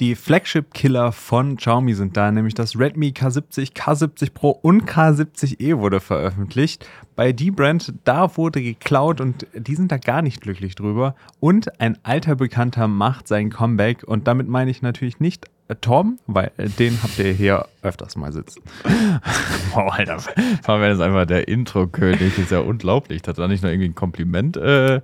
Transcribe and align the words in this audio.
Die 0.00 0.14
Flagship-Killer 0.14 1.12
von 1.12 1.58
Xiaomi 1.58 1.92
sind 1.92 2.16
da, 2.16 2.32
nämlich 2.32 2.54
das 2.54 2.78
Redmi 2.78 3.08
K70, 3.08 3.74
K70 3.74 4.32
Pro 4.32 4.48
und 4.48 4.90
K70e 4.90 5.76
wurde 5.76 6.00
veröffentlicht. 6.00 6.88
Bei 7.16 7.32
D-Brand, 7.32 7.92
da 8.04 8.34
wurde 8.38 8.62
geklaut 8.62 9.20
und 9.20 9.46
die 9.52 9.74
sind 9.74 9.92
da 9.92 9.98
gar 9.98 10.22
nicht 10.22 10.40
glücklich 10.40 10.74
drüber. 10.74 11.16
Und 11.38 11.78
ein 11.82 11.98
alter 12.02 12.34
Bekannter 12.36 12.88
macht 12.88 13.28
sein 13.28 13.50
Comeback 13.50 14.02
und 14.04 14.26
damit 14.26 14.48
meine 14.48 14.70
ich 14.70 14.80
natürlich 14.80 15.20
nicht 15.20 15.50
äh, 15.68 15.74
Tom, 15.78 16.18
weil 16.26 16.50
äh, 16.56 16.70
den 16.70 16.98
habt 17.02 17.18
ihr 17.18 17.32
hier 17.32 17.66
öfters 17.82 18.16
mal 18.16 18.32
sitzen. 18.32 18.62
wow, 19.74 19.92
Alter, 19.92 20.18
Fabian 20.62 20.92
ist 20.92 21.00
einfach 21.00 21.26
der 21.26 21.46
Intro-König, 21.46 22.38
ist 22.38 22.52
ja 22.52 22.60
unglaublich. 22.60 23.20
Hat 23.26 23.38
da 23.38 23.46
nicht 23.46 23.62
nur 23.62 23.70
irgendwie 23.70 23.90
ein 23.90 23.94
Kompliment 23.94 24.56
äh, 24.56 25.02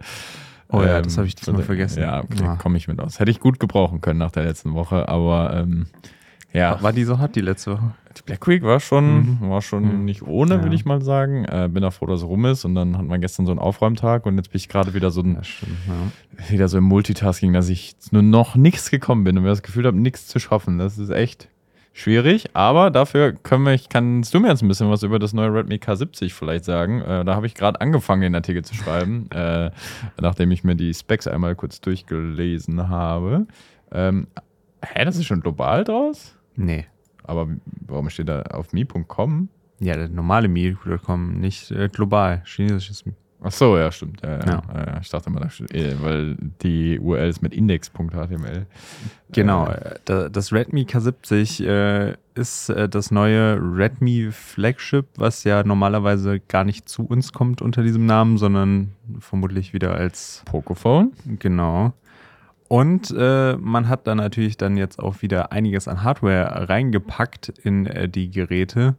Oh 0.68 0.82
ja, 0.82 0.98
ähm, 0.98 1.04
das 1.04 1.16
habe 1.16 1.26
ich 1.26 1.34
diesmal 1.34 1.62
vergessen. 1.62 2.02
Ja, 2.02 2.22
okay, 2.22 2.42
ja. 2.42 2.56
komme 2.56 2.76
ich 2.76 2.88
mit 2.88 3.00
aus. 3.00 3.20
Hätte 3.20 3.30
ich 3.30 3.40
gut 3.40 3.60
gebrauchen 3.60 4.00
können 4.00 4.18
nach 4.18 4.32
der 4.32 4.44
letzten 4.44 4.74
Woche, 4.74 5.08
aber 5.08 5.54
ähm, 5.54 5.86
ja. 6.56 6.82
War 6.82 6.92
die 6.92 7.04
so 7.04 7.18
hart 7.18 7.36
die 7.36 7.42
letzte 7.42 7.72
Woche? 7.72 7.94
Die 8.16 8.22
Black 8.22 8.48
Week 8.48 8.62
war 8.62 8.80
schon, 8.80 9.40
mhm. 9.40 9.50
war 9.50 9.60
schon 9.60 9.98
mhm. 9.98 10.04
nicht 10.06 10.22
ohne, 10.22 10.54
ja. 10.54 10.62
würde 10.62 10.74
ich 10.74 10.86
mal 10.86 11.02
sagen. 11.02 11.44
Äh, 11.44 11.68
bin 11.70 11.84
auch 11.84 11.92
froh, 11.92 12.06
dass 12.06 12.22
es 12.22 12.26
rum 12.26 12.46
ist. 12.46 12.64
Und 12.64 12.74
dann 12.74 12.96
hatten 12.96 13.08
wir 13.08 13.18
gestern 13.18 13.44
so 13.44 13.52
einen 13.52 13.58
Aufräumtag 13.58 14.24
und 14.24 14.36
jetzt 14.36 14.50
bin 14.50 14.56
ich 14.56 14.68
gerade 14.68 14.94
wieder 14.94 15.10
so 15.10 15.20
ein, 15.20 15.34
ja, 15.34 15.44
stimmt, 15.44 15.76
ja. 15.86 16.50
wieder 16.50 16.68
so 16.68 16.78
im 16.78 16.84
Multitasking, 16.84 17.52
dass 17.52 17.68
ich 17.68 17.94
nur 18.10 18.22
noch 18.22 18.56
nichts 18.56 18.90
gekommen 18.90 19.24
bin 19.24 19.36
und 19.36 19.42
mir 19.42 19.50
das 19.50 19.62
Gefühl 19.62 19.84
habe, 19.84 19.98
nichts 19.98 20.28
zu 20.28 20.38
schaffen. 20.38 20.78
Das 20.78 20.96
ist 20.96 21.10
echt 21.10 21.48
schwierig, 21.96 22.50
aber 22.52 22.90
dafür 22.90 23.32
können 23.32 23.64
wir, 23.64 23.78
kannst 23.88 24.34
du 24.34 24.40
mir 24.40 24.48
jetzt 24.48 24.62
ein 24.62 24.68
bisschen 24.68 24.90
was 24.90 25.02
über 25.02 25.18
das 25.18 25.32
neue 25.32 25.52
Redmi 25.52 25.76
K70 25.76 26.32
vielleicht 26.32 26.64
sagen. 26.64 27.00
Äh, 27.00 27.24
da 27.24 27.34
habe 27.34 27.46
ich 27.46 27.54
gerade 27.54 27.80
angefangen, 27.80 28.20
den 28.20 28.34
Artikel 28.34 28.62
zu 28.64 28.74
schreiben, 28.74 29.30
äh, 29.34 29.70
nachdem 30.20 30.50
ich 30.50 30.62
mir 30.62 30.76
die 30.76 30.92
Specs 30.92 31.26
einmal 31.26 31.54
kurz 31.54 31.80
durchgelesen 31.80 32.88
habe. 32.88 33.46
Ähm, 33.90 34.26
hä, 34.84 35.04
das 35.04 35.16
ist 35.16 35.24
schon 35.24 35.40
global 35.40 35.84
draus? 35.84 36.36
Nee. 36.54 36.86
Aber 37.24 37.48
warum 37.86 38.10
steht 38.10 38.28
da 38.28 38.42
auf 38.42 38.72
mi.com? 38.72 39.48
Ja, 39.80 39.96
der 39.96 40.08
normale 40.08 40.48
mi.com, 40.48 41.40
nicht 41.40 41.70
äh, 41.70 41.88
global, 41.88 42.42
chinesisches 42.44 43.06
Mi. 43.06 43.14
Ach 43.42 43.52
so, 43.52 43.76
ja, 43.76 43.92
stimmt. 43.92 44.22
Ja, 44.22 44.38
ja. 44.38 44.62
ja. 44.74 44.98
Ich 45.00 45.10
dachte 45.10 45.30
mal, 45.30 45.48
äh, 45.72 45.94
weil 46.00 46.36
die 46.62 46.98
URL 46.98 47.28
ist 47.28 47.42
mit 47.42 47.54
index.html. 47.54 48.66
Genau. 49.32 49.68
Äh. 49.68 50.30
Das 50.30 50.52
Redmi 50.52 50.82
K70 50.82 51.64
äh, 51.64 52.14
ist 52.34 52.70
äh, 52.70 52.88
das 52.88 53.10
neue 53.10 53.58
Redmi 53.60 54.30
Flagship, 54.32 55.06
was 55.16 55.44
ja 55.44 55.62
normalerweise 55.64 56.40
gar 56.40 56.64
nicht 56.64 56.88
zu 56.88 57.04
uns 57.04 57.32
kommt 57.32 57.62
unter 57.62 57.82
diesem 57.82 58.06
Namen, 58.06 58.38
sondern 58.38 58.92
vermutlich 59.20 59.72
wieder 59.72 59.94
als 59.94 60.42
Pocophone. 60.46 61.12
Genau. 61.38 61.92
Und 62.68 63.14
äh, 63.16 63.56
man 63.56 63.88
hat 63.88 64.06
da 64.06 64.14
natürlich 64.14 64.56
dann 64.56 64.76
jetzt 64.76 64.98
auch 64.98 65.22
wieder 65.22 65.52
einiges 65.52 65.86
an 65.86 66.02
Hardware 66.02 66.68
reingepackt 66.68 67.48
in 67.62 67.86
äh, 67.86 68.08
die 68.08 68.30
Geräte. 68.30 68.96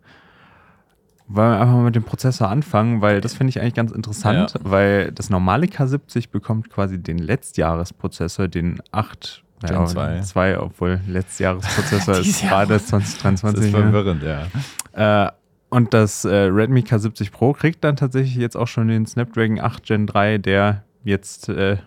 Wollen 1.30 1.52
wir 1.52 1.60
einfach 1.60 1.74
mal 1.74 1.84
mit 1.84 1.96
dem 1.96 2.04
Prozessor 2.04 2.50
anfangen, 2.50 3.02
weil 3.02 3.20
das 3.20 3.34
finde 3.34 3.50
ich 3.50 3.60
eigentlich 3.60 3.74
ganz 3.74 3.92
interessant, 3.92 4.54
ja. 4.54 4.60
weil 4.64 5.12
das 5.12 5.30
normale 5.30 5.68
K70 5.68 6.32
bekommt 6.32 6.70
quasi 6.70 6.98
den 6.98 7.18
Letztjahresprozessor, 7.18 8.48
den 8.48 8.80
8 8.92 9.44
Gen 9.66 9.88
2. 9.88 10.22
2, 10.22 10.60
obwohl 10.60 11.02
Letztjahresprozessor 11.08 12.18
ist 12.20 12.42
gerade 12.42 12.80
2023. 12.80 13.60
Das 13.60 13.66
ist 13.66 13.72
verwirrend, 13.72 14.24
ja. 14.24 15.26
Äh, 15.26 15.32
und 15.70 15.94
das 15.94 16.24
äh, 16.24 16.34
Redmi 16.34 16.82
K70 16.82 17.32
Pro 17.32 17.52
kriegt 17.54 17.84
dann 17.84 17.98
tatsächlich 17.98 18.36
jetzt 18.36 18.56
auch 18.56 18.68
schon 18.68 18.88
den 18.88 19.06
Snapdragon 19.06 19.60
8 19.60 19.84
Gen 19.84 20.08
3, 20.08 20.38
der 20.38 20.84
jetzt 21.04 21.50
äh, 21.50 21.78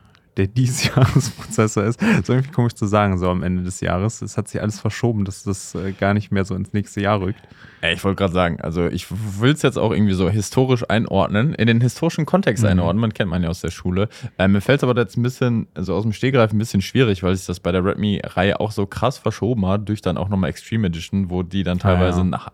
der 0.40 0.46
Diesjahresprozessor 0.46 1.84
ist. 1.84 2.00
So 2.24 2.32
irgendwie 2.32 2.52
komisch 2.52 2.74
zu 2.74 2.86
sagen, 2.86 3.18
so 3.18 3.28
am 3.28 3.42
Ende 3.42 3.62
des 3.62 3.80
Jahres. 3.80 4.22
Es 4.22 4.36
hat 4.36 4.48
sich 4.48 4.60
alles 4.60 4.80
verschoben, 4.80 5.24
dass 5.24 5.42
das 5.42 5.74
äh, 5.74 5.92
gar 5.92 6.14
nicht 6.14 6.32
mehr 6.32 6.44
so 6.44 6.54
ins 6.54 6.72
nächste 6.72 7.00
Jahr 7.00 7.20
rückt. 7.20 7.40
Ich 7.82 8.04
wollte 8.04 8.16
gerade 8.16 8.32
sagen, 8.32 8.60
also 8.60 8.86
ich 8.88 9.06
will 9.10 9.52
es 9.52 9.62
jetzt 9.62 9.78
auch 9.78 9.90
irgendwie 9.90 10.12
so 10.12 10.28
historisch 10.28 10.84
einordnen, 10.88 11.54
in 11.54 11.66
den 11.66 11.80
historischen 11.80 12.26
Kontext 12.26 12.62
mhm. 12.62 12.70
einordnen, 12.70 13.00
man 13.00 13.14
kennt 13.14 13.30
man 13.30 13.42
ja 13.42 13.48
aus 13.48 13.62
der 13.62 13.70
Schule. 13.70 14.08
Äh, 14.38 14.48
mir 14.48 14.60
fällt 14.60 14.80
es 14.80 14.84
aber 14.84 14.98
jetzt 15.00 15.16
ein 15.16 15.22
bisschen, 15.22 15.66
also 15.74 15.94
aus 15.94 16.02
dem 16.02 16.12
Stehgreif 16.12 16.52
ein 16.52 16.58
bisschen 16.58 16.82
schwierig, 16.82 17.22
weil 17.22 17.34
sich 17.36 17.46
das 17.46 17.60
bei 17.60 17.72
der 17.72 17.84
Redmi-Reihe 17.84 18.60
auch 18.60 18.72
so 18.72 18.86
krass 18.86 19.16
verschoben 19.16 19.66
hat, 19.66 19.88
durch 19.88 20.02
dann 20.02 20.18
auch 20.18 20.28
nochmal 20.28 20.50
Extreme 20.50 20.88
Edition, 20.88 21.30
wo 21.30 21.42
die 21.42 21.62
dann 21.62 21.78
teilweise 21.78 22.20
ah, 22.20 22.24
ja. 22.24 22.30
nach 22.30 22.48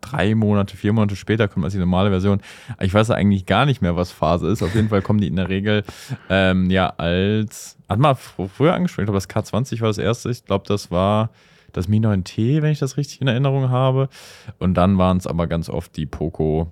drei 0.00 0.34
Monate, 0.34 0.76
vier 0.76 0.92
Monate 0.92 1.16
später 1.16 1.48
kommt 1.48 1.64
als 1.64 1.74
die 1.74 1.80
normale 1.80 2.10
Version. 2.10 2.40
Ich 2.80 2.94
weiß 2.94 3.10
eigentlich 3.10 3.46
gar 3.46 3.66
nicht 3.66 3.82
mehr, 3.82 3.96
was 3.96 4.10
Phase 4.10 4.48
ist. 4.48 4.62
Auf 4.62 4.74
jeden 4.74 4.88
Fall 4.88 5.02
kommen 5.02 5.20
die 5.20 5.26
in 5.26 5.36
der 5.36 5.48
Regel 5.48 5.84
ähm, 6.30 6.70
ja 6.70 6.94
als, 6.96 7.76
hat 7.88 7.98
mal 7.98 8.14
früher 8.14 8.74
angesprochen, 8.74 9.04
ich 9.04 9.06
glaube 9.06 9.16
das 9.16 9.28
K20 9.28 9.80
war 9.80 9.88
das 9.88 9.98
erste, 9.98 10.30
ich 10.30 10.44
glaube 10.44 10.64
das 10.66 10.90
war 10.90 11.30
das 11.72 11.88
Mi 11.88 11.98
9T, 11.98 12.62
wenn 12.62 12.72
ich 12.72 12.78
das 12.78 12.96
richtig 12.96 13.20
in 13.20 13.28
Erinnerung 13.28 13.70
habe. 13.70 14.08
Und 14.58 14.74
dann 14.74 14.98
waren 14.98 15.18
es 15.18 15.26
aber 15.26 15.46
ganz 15.46 15.68
oft 15.68 15.96
die 15.96 16.06
Poco, 16.06 16.70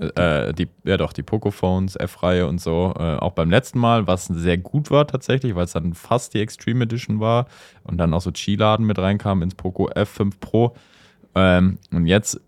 äh, 0.00 0.52
die, 0.52 0.68
ja 0.84 0.96
doch, 0.96 1.12
die 1.12 1.22
Poco-Phones, 1.22 1.96
F-Reihe 1.96 2.46
und 2.46 2.60
so. 2.60 2.94
Äh, 2.98 3.16
auch 3.16 3.32
beim 3.32 3.50
letzten 3.50 3.78
Mal, 3.78 4.06
was 4.06 4.26
sehr 4.26 4.58
gut 4.58 4.90
war 4.90 5.06
tatsächlich, 5.06 5.54
weil 5.54 5.64
es 5.64 5.72
dann 5.72 5.94
fast 5.94 6.34
die 6.34 6.40
Extreme 6.40 6.84
Edition 6.84 7.20
war 7.20 7.46
und 7.84 7.98
dann 7.98 8.12
auch 8.14 8.20
so 8.20 8.30
Chi-Laden 8.30 8.86
mit 8.86 8.98
reinkam 8.98 9.42
ins 9.42 9.54
Poco 9.54 9.88
F5 9.88 10.32
Pro. 10.40 10.74
Ähm, 11.36 11.78
und 11.92 12.06
jetzt 12.06 12.40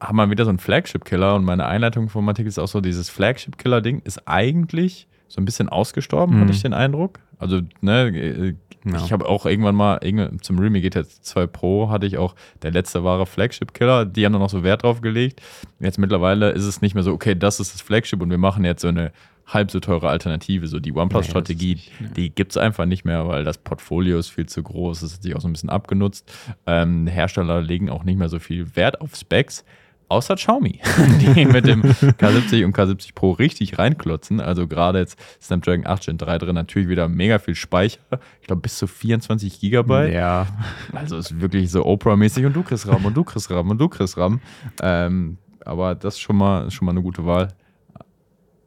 haben 0.00 0.16
wir 0.16 0.30
wieder 0.30 0.44
so 0.44 0.48
einen 0.48 0.58
Flagship-Killer 0.58 1.36
und 1.36 1.44
meine 1.44 1.66
Einleitung 1.66 2.08
vom 2.08 2.28
Artikel 2.28 2.48
ist 2.48 2.58
auch 2.58 2.66
so, 2.66 2.80
dieses 2.80 3.08
Flagship-Killer-Ding 3.10 4.02
ist 4.04 4.26
eigentlich 4.26 5.06
so 5.28 5.40
ein 5.40 5.44
bisschen 5.44 5.68
ausgestorben, 5.68 6.36
mhm. 6.36 6.40
hatte 6.40 6.52
ich 6.52 6.62
den 6.62 6.74
Eindruck. 6.74 7.20
Also, 7.38 7.60
ne, 7.80 8.08
äh, 8.08 8.54
ja. 8.84 9.04
ich 9.04 9.12
habe 9.12 9.28
auch 9.28 9.46
irgendwann 9.46 9.76
mal 9.76 10.00
zum 10.40 10.58
Realme 10.58 10.80
GT 10.80 11.06
2 11.06 11.46
Pro 11.46 11.90
hatte 11.90 12.06
ich 12.06 12.18
auch 12.18 12.34
der 12.62 12.72
letzte 12.72 13.04
wahre 13.04 13.26
Flagship-Killer. 13.26 14.06
Die 14.06 14.24
haben 14.24 14.32
dann 14.32 14.42
noch 14.42 14.50
so 14.50 14.64
Wert 14.64 14.82
drauf 14.82 15.02
gelegt. 15.02 15.40
Jetzt 15.78 15.98
mittlerweile 15.98 16.50
ist 16.50 16.64
es 16.64 16.80
nicht 16.80 16.94
mehr 16.94 17.04
so, 17.04 17.12
okay, 17.12 17.34
das 17.36 17.60
ist 17.60 17.74
das 17.74 17.80
Flagship 17.80 18.20
und 18.22 18.30
wir 18.30 18.38
machen 18.38 18.64
jetzt 18.64 18.82
so 18.82 18.88
eine 18.88 19.12
halb 19.46 19.70
so 19.70 19.80
teure 19.80 20.08
Alternative. 20.08 20.66
So 20.66 20.80
die 20.80 20.92
OnePlus-Strategie, 20.92 21.78
ja, 22.00 22.06
die 22.16 22.30
gibt 22.30 22.52
es 22.52 22.56
einfach 22.56 22.86
nicht 22.86 23.04
mehr, 23.04 23.26
weil 23.28 23.44
das 23.44 23.58
Portfolio 23.58 24.18
ist 24.18 24.30
viel 24.30 24.46
zu 24.46 24.62
groß. 24.62 25.00
Das 25.00 25.14
hat 25.14 25.22
sich 25.22 25.34
auch 25.36 25.40
so 25.40 25.48
ein 25.48 25.52
bisschen 25.52 25.70
abgenutzt. 25.70 26.32
Ähm, 26.66 27.06
Hersteller 27.06 27.60
legen 27.60 27.90
auch 27.90 28.04
nicht 28.04 28.18
mehr 28.18 28.28
so 28.28 28.38
viel 28.38 28.76
Wert 28.76 29.00
auf 29.00 29.14
Specs 29.16 29.64
außer 30.12 30.36
Xiaomi, 30.36 30.78
die 31.20 31.46
mit 31.46 31.66
dem 31.66 31.82
K70 31.82 32.64
und 32.64 32.76
K70 32.76 33.14
Pro 33.14 33.30
richtig 33.32 33.78
reinklotzen. 33.78 34.40
Also 34.40 34.68
gerade 34.68 34.98
jetzt 34.98 35.18
Snapdragon 35.40 35.86
8 35.86 36.04
Gen 36.04 36.18
3 36.18 36.38
drin, 36.38 36.54
natürlich 36.54 36.88
wieder 36.88 37.08
mega 37.08 37.38
viel 37.38 37.54
Speicher. 37.54 37.98
Ich 38.40 38.46
glaube 38.46 38.60
bis 38.60 38.76
zu 38.76 38.86
24 38.86 39.58
Gigabyte. 39.58 40.12
Ja. 40.12 40.46
Also 40.92 41.16
ist 41.16 41.40
wirklich 41.40 41.70
so 41.70 41.84
Oprah-mäßig 41.86 42.44
und 42.44 42.54
du 42.54 42.62
kriegst 42.62 42.86
RAM 42.86 43.04
und 43.06 43.16
du 43.16 43.24
kriegst 43.24 43.50
RAM 43.50 43.70
und 43.70 43.78
du 43.78 43.88
kriegst 43.88 44.16
RAM. 44.18 44.40
Ähm, 44.82 45.38
aber 45.64 45.94
das 45.94 46.14
ist 46.14 46.20
schon 46.20 46.36
mal, 46.36 46.70
schon 46.70 46.86
mal 46.86 46.92
eine 46.92 47.02
gute 47.02 47.24
Wahl. 47.24 47.48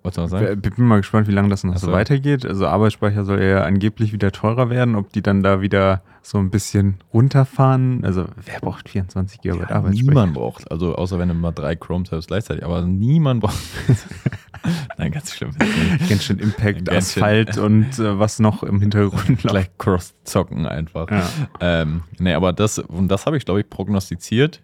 Was 0.05 0.16
soll 0.16 0.27
sagen? 0.27 0.61
Ich 0.63 0.75
bin 0.75 0.85
mal 0.85 0.97
gespannt, 0.97 1.27
wie 1.27 1.31
lange 1.31 1.49
das 1.49 1.63
noch 1.63 1.73
also. 1.73 1.88
so 1.88 1.91
weitergeht. 1.91 2.45
Also 2.45 2.67
Arbeitsspeicher 2.67 3.25
soll 3.25 3.41
ja 3.41 3.63
angeblich 3.63 4.13
wieder 4.13 4.31
teurer 4.31 4.69
werden, 4.69 4.95
ob 4.95 5.11
die 5.11 5.23
dann 5.23 5.41
da 5.41 5.61
wieder 5.61 6.03
so 6.21 6.38
ein 6.38 6.51
bisschen 6.51 6.97
runterfahren. 7.11 8.05
Also 8.05 8.25
wer 8.45 8.59
braucht 8.59 8.88
24 8.88 9.41
GB 9.41 9.57
ja, 9.57 9.69
Arbeitsspeicher? 9.69 10.09
Niemand 10.11 10.33
braucht, 10.35 10.71
also 10.71 10.95
außer 10.95 11.17
wenn 11.17 11.29
du 11.29 11.33
mal 11.33 11.51
drei 11.51 11.75
Chrome-Tabs 11.75 12.27
gleichzeitig, 12.27 12.63
aber 12.63 12.83
niemand 12.83 13.41
braucht. 13.41 13.57
Nein, 14.97 15.11
ganz 15.11 15.33
schlimm. 15.33 15.51
Ganz 16.07 16.23
schön 16.23 16.39
Impact, 16.39 16.85
ganz 16.85 17.16
Asphalt 17.16 17.55
schön. 17.55 17.63
und 17.63 17.99
äh, 17.99 18.19
was 18.19 18.39
noch 18.39 18.63
im 18.63 18.79
Hintergrund 18.81 19.39
Gleich 19.41 19.69
Cross-Zocken 19.77 20.67
einfach. 20.67 21.09
Ja. 21.09 21.29
Ähm, 21.59 22.03
nee, 22.19 22.33
aber 22.33 22.53
das, 22.53 22.79
und 22.79 23.07
das 23.07 23.25
habe 23.25 23.37
ich, 23.37 23.45
glaube 23.45 23.61
ich, 23.61 23.69
prognostiziert 23.69 24.61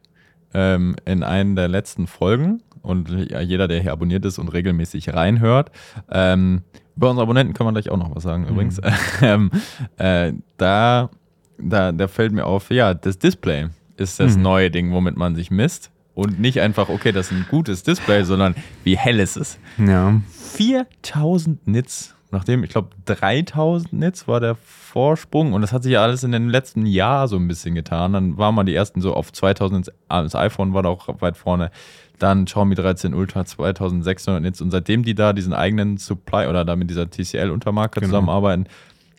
ähm, 0.53 0.95
in 1.05 1.23
einer 1.23 1.55
der 1.55 1.67
letzten 1.67 2.07
Folgen 2.07 2.61
und 2.81 3.09
jeder, 3.09 3.67
der 3.67 3.81
hier 3.81 3.91
abonniert 3.91 4.25
ist 4.25 4.39
und 4.39 4.49
regelmäßig 4.49 5.13
reinhört. 5.13 5.71
Ähm, 6.09 6.61
über 6.95 7.09
unsere 7.09 7.23
Abonnenten 7.23 7.53
können 7.53 7.67
wir 7.67 7.73
gleich 7.73 7.89
auch 7.89 7.97
noch 7.97 8.15
was 8.15 8.23
sagen, 8.23 8.43
mhm. 8.43 8.49
übrigens. 8.49 8.81
ähm, 9.21 9.51
äh, 9.97 10.33
da, 10.57 11.09
da, 11.57 11.91
da 11.91 12.07
fällt 12.07 12.31
mir 12.31 12.45
auf, 12.45 12.69
ja, 12.71 12.93
das 12.93 13.19
Display 13.19 13.67
ist 13.97 14.19
das 14.19 14.35
mhm. 14.35 14.43
neue 14.43 14.71
Ding, 14.71 14.91
womit 14.91 15.17
man 15.17 15.35
sich 15.35 15.51
misst. 15.51 15.91
Und 16.13 16.39
nicht 16.39 16.59
einfach, 16.59 16.89
okay, 16.89 17.11
das 17.13 17.27
ist 17.27 17.31
ein 17.31 17.45
gutes 17.49 17.83
Display, 17.83 18.23
sondern 18.23 18.55
wie 18.83 18.97
hell 18.97 19.19
ist 19.19 19.37
es? 19.37 19.57
Ja. 19.77 20.19
4000 20.53 21.65
Nits 21.67 22.15
nachdem, 22.31 22.63
ich 22.63 22.69
glaube, 22.69 22.89
3000 23.05 23.93
Nits 23.93 24.27
war 24.27 24.39
der 24.39 24.55
Vorsprung 24.55 25.53
und 25.53 25.61
das 25.61 25.73
hat 25.73 25.83
sich 25.83 25.93
ja 25.93 26.01
alles 26.01 26.23
in 26.23 26.31
den 26.31 26.49
letzten 26.49 26.85
Jahr 26.85 27.27
so 27.27 27.35
ein 27.35 27.47
bisschen 27.47 27.75
getan. 27.75 28.13
Dann 28.13 28.37
waren 28.37 28.55
mal 28.55 28.63
die 28.63 28.75
ersten 28.75 29.01
so 29.01 29.13
auf 29.13 29.31
2000, 29.31 29.91
das 30.09 30.35
iPhone 30.35 30.73
war 30.73 30.83
da 30.83 30.89
auch 30.89 31.21
weit 31.21 31.37
vorne. 31.37 31.71
Dann 32.19 32.45
Xiaomi 32.45 32.75
13 32.75 33.13
Ultra 33.13 33.45
2600 33.45 34.41
Nits 34.41 34.61
und 34.61 34.71
seitdem 34.71 35.03
die 35.03 35.15
da 35.15 35.33
diesen 35.33 35.53
eigenen 35.53 35.97
Supply 35.97 36.47
oder 36.47 36.65
da 36.65 36.75
mit 36.75 36.89
dieser 36.89 37.09
TCL-Untermarke 37.09 37.99
genau. 37.99 38.11
zusammenarbeiten, 38.11 38.67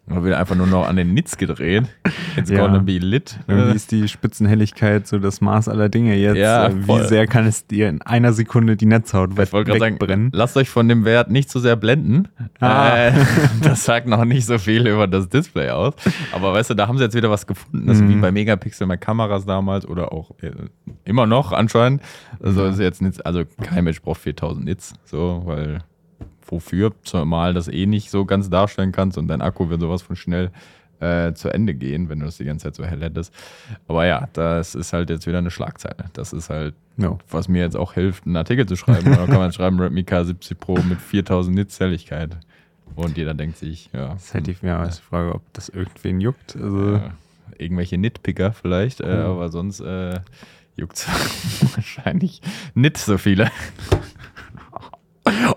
Man 0.04 0.24
will 0.24 0.34
einfach 0.34 0.56
nur 0.56 0.66
noch 0.66 0.88
an 0.88 0.96
den 0.96 1.14
Nitz 1.14 1.36
gedreht. 1.38 1.84
It's 2.36 2.50
Ja. 2.50 2.58
gonna 2.66 2.80
be 2.80 2.98
lit. 2.98 3.38
Irgendwie 3.46 3.76
ist 3.76 3.92
die 3.92 4.08
Spitzenhelligkeit 4.08 5.06
so 5.06 5.18
das 5.20 5.40
Maß 5.40 5.68
aller 5.68 5.88
Dinge 5.88 6.16
jetzt. 6.16 6.36
Ja, 6.38 6.66
Äh, 6.66 6.74
Wie 6.88 7.04
sehr 7.06 7.28
kann 7.28 7.46
es 7.46 7.68
dir 7.68 7.88
in 7.88 8.02
einer 8.02 8.32
Sekunde 8.32 8.76
die 8.76 8.86
Netzhaut 8.86 9.30
Ich 9.38 9.52
wollte 9.52 9.70
gerade 9.70 9.78
sagen, 9.78 9.94
wegbrennen? 10.00 10.30
lasst 10.34 10.56
euch 10.56 10.68
von 10.68 10.88
dem 10.88 11.04
Wert 11.04 11.30
nicht 11.30 11.48
zu 11.50 11.60
sehr 11.60 11.76
blenden. 11.76 12.28
Ah. 12.58 12.96
Äh, 12.96 13.12
das 13.62 13.84
sagt 13.84 14.08
noch 14.08 14.24
nicht 14.24 14.44
so 14.44 14.58
viel 14.58 14.88
über 14.88 15.06
das 15.06 15.28
Display 15.28 15.70
aus. 15.70 15.94
Aber 16.32 16.52
weißt 16.52 16.70
du, 16.70 16.74
da 16.74 16.88
haben 16.88 16.98
sie 16.98 17.04
jetzt 17.04 17.14
wieder 17.14 17.30
was 17.30 17.46
gefunden. 17.46 17.86
Das 17.86 17.98
ist 17.98 18.02
Mhm. 18.02 18.08
wie 18.08 18.16
bei 18.16 18.32
Megapixel 18.32 18.88
bei 18.88 18.96
Kameras 18.96 19.46
damals 19.46 19.86
oder 19.86 20.12
auch 20.12 20.32
äh, 20.42 20.50
immer 21.04 21.26
noch 21.26 21.52
anscheinend. 21.52 22.02
Also 22.42 22.66
ist 22.66 22.80
jetzt 22.80 23.02
nicht, 23.02 23.24
also 23.24 23.44
kein 23.62 23.84
Mensch 23.84 24.02
braucht 24.02 24.20
4000 24.20 24.64
Nits, 24.64 24.94
so, 25.04 25.42
weil 25.44 25.78
wofür? 26.52 26.92
Zumal 27.02 27.54
das 27.54 27.66
eh 27.66 27.86
nicht 27.86 28.10
so 28.10 28.24
ganz 28.24 28.48
darstellen 28.50 28.92
kannst 28.92 29.18
und 29.18 29.26
dein 29.26 29.42
Akku 29.42 29.68
wird 29.70 29.80
sowas 29.80 30.02
von 30.02 30.14
schnell 30.14 30.50
äh, 31.00 31.32
zu 31.32 31.48
Ende 31.52 31.74
gehen, 31.74 32.08
wenn 32.08 32.20
du 32.20 32.26
das 32.26 32.36
die 32.36 32.44
ganze 32.44 32.64
Zeit 32.64 32.76
so 32.76 32.84
hell 32.84 33.00
hättest. 33.00 33.34
Aber 33.88 34.06
ja, 34.06 34.28
das 34.34 34.76
ist 34.76 34.92
halt 34.92 35.10
jetzt 35.10 35.26
wieder 35.26 35.38
eine 35.38 35.50
Schlagzeile. 35.50 36.04
Das 36.12 36.32
ist 36.32 36.48
halt 36.50 36.74
No. 36.96 37.18
was 37.30 37.48
mir 37.48 37.62
jetzt 37.62 37.76
auch 37.76 37.94
hilft, 37.94 38.26
einen 38.26 38.36
Artikel 38.36 38.66
zu 38.66 38.76
schreiben. 38.76 39.06
Dann 39.10 39.26
kann 39.26 39.38
man 39.38 39.52
schreiben, 39.54 39.80
Redmi 39.80 40.02
K70 40.02 40.54
Pro 40.54 40.74
mit 40.82 41.00
4000 41.00 41.56
Nits 41.56 41.80
Helligkeit. 41.80 42.36
Und 42.94 43.16
jeder 43.16 43.32
denkt 43.34 43.56
sich, 43.56 43.88
ja, 43.94 44.08
Das 44.10 44.26
ist 44.26 44.34
halt 44.34 44.46
die, 44.46 44.56
ja, 44.62 44.84
ist 44.84 44.98
Frage, 45.00 45.34
ob 45.34 45.42
das 45.54 45.70
irgendwen 45.70 46.20
juckt. 46.20 46.54
Also, 46.54 46.96
äh, 46.96 47.00
irgendwelche 47.58 47.96
Nitpicker 47.96 48.52
vielleicht, 48.52 49.00
äh, 49.00 49.06
aber 49.06 49.48
sonst 49.48 49.80
äh, 49.80 50.20
juckt 50.76 50.96
es 50.98 51.06
wahrscheinlich 51.76 52.42
nicht 52.74 52.98
so 52.98 53.16
viele. 53.18 53.50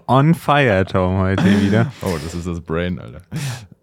On 0.08 0.34
fire, 0.34 0.86
Tom, 0.86 1.18
heute 1.20 1.44
wieder. 1.62 1.92
Oh, 2.02 2.18
das 2.24 2.34
ist 2.34 2.48
das 2.48 2.62
Brain, 2.62 3.00
Alter. 3.00 3.22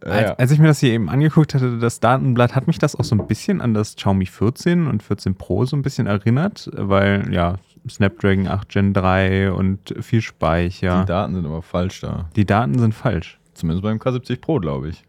Äh, 0.04 0.08
Als, 0.10 0.38
als 0.38 0.50
ich 0.50 0.58
mir 0.58 0.66
das 0.66 0.80
hier 0.80 0.92
eben 0.92 1.08
angeguckt 1.08 1.54
hatte, 1.54 1.78
das 1.78 2.00
Datenblatt, 2.00 2.54
hat 2.54 2.66
mich 2.66 2.78
das 2.78 2.96
auch 2.96 3.04
so 3.04 3.14
ein 3.14 3.26
bisschen 3.26 3.60
an 3.60 3.74
das 3.74 3.96
Xiaomi 3.96 4.26
14 4.26 4.86
und 4.86 5.02
14 5.02 5.34
Pro 5.36 5.64
so 5.64 5.76
ein 5.76 5.82
bisschen 5.82 6.06
erinnert, 6.06 6.68
weil 6.74 7.32
ja, 7.32 7.56
Snapdragon 7.88 8.48
8 8.48 8.68
Gen 8.68 8.92
3 8.94 9.52
und 9.52 9.94
viel 10.00 10.20
Speicher. 10.20 11.02
Die 11.02 11.06
Daten 11.06 11.34
sind 11.34 11.46
aber 11.46 11.62
falsch 11.62 12.00
da. 12.00 12.28
Die 12.36 12.44
Daten 12.44 12.78
sind 12.78 12.94
falsch. 12.94 13.38
Zumindest 13.54 13.82
beim 13.82 13.98
K70 13.98 14.40
Pro, 14.40 14.58
glaube 14.58 14.88
ich. 14.88 15.04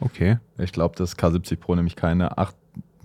Okay. 0.00 0.38
Ich 0.58 0.72
glaube, 0.72 0.94
das 0.96 1.16
K70 1.18 1.56
Pro 1.56 1.74
nämlich 1.74 1.96
keine 1.96 2.38
8 2.38 2.54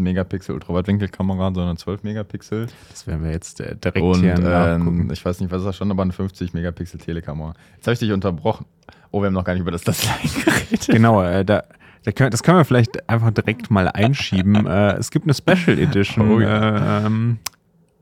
Megapixel 0.04 0.56
Ultraweitwinkelkamera, 0.56 1.52
sondern 1.54 1.78
12 1.78 2.04
Megapixel. 2.04 2.68
Das 2.90 3.08
werden 3.08 3.24
wir 3.24 3.32
jetzt 3.32 3.60
äh, 3.62 3.76
direkt 3.76 4.06
Und 4.06 4.20
hier 4.20 4.38
ähm, 4.38 5.10
ich 5.12 5.24
weiß 5.24 5.40
nicht, 5.40 5.52
was 5.52 5.62
ist 5.62 5.66
das 5.66 5.78
schon, 5.78 5.90
aber 5.92 6.04
eine 6.04 6.14
50 6.14 6.54
Megapixel 6.54 7.00
Telekamera. 7.00 7.54
Jetzt 7.76 7.88
habe 7.88 7.94
ich 7.94 8.00
dich 8.00 8.12
unterbrochen. 8.12 8.66
Oh, 9.12 9.22
wir 9.22 9.28
haben 9.28 9.34
noch 9.34 9.44
gar 9.44 9.54
nicht 9.54 9.62
über 9.62 9.72
das 9.72 9.84
Display 9.84 10.30
geredet. 10.46 10.88
Genau, 10.88 11.22
äh, 11.24 11.46
da, 11.46 11.64
da 12.04 12.12
können, 12.12 12.32
das 12.32 12.44
können 12.44 12.58
wir 12.58 12.66
vielleicht 12.66 13.10
einfach 13.10 13.32
direkt 13.32 13.72
mal 13.72 13.88
einschieben. 13.88 14.66
äh, 14.68 14.94
es 14.94 15.12
gibt 15.12 15.26
eine 15.26 15.34
Special 15.34 15.80
Edition. 15.80 16.32
Oh 16.32 16.40
ja. 16.40 17.00
äh, 17.00 17.06
ähm, 17.06 17.40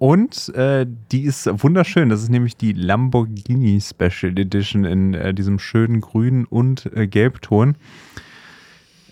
und 0.02 0.50
äh, 0.56 0.88
die 1.12 1.22
ist 1.22 1.48
wunderschön. 1.62 2.10
Das 2.10 2.24
ist 2.24 2.30
nämlich 2.30 2.58
die 2.58 2.74
Lamborghini 2.74 3.80
Special 3.80 4.36
Edition 4.36 4.84
in 4.84 5.14
äh, 5.14 5.32
diesem 5.32 5.60
schönen 5.60 6.02
grün 6.02 6.46
und 6.46 6.92
äh, 6.96 7.06
gelbton. 7.06 7.76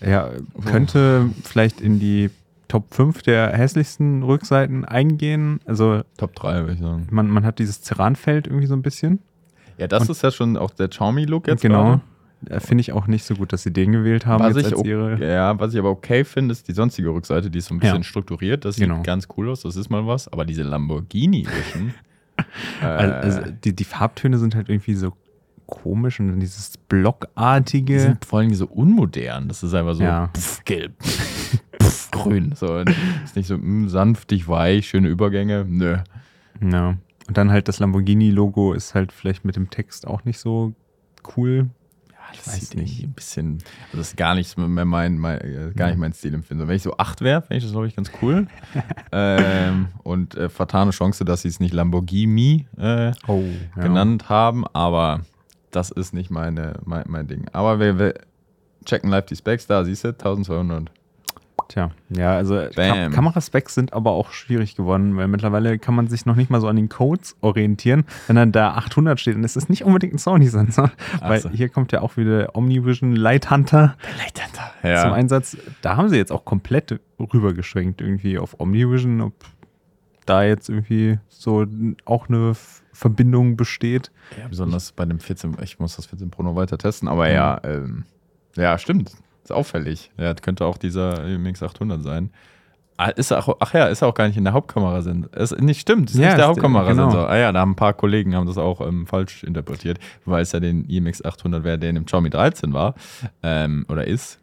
Ja, 0.04 0.30
könnte 0.64 1.30
vielleicht 1.44 1.80
in 1.80 2.00
die 2.00 2.30
Top 2.70 2.94
5 2.94 3.22
der 3.22 3.52
hässlichsten 3.52 4.22
Rückseiten 4.22 4.84
eingehen. 4.84 5.60
Also 5.66 6.02
Top 6.16 6.34
3, 6.34 6.60
würde 6.62 6.72
ich 6.74 6.80
sagen. 6.80 7.06
man, 7.10 7.28
man 7.28 7.44
hat 7.44 7.58
dieses 7.58 7.82
Ceranfeld 7.82 8.46
irgendwie 8.46 8.66
so 8.66 8.74
ein 8.74 8.82
bisschen. 8.82 9.18
Ja, 9.76 9.86
das 9.88 10.08
ist 10.08 10.22
ja 10.22 10.30
schon 10.30 10.56
auch 10.56 10.70
der 10.70 10.88
Xiaomi-Look 10.88 11.48
jetzt 11.48 11.62
genau. 11.62 12.00
Äh, 12.48 12.60
Finde 12.60 12.80
ich 12.80 12.92
auch 12.92 13.06
nicht 13.06 13.24
so 13.24 13.34
gut, 13.34 13.52
dass 13.52 13.62
sie 13.64 13.70
den 13.72 13.92
gewählt 13.92 14.24
haben. 14.24 14.42
Was 14.42 14.56
ich, 14.56 14.72
ihre 14.84 15.18
ja, 15.22 15.58
was 15.58 15.74
ich 15.74 15.78
aber 15.78 15.90
okay 15.90 16.24
finde, 16.24 16.52
ist 16.52 16.68
die 16.68 16.72
sonstige 16.72 17.10
Rückseite, 17.10 17.50
die 17.50 17.58
ist 17.58 17.66
so 17.66 17.74
ein 17.74 17.80
bisschen 17.80 17.96
Ja. 17.98 18.02
strukturiert. 18.02 18.64
Das 18.64 18.76
sieht 18.76 18.84
Genau. 18.88 19.02
ganz 19.02 19.28
cool 19.36 19.50
aus, 19.50 19.60
das 19.62 19.76
ist 19.76 19.90
mal 19.90 20.06
was. 20.06 20.26
Aber 20.28 20.46
diese 20.46 20.62
Lamborghini 20.62 21.42
Edition. 21.42 21.92
äh, 22.82 22.84
Also 22.86 23.40
die, 23.64 23.74
die 23.76 23.84
Farbtöne 23.84 24.38
sind 24.38 24.54
halt 24.54 24.68
irgendwie 24.70 24.94
so 24.94 25.12
komisch 25.66 26.18
und 26.18 26.28
dann 26.28 26.40
dieses 26.40 26.78
blockartige. 26.88 27.92
die 27.92 27.98
sind 28.00 28.24
vor 28.24 28.38
allem 28.38 28.54
so 28.54 28.66
unmodern. 28.66 29.48
Das 29.48 29.62
ist 29.62 29.74
einfach 29.74 29.94
so 29.94 30.02
Ja. 30.02 30.30
pff, 30.34 30.64
gelb, 30.64 30.92
pff, 31.90 32.10
grün. 32.10 32.52
So, 32.54 32.78
ist 33.24 33.36
nicht 33.36 33.46
so 33.46 33.56
mh, 33.58 33.88
sanftig, 33.88 34.48
weich, 34.48 34.88
schöne 34.88 35.08
Übergänge. 35.08 35.64
Nö. 35.68 35.98
ja. 36.60 36.96
Und 37.28 37.36
dann 37.36 37.52
halt 37.52 37.68
das 37.68 37.78
Lamborghini-Logo 37.78 38.72
ist 38.72 38.94
halt 38.94 39.12
vielleicht 39.12 39.44
mit 39.44 39.54
dem 39.54 39.70
Text 39.70 40.04
auch 40.06 40.24
nicht 40.24 40.38
so 40.40 40.74
cool. 41.36 41.70
Das 42.36 42.48
weiß 42.48 42.70
sieht 42.70 42.78
nicht. 42.78 43.02
ein 43.04 43.12
bisschen, 43.12 43.58
also 43.86 43.98
das 43.98 44.08
ist 44.08 44.16
gar 44.16 44.34
nicht 44.34 44.56
mehr 44.56 44.84
mein, 44.84 45.18
mein, 45.18 45.40
äh, 45.40 45.72
gar 45.74 45.88
nicht 45.88 45.98
mein 45.98 46.12
Stil 46.12 46.34
empfinde. 46.34 46.68
Wenn 46.68 46.76
ich 46.76 46.82
so 46.82 46.96
8 46.96 47.20
wäre, 47.22 47.42
fände 47.42 47.58
ich 47.58 47.64
das, 47.64 47.72
glaube 47.72 47.86
ich, 47.86 47.96
ganz 47.96 48.10
cool. 48.22 48.46
ähm, 49.12 49.88
und 50.02 50.36
äh, 50.36 50.48
vertane 50.48 50.90
Chance, 50.92 51.24
dass 51.24 51.42
sie 51.42 51.48
es 51.48 51.60
nicht 51.60 51.74
Lamborghini 51.74 52.66
äh, 52.76 53.12
Oh, 53.26 53.44
genannt 53.76 54.28
haben, 54.28 54.66
aber 54.68 55.20
das 55.70 55.90
ist 55.90 56.12
nicht 56.12 56.30
meine, 56.30 56.74
mein, 56.84 57.04
mein 57.08 57.26
Ding. 57.26 57.46
Aber 57.52 57.80
wir, 57.80 57.98
wir 57.98 58.14
checken 58.84 59.10
live 59.10 59.26
die 59.26 59.36
Specs, 59.36 59.66
da 59.66 59.84
siehst 59.84 60.04
du, 60.04 60.08
1200. 60.08 60.90
Tja, 61.70 61.92
ja, 62.08 62.32
also 62.32 62.60
Bam. 62.74 63.12
Kameraspecs 63.12 63.76
sind 63.76 63.92
aber 63.92 64.10
auch 64.10 64.32
schwierig 64.32 64.74
geworden, 64.74 65.16
weil 65.16 65.28
mittlerweile 65.28 65.78
kann 65.78 65.94
man 65.94 66.08
sich 66.08 66.26
noch 66.26 66.34
nicht 66.34 66.50
mal 66.50 66.60
so 66.60 66.66
an 66.66 66.74
den 66.74 66.88
Codes 66.88 67.36
orientieren. 67.42 68.04
Wenn 68.26 68.34
dann 68.34 68.50
da 68.50 68.74
800 68.74 69.20
steht, 69.20 69.36
dann 69.36 69.44
ist 69.44 69.56
es 69.56 69.68
nicht 69.68 69.84
unbedingt 69.84 70.14
ein 70.14 70.18
Sony-Sensor, 70.18 70.90
weil 71.20 71.40
so. 71.40 71.48
hier 71.48 71.68
kommt 71.68 71.92
ja 71.92 72.00
auch 72.00 72.16
wieder 72.16 72.56
Omnivision 72.56 73.14
Light 73.14 73.52
Hunter 73.52 73.94
zum 74.82 74.90
Ja. 74.90 75.12
Einsatz. 75.12 75.56
Da 75.80 75.96
haben 75.96 76.08
sie 76.08 76.16
jetzt 76.16 76.32
auch 76.32 76.44
komplett 76.44 76.98
rübergeschwenkt 77.20 78.00
irgendwie 78.00 78.36
auf 78.36 78.58
Omnivision, 78.58 79.20
ob 79.20 79.34
da 80.26 80.42
jetzt 80.42 80.68
irgendwie 80.68 81.20
so 81.28 81.66
auch 82.04 82.28
eine 82.28 82.54
Verbindung 82.92 83.56
besteht. 83.56 84.10
ja, 84.36 84.48
besonders 84.48 84.90
bei 84.90 85.04
dem 85.04 85.20
14, 85.20 85.56
ich 85.62 85.78
muss 85.78 85.94
das 85.94 86.06
14 86.06 86.30
Pro 86.30 86.42
noch 86.42 86.56
weiter 86.56 86.78
testen, 86.78 87.06
aber 87.06 87.30
ja, 87.30 87.60
ähm, 87.62 88.06
ja, 88.56 88.76
stimmt. 88.76 89.12
Ist 89.42 89.52
auffällig. 89.52 90.10
Ja, 90.18 90.32
das 90.34 90.42
könnte 90.42 90.64
auch 90.64 90.76
dieser 90.78 91.24
MX 91.38 91.62
800 91.62 92.02
sein. 92.02 92.30
Ah, 92.96 93.08
Ist 93.08 93.32
auch, 93.32 93.56
ach 93.60 93.72
ja, 93.72 93.86
ist 93.86 94.02
er 94.02 94.08
auch 94.08 94.14
gar 94.14 94.26
nicht 94.28 94.36
in 94.36 94.44
der 94.44 94.52
Hauptkamera. 94.52 94.98
Ist 94.98 95.58
nicht 95.58 95.80
stimmt, 95.80 96.10
ist 96.10 96.16
Ja, 96.18 96.26
nicht 96.26 96.38
der 96.38 96.48
Hauptkamerasensor. 96.48 97.08
genau. 97.22 97.24
Ah 97.24 97.36
ja, 97.38 97.50
da 97.50 97.60
haben 97.60 97.70
ein 97.72 97.76
paar 97.76 97.94
Kollegen 97.94 98.34
haben 98.36 98.46
das 98.46 98.58
auch 98.58 98.82
ähm, 98.86 99.06
falsch 99.06 99.42
interpretiert, 99.42 99.98
weil 100.26 100.42
es 100.42 100.52
ja 100.52 100.60
den 100.60 100.84
IMX 100.84 101.24
800 101.24 101.64
wäre, 101.64 101.78
der 101.78 101.88
in 101.88 101.94
dem 101.94 102.04
Xiaomi 102.04 102.28
13 102.28 102.74
war 102.74 102.94
ähm, 103.42 103.86
oder 103.88 104.06
ist. 104.06 104.38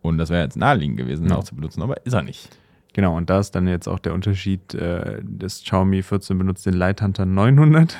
Und 0.00 0.18
das 0.18 0.30
wäre 0.30 0.42
jetzt 0.42 0.56
naheliegend 0.56 0.96
gewesen, 0.96 1.28
Ja. 1.28 1.36
auch 1.36 1.44
zu 1.44 1.54
benutzen, 1.54 1.80
aber 1.80 2.04
ist 2.04 2.12
er 2.12 2.22
nicht. 2.22 2.48
Genau, 2.92 3.16
und 3.16 3.30
da 3.30 3.38
ist 3.38 3.52
dann 3.52 3.68
jetzt 3.68 3.86
auch 3.88 4.00
der 4.00 4.14
Unterschied, 4.14 4.74
äh, 4.74 5.20
das 5.22 5.62
Xiaomi 5.62 6.02
14 6.02 6.36
benutzt 6.36 6.66
den 6.66 6.74
Light 6.74 7.00
Hunter 7.02 7.24
900, 7.24 7.96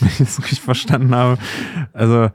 wenn 0.00 0.08
ich 0.08 0.20
es 0.20 0.38
richtig 0.38 0.62
verstanden 0.62 1.14
habe. 1.14 1.36
Also 1.92 2.30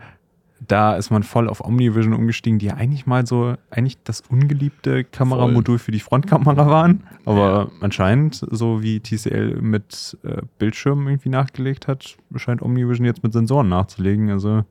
da 0.69 0.95
ist 0.95 1.09
man 1.09 1.23
voll 1.23 1.49
auf 1.49 1.59
Omnivision 1.65 2.13
umgestiegen, 2.13 2.59
die 2.59 2.67
ja 2.67 2.75
eigentlich 2.75 3.05
mal 3.05 3.25
so, 3.25 3.55
eigentlich 3.71 3.97
das 4.03 4.21
ungeliebte 4.29 5.03
Kameramodul 5.03 5.79
für 5.79 5.91
die 5.91 5.99
Frontkamera 5.99 6.67
waren. 6.69 7.03
Aber 7.25 7.69
anscheinend, 7.81 8.35
so 8.49 8.81
wie 8.81 8.99
TCL 9.01 9.61
mit 9.61 10.17
äh, 10.23 10.41
Bildschirmen 10.59 11.07
irgendwie 11.07 11.29
nachgelegt 11.29 11.87
hat, 11.87 12.15
scheint 12.35 12.61
Omnivision 12.61 13.05
jetzt 13.05 13.23
mit 13.23 13.33
Sensoren 13.33 13.67
nachzulegen. 13.67 14.29
Also 14.29 14.63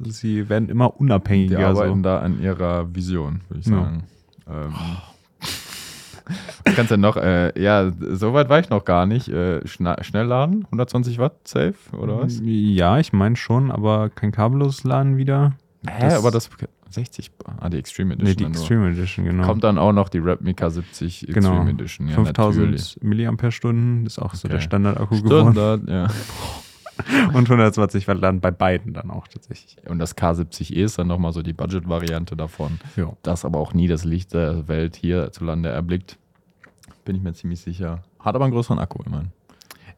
sie 0.00 0.48
werden 0.48 0.68
immer 0.68 0.90
Die 0.96 1.00
unabhängiger. 1.00 1.66
arbeiten 1.68 1.96
So. 1.96 2.02
da 2.02 2.18
an 2.20 2.40
ihrer 2.40 2.94
Vision, 2.94 3.40
würde 3.48 3.60
ich 3.60 3.66
Ja. 3.66 3.76
sagen. 3.82 4.02
Ähm, 4.48 4.74
was 6.64 6.74
kannst 6.76 6.90
du 6.90 6.96
noch? 6.96 7.16
Äh, 7.16 7.60
ja, 7.60 7.92
so 8.12 8.32
weit 8.34 8.48
war 8.48 8.58
ich 8.60 8.70
noch 8.70 8.84
gar 8.84 9.06
nicht. 9.06 9.28
Äh, 9.28 9.60
Schnellladen, 9.66 10.64
120 10.66 11.18
Watt, 11.18 11.46
safe, 11.46 11.74
oder 11.96 12.20
was? 12.22 12.40
Ja, 12.42 12.98
ich 12.98 13.12
meine 13.12 13.36
schon, 13.36 13.70
aber 13.70 14.08
kein 14.10 14.32
kabelloses 14.32 14.84
Laden 14.84 15.16
wieder. 15.16 15.52
Hä, 15.88 16.14
aber 16.14 16.30
das 16.30 16.50
60, 16.90 17.30
ah, 17.60 17.68
die 17.68 17.78
Extreme 17.78 18.14
Edition. 18.14 18.28
Nee, 18.30 18.34
die 18.36 18.42
dann 18.44 18.52
nur. 18.52 18.60
Extreme 18.60 18.90
Edition, 18.90 19.24
genau. 19.24 19.44
Kommt 19.44 19.64
dann 19.64 19.78
auch 19.78 19.92
noch 19.92 20.08
die 20.08 20.20
K70 20.20 21.28
Extreme 21.28 21.32
Genau. 21.32 21.66
Edition. 21.68 22.08
Ja, 22.08 22.14
5000 22.14 22.64
natürlich. 22.64 22.98
Milliampere-Stunden 23.02 24.06
ist 24.06 24.18
auch 24.18 24.34
so 24.34 24.46
Okay. 24.46 24.54
der 24.56 24.60
Standard-Akku 24.60 25.22
geworden. 25.22 25.52
Standard, 25.52 25.88
ja. 25.88 26.06
Und 27.32 27.50
120 27.50 28.08
Watt 28.08 28.20
Laden 28.20 28.40
bei 28.40 28.50
beiden 28.50 28.92
dann 28.94 29.10
auch 29.10 29.28
tatsächlich. 29.28 29.76
Und 29.88 29.98
das 29.98 30.16
K70e 30.16 30.84
ist 30.84 30.98
dann 30.98 31.08
nochmal 31.08 31.32
so 31.32 31.42
die 31.42 31.52
Budget-Variante 31.52 32.36
davon. 32.36 32.78
Ja. 32.96 33.12
Das 33.22 33.44
aber 33.44 33.58
auch 33.58 33.74
nie 33.74 33.88
das 33.88 34.04
Licht 34.04 34.34
der 34.34 34.68
Welt 34.68 34.96
hierzulande 34.96 35.68
erblickt. 35.68 36.18
Bin 37.04 37.16
ich 37.16 37.22
mir 37.22 37.34
ziemlich 37.34 37.60
sicher. 37.60 38.02
Hat 38.18 38.34
aber 38.34 38.44
einen 38.44 38.54
größeren 38.54 38.78
Akku 38.78 39.02
immerhin. 39.04 39.28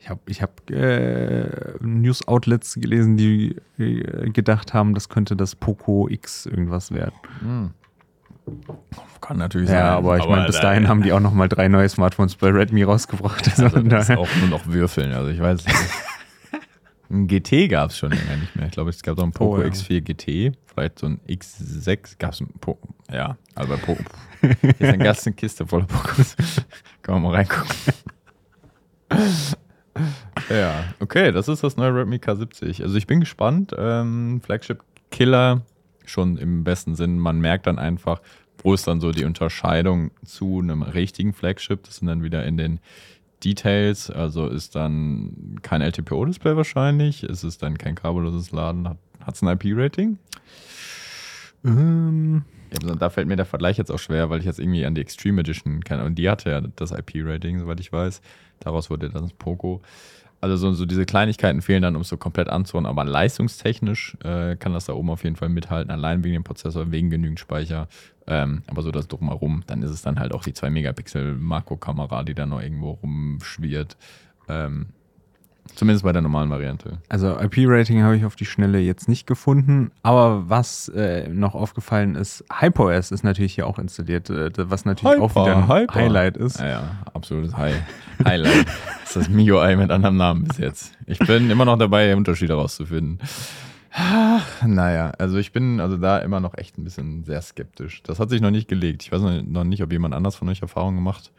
Ich 0.00 0.08
habe 0.08 0.20
ich 0.26 0.42
hab, 0.42 0.70
äh, 0.70 1.74
News-Outlets 1.80 2.74
gelesen, 2.74 3.16
die 3.16 3.56
äh, 3.78 4.30
gedacht 4.30 4.72
haben, 4.72 4.94
das 4.94 5.08
könnte 5.08 5.34
das 5.34 5.56
Poco 5.56 6.08
X 6.08 6.46
irgendwas 6.46 6.92
werden. 6.92 7.14
Kann 9.20 9.38
natürlich 9.38 9.70
Ja, 9.70 9.96
aber 9.96 10.18
ich 10.18 10.28
meine, 10.28 10.46
bis 10.46 10.60
dahin 10.60 10.88
haben 10.88 11.02
die 11.02 11.12
auch 11.12 11.20
noch 11.20 11.34
mal 11.34 11.48
drei 11.48 11.68
neue 11.68 11.88
Smartphones 11.88 12.36
bei 12.36 12.50
Redmi 12.50 12.84
rausgebracht. 12.84 13.48
Also 13.48 13.64
also 13.64 13.82
das 13.82 14.08
ist 14.08 14.16
auch 14.16 14.28
nur 14.40 14.48
noch 14.48 14.66
Würfeln. 14.66 15.12
Also 15.12 15.30
ich 15.30 15.40
weiß 15.40 15.64
nicht. 15.66 15.76
Ein 17.10 17.26
GT 17.26 17.68
gab 17.70 17.90
es 17.90 17.98
schon 17.98 18.10
länger 18.10 18.36
nicht 18.36 18.54
mehr. 18.54 18.66
Ich 18.66 18.72
glaube, 18.72 18.90
es 18.90 19.02
gab 19.02 19.16
doch 19.16 19.24
ein 19.24 19.32
Poco 19.32 19.56
Oh, 19.56 19.62
ja. 19.62 19.68
X4 19.68 20.00
GT, 20.02 20.56
vielleicht 20.66 20.98
so 20.98 21.06
ein 21.06 21.20
X6. 21.26 22.18
Gab 22.18 22.32
es 22.32 22.40
ein 22.40 22.48
Poco. 22.60 22.88
Ja, 23.10 23.38
also 23.54 23.70
bei 23.70 23.76
Poco. 23.78 24.02
Ist 24.42 24.82
eine 24.82 24.98
ganze 24.98 25.32
Kiste 25.32 25.66
voller 25.66 25.86
Pocos. 25.86 26.36
Kann 27.02 27.14
man 27.14 27.22
mal 27.22 27.34
reingucken. 27.36 27.74
ja, 30.50 30.84
okay, 31.00 31.32
das 31.32 31.48
ist 31.48 31.64
das 31.64 31.76
neue 31.76 31.94
Redmi 31.94 32.16
K70. 32.16 32.82
Also 32.82 32.96
ich 32.96 33.06
bin 33.06 33.20
gespannt. 33.20 33.74
Ähm, 33.76 34.40
Flagship 34.44 34.82
Killer, 35.10 35.62
schon 36.04 36.36
im 36.36 36.64
besten 36.64 36.94
Sinn. 36.94 37.18
Man 37.18 37.40
merkt 37.40 37.66
dann 37.66 37.78
einfach, 37.78 38.20
wo 38.62 38.74
ist 38.74 38.86
dann 38.86 39.00
so 39.00 39.12
die 39.12 39.24
Unterscheidung 39.24 40.10
zu 40.24 40.60
einem 40.60 40.82
richtigen 40.82 41.32
Flagship. 41.32 41.84
Das 41.84 41.96
sind 41.96 42.08
dann 42.08 42.22
wieder 42.22 42.44
in 42.44 42.56
den 42.58 42.80
Details. 43.44 44.10
Also 44.10 44.46
ist 44.48 44.74
dann 44.74 45.58
kein 45.62 45.80
LTPO-Display 45.80 46.56
wahrscheinlich. 46.56 47.22
Es 47.22 47.44
ist 47.44 47.62
dann 47.62 47.78
kein 47.78 47.94
kabelloses 47.94 48.50
Laden. 48.52 48.88
Hat 48.88 49.34
es 49.34 49.42
ein 49.42 49.48
IP-Rating? 49.48 50.18
Ähm, 51.64 52.44
Da 52.70 53.10
fällt 53.10 53.28
mir 53.28 53.36
der 53.36 53.46
Vergleich 53.46 53.78
jetzt 53.78 53.90
auch 53.90 53.98
schwer, 53.98 54.30
weil 54.30 54.40
ich 54.40 54.46
jetzt 54.46 54.58
irgendwie 54.58 54.84
an 54.84 54.94
die 54.94 55.00
Extreme 55.00 55.40
Edition 55.40 55.82
kenne. 55.82 56.04
Und 56.04 56.16
die 56.16 56.28
hatte 56.28 56.50
ja 56.50 56.60
das 56.60 56.92
IP-Rating, 56.92 57.58
soweit 57.58 57.80
ich 57.80 57.92
weiß. 57.92 58.20
Daraus 58.60 58.90
wurde 58.90 59.08
dann 59.08 59.22
das 59.22 59.32
Poco. 59.32 59.80
Also 60.40 60.56
so, 60.56 60.72
so 60.72 60.86
diese 60.86 61.04
Kleinigkeiten 61.04 61.62
fehlen 61.62 61.82
dann, 61.82 61.96
um 61.96 62.02
es 62.02 62.08
so 62.08 62.16
komplett 62.16 62.48
anzuhören. 62.48 62.86
Aber 62.86 63.04
leistungstechnisch 63.04 64.16
äh, 64.22 64.56
kann 64.56 64.72
das 64.72 64.86
da 64.86 64.92
oben 64.92 65.10
auf 65.10 65.24
jeden 65.24 65.36
Fall 65.36 65.48
mithalten. 65.48 65.90
Allein 65.90 66.22
wegen 66.22 66.34
dem 66.34 66.44
Prozessor, 66.44 66.92
wegen 66.92 67.10
genügend 67.10 67.40
Speicher. 67.40 67.88
Ähm, 68.26 68.62
aber 68.68 68.82
so 68.82 68.92
das 68.92 69.08
drumherum, 69.08 69.64
dann 69.66 69.82
ist 69.82 69.90
es 69.90 70.02
dann 70.02 70.20
halt 70.20 70.32
auch 70.32 70.44
die 70.44 70.52
2-Megapixel-Makrokamera, 70.52 72.22
die 72.22 72.34
da 72.34 72.46
noch 72.46 72.60
irgendwo 72.60 72.90
rumschwirrt. 72.92 73.96
Ähm, 74.48 74.86
zumindest 75.74 76.04
bei 76.04 76.12
der 76.12 76.22
normalen 76.22 76.50
Variante. 76.50 76.98
Also 77.08 77.38
IP-Rating 77.38 78.02
habe 78.02 78.16
ich 78.16 78.24
auf 78.24 78.36
die 78.36 78.44
Schnelle 78.46 78.78
jetzt 78.80 79.08
nicht 79.08 79.26
gefunden, 79.26 79.90
aber 80.02 80.48
was 80.48 80.88
äh, 80.88 81.28
noch 81.28 81.54
aufgefallen 81.54 82.14
ist, 82.14 82.44
HyperOS 82.60 83.10
ist 83.12 83.22
natürlich 83.24 83.54
hier 83.54 83.66
auch 83.66 83.78
installiert, 83.78 84.30
äh, 84.30 84.50
was 84.70 84.84
natürlich 84.84 85.20
auch 85.20 85.30
wieder 85.34 85.56
ein 85.56 85.68
Hyper. 85.68 85.94
Highlight 85.94 86.36
ist. 86.36 86.58
Ja, 86.60 86.68
ja, 86.68 86.90
absolutes 87.14 87.56
High 87.56 87.76
Highlight. 88.24 88.66
das 89.02 89.04
ist 89.10 89.16
das 89.16 89.28
MIUI 89.28 89.76
mit 89.76 89.90
anderem 89.90 90.16
Namen 90.16 90.44
bis 90.44 90.58
jetzt. 90.58 90.92
Ich 91.06 91.18
bin 91.20 91.50
immer 91.50 91.64
noch 91.64 91.78
dabei, 91.78 92.14
Unterschiede 92.16 92.54
rauszufinden. 92.54 93.18
Ah, 93.92 94.40
Naja, 94.64 95.12
also 95.18 95.38
ich 95.38 95.52
bin 95.52 95.80
also 95.80 95.96
da 95.96 96.18
immer 96.18 96.40
noch 96.40 96.56
echt 96.56 96.78
ein 96.78 96.84
bisschen 96.84 97.24
sehr 97.24 97.40
skeptisch. 97.42 98.02
Das 98.02 98.20
hat 98.20 98.30
sich 98.30 98.40
noch 98.40 98.50
nicht 98.50 98.68
gelegt. 98.68 99.02
Ich 99.02 99.10
weiß 99.12 99.20
noch- 99.46 99.64
nicht, 99.64 99.82
ob 99.82 99.90
jemand 99.92 100.14
anders 100.14 100.36
von 100.36 100.48
euch 100.48 100.62
Erfahrung 100.62 100.94
gemacht 100.94 101.32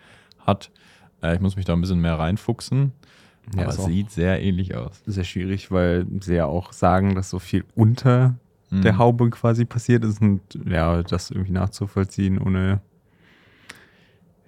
hat. 0.45 0.71
Äh, 1.21 1.35
Ich 1.35 1.41
muss 1.41 1.55
mich 1.55 1.65
da 1.65 1.73
ein 1.73 1.81
bisschen 1.81 2.01
mehr 2.01 2.17
reinfuchsen. 2.17 2.91
Ja, 3.55 3.63
aber 3.63 3.73
es 3.73 3.85
sieht 3.85 4.11
sehr 4.11 4.41
ähnlich 4.41 4.75
aus. 4.75 5.01
sehr 5.05 5.23
schwierig, 5.23 5.71
weil 5.71 6.05
sie 6.21 6.35
ja 6.35 6.45
auch 6.45 6.73
sagen, 6.73 7.15
dass 7.15 7.29
so 7.29 7.39
viel 7.39 7.63
unter 7.75 8.35
Mhm. 8.71 8.81
der 8.83 8.99
Haube 8.99 9.27
quasi 9.31 9.65
passiert 9.65 10.05
ist 10.05 10.21
und 10.21 10.41
ja, 10.67 11.01
das 11.01 11.31
irgendwie 11.31 11.53
nachzuvollziehen 11.53 12.37
ohne, 12.37 12.81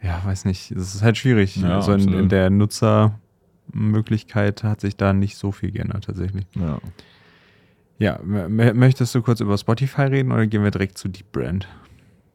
ja, 0.03 0.21
weiß 0.23 0.45
nicht, 0.45 0.69
es 0.71 0.93
ist 0.93 1.01
halt 1.01 1.17
schwierig. 1.17 1.55
Ja, 1.55 1.77
also 1.77 1.93
in, 1.93 2.13
in 2.13 2.29
der 2.29 2.51
Nutzermöglichkeit 2.51 4.63
hat 4.63 4.81
sich 4.81 4.95
da 4.95 5.13
nicht 5.13 5.37
so 5.37 5.51
viel 5.51 5.71
geändert 5.71 6.05
tatsächlich. 6.05 6.45
Ja. 6.55 6.79
Ja, 7.99 8.19
möchtest 8.23 9.13
du 9.13 9.21
kurz 9.21 9.41
über 9.41 9.57
Spotify 9.57 10.03
reden 10.03 10.31
oder 10.31 10.47
gehen 10.47 10.63
wir 10.63 10.71
direkt 10.71 10.97
zu 10.97 11.07
Deep 11.07 11.31
Brand? 11.31 11.67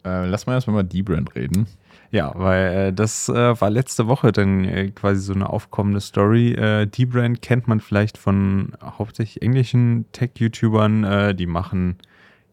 Äh, 0.04 0.26
lass 0.26 0.46
mal 0.46 0.54
erstmal 0.54 0.75
über 0.75 0.85
die 0.85 1.02
Brand 1.02 1.35
reden. 1.35 1.66
Ja, 2.10 2.32
weil 2.34 2.88
äh, 2.88 2.92
das 2.92 3.28
äh, 3.28 3.60
war 3.60 3.70
letzte 3.70 4.06
Woche 4.06 4.32
dann 4.32 4.64
äh, 4.64 4.90
quasi 4.90 5.20
so 5.20 5.34
eine 5.34 5.48
aufkommende 5.48 6.00
Story. 6.00 6.52
Äh, 6.52 6.86
die 6.86 7.06
Brand 7.06 7.42
kennt 7.42 7.68
man 7.68 7.80
vielleicht 7.80 8.18
von 8.18 8.72
hauptsächlich 8.82 9.42
englischen 9.42 10.06
Tech-YouTubern, 10.12 11.04
äh, 11.04 11.34
die 11.34 11.46
machen 11.46 11.96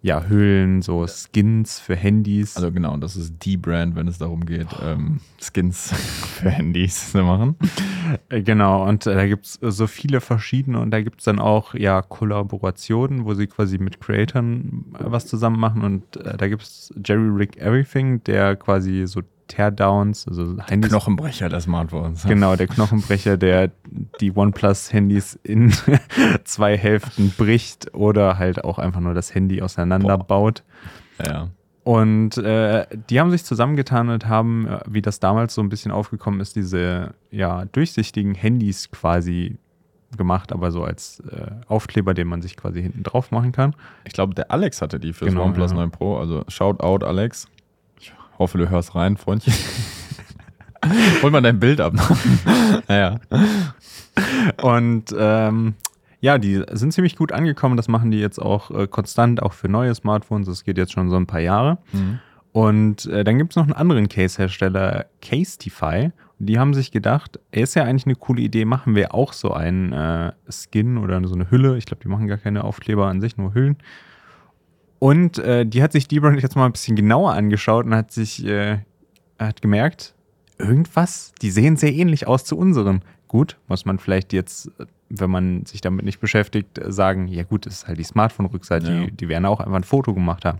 ja 0.03 0.25
Hüllen, 0.27 0.81
so 0.81 1.07
Skins 1.07 1.79
für 1.79 1.95
Handys. 1.95 2.57
Also 2.57 2.74
genau, 2.74 2.98
das 2.98 3.15
ist 3.15 3.36
die 3.45 3.55
Brand, 3.55 3.95
wenn 3.95 4.10
es 4.10 4.17
darum 4.17 4.45
geht, 4.45 4.67
ähm, 4.83 5.22
Skins 5.39 5.93
für 6.39 6.50
Handys 6.50 7.12
zu 7.12 7.24
machen. 7.24 7.55
Äh, 8.29 8.41
Genau, 8.41 8.86
und 8.86 9.07
äh, 9.07 9.15
da 9.15 9.25
gibt 9.25 9.45
es 9.45 9.60
so 9.62 9.88
viele 9.88 10.19
verschiedene 10.19 10.79
und 10.79 10.91
da 10.91 11.01
gibt 11.01 11.19
es 11.19 11.25
dann 11.25 11.39
auch 11.39 11.74
ja 11.74 12.01
Kollaborationen, 12.01 13.24
wo 13.24 13.33
sie 13.33 13.48
quasi 13.48 13.77
mit 13.77 14.01
Creatoren 14.01 14.86
was 15.00 15.25
zusammen 15.25 15.60
machen 15.60 15.83
und 15.83 16.03
da 16.22 16.48
gibt 16.50 16.63
es 16.63 16.93
Jerry 17.03 17.29
Rick 17.29 17.57
Everything, 17.57 18.22
der 18.25 18.57
quasi 18.57 19.03
so 19.07 19.22
Teardowns, 19.53 20.27
also 20.27 20.57
Handys. 20.67 20.89
Knochenbrecher 20.89 21.50
der 21.50 21.62
Smartphones. 21.62 22.24
Genau, 22.24 22.55
der 22.55 22.67
Knochenbrecher, 22.67 23.38
der 23.38 23.72
die 24.19 24.36
OnePlus-Handys 24.36 25.39
in 25.43 25.72
zwei 26.43 26.77
Hälften 26.77 27.31
bricht 27.38 27.93
oder 27.93 28.39
halt 28.39 28.63
auch 28.63 28.79
einfach 28.79 29.00
nur 29.00 29.13
das 29.13 29.36
Handy 29.36 29.62
auseinanderbaut. 29.62 30.63
Ja. 31.24 31.50
Und 31.83 32.38
äh, 32.38 32.88
die 33.10 33.19
haben 33.19 33.29
sich 33.29 33.43
zusammengetan 33.43 34.10
und 34.10 34.27
haben, 34.27 34.67
äh, 34.67 34.79
wie 34.88 35.01
das 35.01 35.19
damals 35.19 35.53
so 35.53 35.62
ein 35.62 35.69
bisschen 35.69 35.91
aufgekommen 35.91 36.39
ist, 36.39 36.55
diese 36.55 37.13
ja, 37.29 37.65
durchsichtigen 37.65 38.36
Handys 38.36 38.89
quasi 38.89 39.57
gemacht, 40.17 40.51
aber 40.51 40.72
so 40.72 40.83
als 40.83 41.19
äh, 41.29 41.51
Aufkleber, 41.67 42.13
den 42.13 42.27
man 42.27 42.41
sich 42.41 42.55
quasi 42.55 42.81
hinten 42.81 43.03
drauf 43.03 43.31
machen 43.31 43.51
kann. 43.51 43.75
Ich 44.05 44.13
glaube, 44.13 44.33
der 44.33 44.51
Alex 44.51 44.81
hatte 44.81 45.00
die 45.00 45.13
für 45.13 45.25
Genau, 45.25 45.43
OnePlus 45.43 45.72
ja. 45.72 45.77
9 45.77 45.91
Pro. 45.91 46.17
Also 46.17 46.43
shout 46.48 46.79
out, 46.79 47.03
Alex. 47.03 47.48
Hoffe, 48.40 48.58
du 48.58 48.70
hörst 48.70 48.96
rein, 48.96 49.18
Freundchen. 49.18 49.54
Hol 51.22 51.32
mal 51.32 51.42
dein 51.42 51.60
Bild 51.60 51.80
ab. 51.80 51.94
naja. 52.88 53.20
Und 54.62 55.16
ähm, 55.18 55.75
ja, 56.20 56.38
die 56.38 56.63
sind 56.72 56.94
ziemlich 56.94 57.16
gut 57.16 57.32
angekommen. 57.32 57.78
Das 57.78 57.88
machen 57.88 58.12
die 58.12 58.20
jetzt 58.20 58.40
auch 58.40 58.72
äh, 58.72 58.88
konstant, 58.88 59.42
auch 59.42 59.54
für 59.54 59.70
neue 59.70 59.94
Smartphones. 59.94 60.48
Das 60.48 60.63
geht 60.63 60.78
jetzt 60.78 60.94
schon 60.94 61.10
so 61.10 61.16
ein 61.16 61.28
paar 61.28 61.40
Jahre. 61.40 61.78
Und 62.54 63.08
äh, 63.08 63.24
dann 63.24 63.38
gibt 63.38 63.54
es 63.54 63.56
noch 63.56 63.63
einen 63.63 63.74
anderen 63.74 64.08
Case-Hersteller, 64.08 65.08
Casetify. 65.22 66.12
Die 66.40 66.60
haben 66.60 66.74
sich 66.74 66.92
gedacht, 66.92 67.40
ist 67.52 67.75
ja 67.75 67.84
eigentlich 67.84 68.06
eine 68.06 68.16
coole 68.16 68.42
Idee, 68.42 68.66
machen 68.66 68.96
wir 68.96 69.13
auch 69.13 69.34
so 69.34 69.52
einen 69.54 69.92
äh, 69.92 70.32
Skin 70.50 70.98
oder 70.98 71.25
so 71.28 71.36
eine 71.36 71.50
Hülle. 71.50 71.78
Ich 71.78 71.86
glaube, 71.86 72.04
die 72.04 72.10
machen 72.10 72.28
gar 72.28 72.38
keine 72.38 72.63
Aufkleber 72.63 73.08
an 73.08 73.22
sich, 73.22 73.38
nur 73.38 73.54
Hüllen. 73.54 73.78
Und 75.03 75.38
äh, 75.39 75.65
die 75.65 75.83
hat 75.83 75.91
sich 75.91 76.07
die 76.07 76.22
Brand 76.22 76.41
jetzt 76.41 76.55
mal 76.55 76.65
ein 76.65 76.72
bisschen 76.72 76.95
genauer 76.95 77.33
angeschaut 77.33 77.86
und 77.86 77.93
hat 77.93 78.12
sich 78.13 78.45
äh, 78.45 78.77
hat 79.38 79.62
gemerkt, 79.62 80.13
irgendwas, 80.57 81.33
die 81.41 81.51
sehen 81.51 81.75
sehr 81.75 81.93
ähnlich 81.93 82.25
aus 82.25 82.45
zu 82.45 82.57
unseren. 82.57 83.01
Gut, 83.27 83.57
muss 83.67 83.83
man 83.83 84.00
vielleicht 84.00 84.31
jetzt, 84.31 84.72
wenn 85.10 85.29
man 85.29 85.65
sich 85.65 85.81
damit 85.81 86.05
nicht 86.05 86.22
beschäftigt, 86.22 86.79
sagen, 86.88 87.27
ja 87.27 87.43
gut, 87.43 87.65
das 87.65 87.74
ist 87.79 87.88
halt 87.89 88.00
die 88.00 88.03
Smartphone-Rückseite, 88.05 88.91
Ja. 88.93 89.05
die, 89.07 89.12
die 89.12 89.27
werden 89.27 89.45
auch 89.45 89.60
einfach 89.60 89.75
ein 89.75 89.83
Foto 89.83 90.13
gemacht 90.13 90.45
haben. 90.45 90.60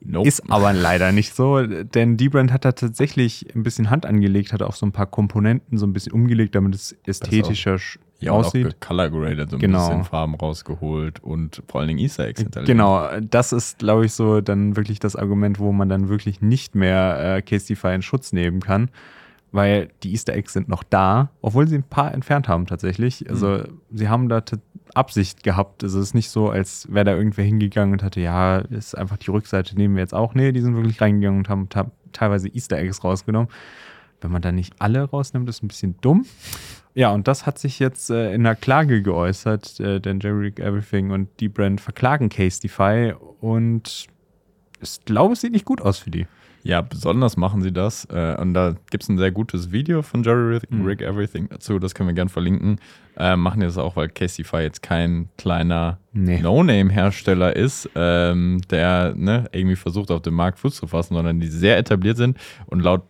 Nope. 0.00 0.26
Ist 0.28 0.50
aber 0.50 0.72
leider 0.72 1.12
nicht 1.12 1.34
so, 1.34 1.60
denn 1.66 2.16
die 2.16 2.30
Brand 2.30 2.52
hat 2.52 2.64
da 2.64 2.72
tatsächlich 2.72 3.54
ein 3.54 3.64
bisschen 3.64 3.90
Hand 3.90 4.06
angelegt, 4.06 4.54
hat 4.54 4.62
auch 4.62 4.76
so 4.76 4.86
ein 4.86 4.92
paar 4.92 5.06
Komponenten 5.06 5.76
so 5.76 5.86
ein 5.86 5.92
bisschen 5.92 6.12
umgelegt, 6.12 6.54
damit 6.54 6.74
es 6.74 6.96
ästhetischer 7.04 7.74
sch- 7.74 7.98
ja, 8.20 8.32
und 8.32 8.40
auch 8.40 8.46
aussieht. 8.46 8.80
color 8.80 9.10
graded, 9.10 9.50
so 9.50 9.56
ein 9.56 9.60
Genau. 9.60 9.86
bisschen 9.88 10.04
Farben 10.04 10.34
rausgeholt 10.34 11.22
und 11.22 11.62
vor 11.68 11.80
allen 11.80 11.88
Dingen 11.88 12.00
Easter 12.00 12.26
Eggs 12.26 12.40
hinterlegt. 12.40 12.66
Genau, 12.68 13.08
das 13.20 13.52
ist, 13.52 13.78
glaube 13.78 14.06
ich, 14.06 14.12
so 14.12 14.40
dann 14.40 14.76
wirklich 14.76 14.98
das 14.98 15.14
Argument, 15.16 15.58
wo 15.58 15.72
man 15.72 15.88
dann 15.88 16.08
wirklich 16.08 16.40
nicht 16.40 16.74
mehr 16.74 17.36
äh, 17.36 17.42
Casetify 17.42 17.94
in 17.94 18.02
Schutz 18.02 18.32
nehmen 18.32 18.60
kann, 18.60 18.90
weil 19.52 19.88
die 20.02 20.12
Easter 20.12 20.34
Eggs 20.34 20.52
sind 20.52 20.68
noch 20.68 20.82
da, 20.82 21.30
obwohl 21.42 21.68
sie 21.68 21.76
ein 21.76 21.82
paar 21.84 22.12
entfernt 22.12 22.48
haben 22.48 22.66
tatsächlich. 22.66 23.28
Also 23.30 23.62
sie 23.92 24.08
haben 24.08 24.28
da 24.28 24.42
Absicht 24.94 25.42
gehabt. 25.42 25.84
Also 25.84 26.00
es 26.00 26.08
ist 26.08 26.14
nicht 26.14 26.30
so, 26.30 26.50
als 26.50 26.86
wäre 26.92 27.04
da 27.04 27.14
irgendwer 27.14 27.44
hingegangen 27.44 27.92
und 27.92 28.02
hatte, 28.02 28.20
ja, 28.20 28.58
ist 28.58 28.96
einfach 28.96 29.16
die 29.18 29.30
Rückseite 29.30 29.76
nehmen 29.76 29.94
wir 29.94 30.02
jetzt 30.02 30.14
auch. 30.14 30.34
Nee, 30.34 30.52
die 30.52 30.60
sind 30.60 30.74
wirklich 30.76 31.00
reingegangen 31.00 31.38
und 31.40 31.48
haben 31.48 31.68
teilweise 32.12 32.48
Easter 32.48 32.78
Eggs 32.78 33.04
rausgenommen. 33.04 33.48
Wenn 34.20 34.32
man 34.32 34.42
da 34.42 34.50
nicht 34.50 34.74
alle 34.80 35.04
rausnimmt, 35.04 35.48
ist 35.48 35.62
ein 35.62 35.68
bisschen 35.68 35.94
dumm. 36.00 36.26
Ja, 36.98 37.12
und 37.12 37.28
das 37.28 37.46
hat 37.46 37.60
sich 37.60 37.78
jetzt 37.78 38.10
äh, 38.10 38.34
in 38.34 38.44
einer 38.44 38.56
Klage 38.56 39.02
geäußert, 39.02 39.78
äh, 39.78 40.00
denn 40.00 40.18
Jerry 40.18 40.46
Rick 40.46 40.58
Everything 40.58 41.12
und 41.12 41.28
die 41.38 41.48
Brand 41.48 41.80
verklagen 41.80 42.28
Casetify 42.28 43.14
und 43.40 44.08
ich 44.80 45.04
glaube, 45.04 45.34
es 45.34 45.40
sieht 45.40 45.52
nicht 45.52 45.64
gut 45.64 45.80
aus 45.80 45.98
für 46.00 46.10
die. 46.10 46.26
Ja, 46.64 46.80
besonders 46.80 47.36
machen 47.36 47.62
sie 47.62 47.70
das. 47.70 48.04
Äh, 48.06 48.36
und 48.40 48.52
da 48.52 48.74
gibt 48.90 49.04
es 49.04 49.08
ein 49.08 49.16
sehr 49.16 49.30
gutes 49.30 49.70
Video 49.70 50.02
von 50.02 50.24
Jerry 50.24 50.56
Rick, 50.56 50.70
Mhm. 50.72 51.06
Everything 51.06 51.48
dazu. 51.48 51.78
Das 51.78 51.94
können 51.94 52.08
wir 52.08 52.14
gerne 52.14 52.30
verlinken. 52.30 52.80
Äh, 53.16 53.36
machen 53.36 53.60
die 53.60 53.66
das 53.66 53.78
auch, 53.78 53.94
weil 53.94 54.08
Castify 54.08 54.62
jetzt 54.62 54.82
kein 54.82 55.28
kleiner 55.38 56.00
Nee. 56.12 56.40
No-Name-Hersteller 56.40 57.54
ist, 57.54 57.88
ähm, 57.94 58.60
der 58.70 59.14
ne, 59.14 59.48
irgendwie 59.52 59.76
versucht, 59.76 60.10
auf 60.10 60.22
dem 60.22 60.34
Markt 60.34 60.58
Fuß 60.58 60.74
zu 60.74 60.88
fassen, 60.88 61.14
sondern 61.14 61.38
die 61.38 61.46
sehr 61.46 61.78
etabliert 61.78 62.16
sind 62.16 62.36
und 62.66 62.80
laut 62.80 63.02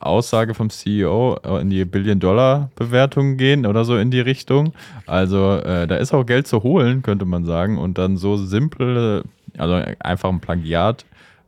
Aussage 0.00 0.54
vom 0.54 0.70
CEO 0.70 1.38
äh, 1.44 1.60
in 1.60 1.70
die 1.70 1.84
Billion-Dollar-Bewertung 1.84 3.36
gehen 3.36 3.66
oder 3.66 3.84
so 3.84 3.96
in 3.96 4.10
die 4.10 4.20
Richtung. 4.20 4.72
Also 5.06 5.56
äh, 5.56 5.86
da 5.86 5.96
ist 5.96 6.12
auch 6.12 6.24
Geld 6.24 6.46
zu 6.46 6.62
holen, 6.62 7.02
könnte 7.02 7.24
man 7.24 7.44
sagen. 7.44 7.78
Und 7.78 7.98
dann 7.98 8.16
so 8.16 8.36
simpel, 8.36 9.24
also 9.56 9.74
einfach 10.00 10.28
ein 10.30 10.40
Plagiat 10.40 11.04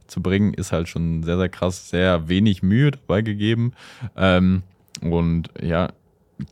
zu 0.06 0.22
bringen, 0.22 0.54
ist 0.54 0.72
halt 0.72 0.88
schon 0.88 1.22
sehr, 1.22 1.36
sehr 1.36 1.48
krass, 1.48 1.90
sehr 1.90 2.28
wenig 2.28 2.62
Mühe 2.62 2.92
dabei 2.92 3.22
gegeben. 3.22 3.72
Ähm, 4.16 4.62
und 5.02 5.50
ja, 5.60 5.90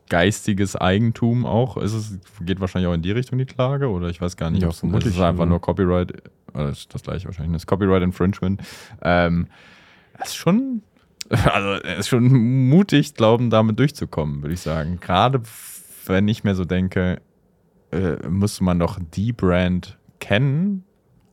geistiges 0.08 0.76
Eigentum 0.76 1.46
auch. 1.46 1.76
Ist 1.76 1.92
es 1.92 2.18
geht 2.40 2.60
wahrscheinlich 2.60 2.88
auch 2.88 2.94
in 2.94 3.02
die 3.02 3.12
Richtung 3.12 3.38
die 3.38 3.44
Klage 3.44 3.88
oder 3.88 4.08
ich 4.08 4.20
weiß 4.20 4.36
gar 4.36 4.50
nicht. 4.50 4.62
Ja, 4.62 4.68
es 4.68 4.82
ist 4.82 5.20
einfach 5.20 5.46
nur 5.46 5.60
Copyright. 5.60 6.12
Oder 6.54 6.68
das 6.68 6.80
ist 6.80 6.94
das 6.94 7.02
gleiche 7.02 7.26
wahrscheinlich. 7.26 7.52
Das 7.52 7.66
Copyright 7.66 8.02
Infringement. 8.02 8.60
Ähm, 9.02 9.48
das 10.18 10.28
ist 10.28 10.36
schon, 10.36 10.82
also 11.52 11.72
es 11.84 12.00
ist 12.00 12.08
schon 12.08 12.68
mutig, 12.68 13.14
glauben, 13.14 13.50
damit 13.50 13.78
durchzukommen, 13.78 14.42
würde 14.42 14.54
ich 14.54 14.60
sagen. 14.60 14.98
Gerade 15.00 15.40
wenn 16.06 16.28
ich 16.28 16.44
mir 16.44 16.54
so 16.54 16.64
denke, 16.64 17.20
äh, 17.92 18.16
müsste 18.28 18.64
man 18.64 18.78
doch 18.78 18.98
die 19.14 19.32
Brand 19.32 19.98
kennen. 20.20 20.84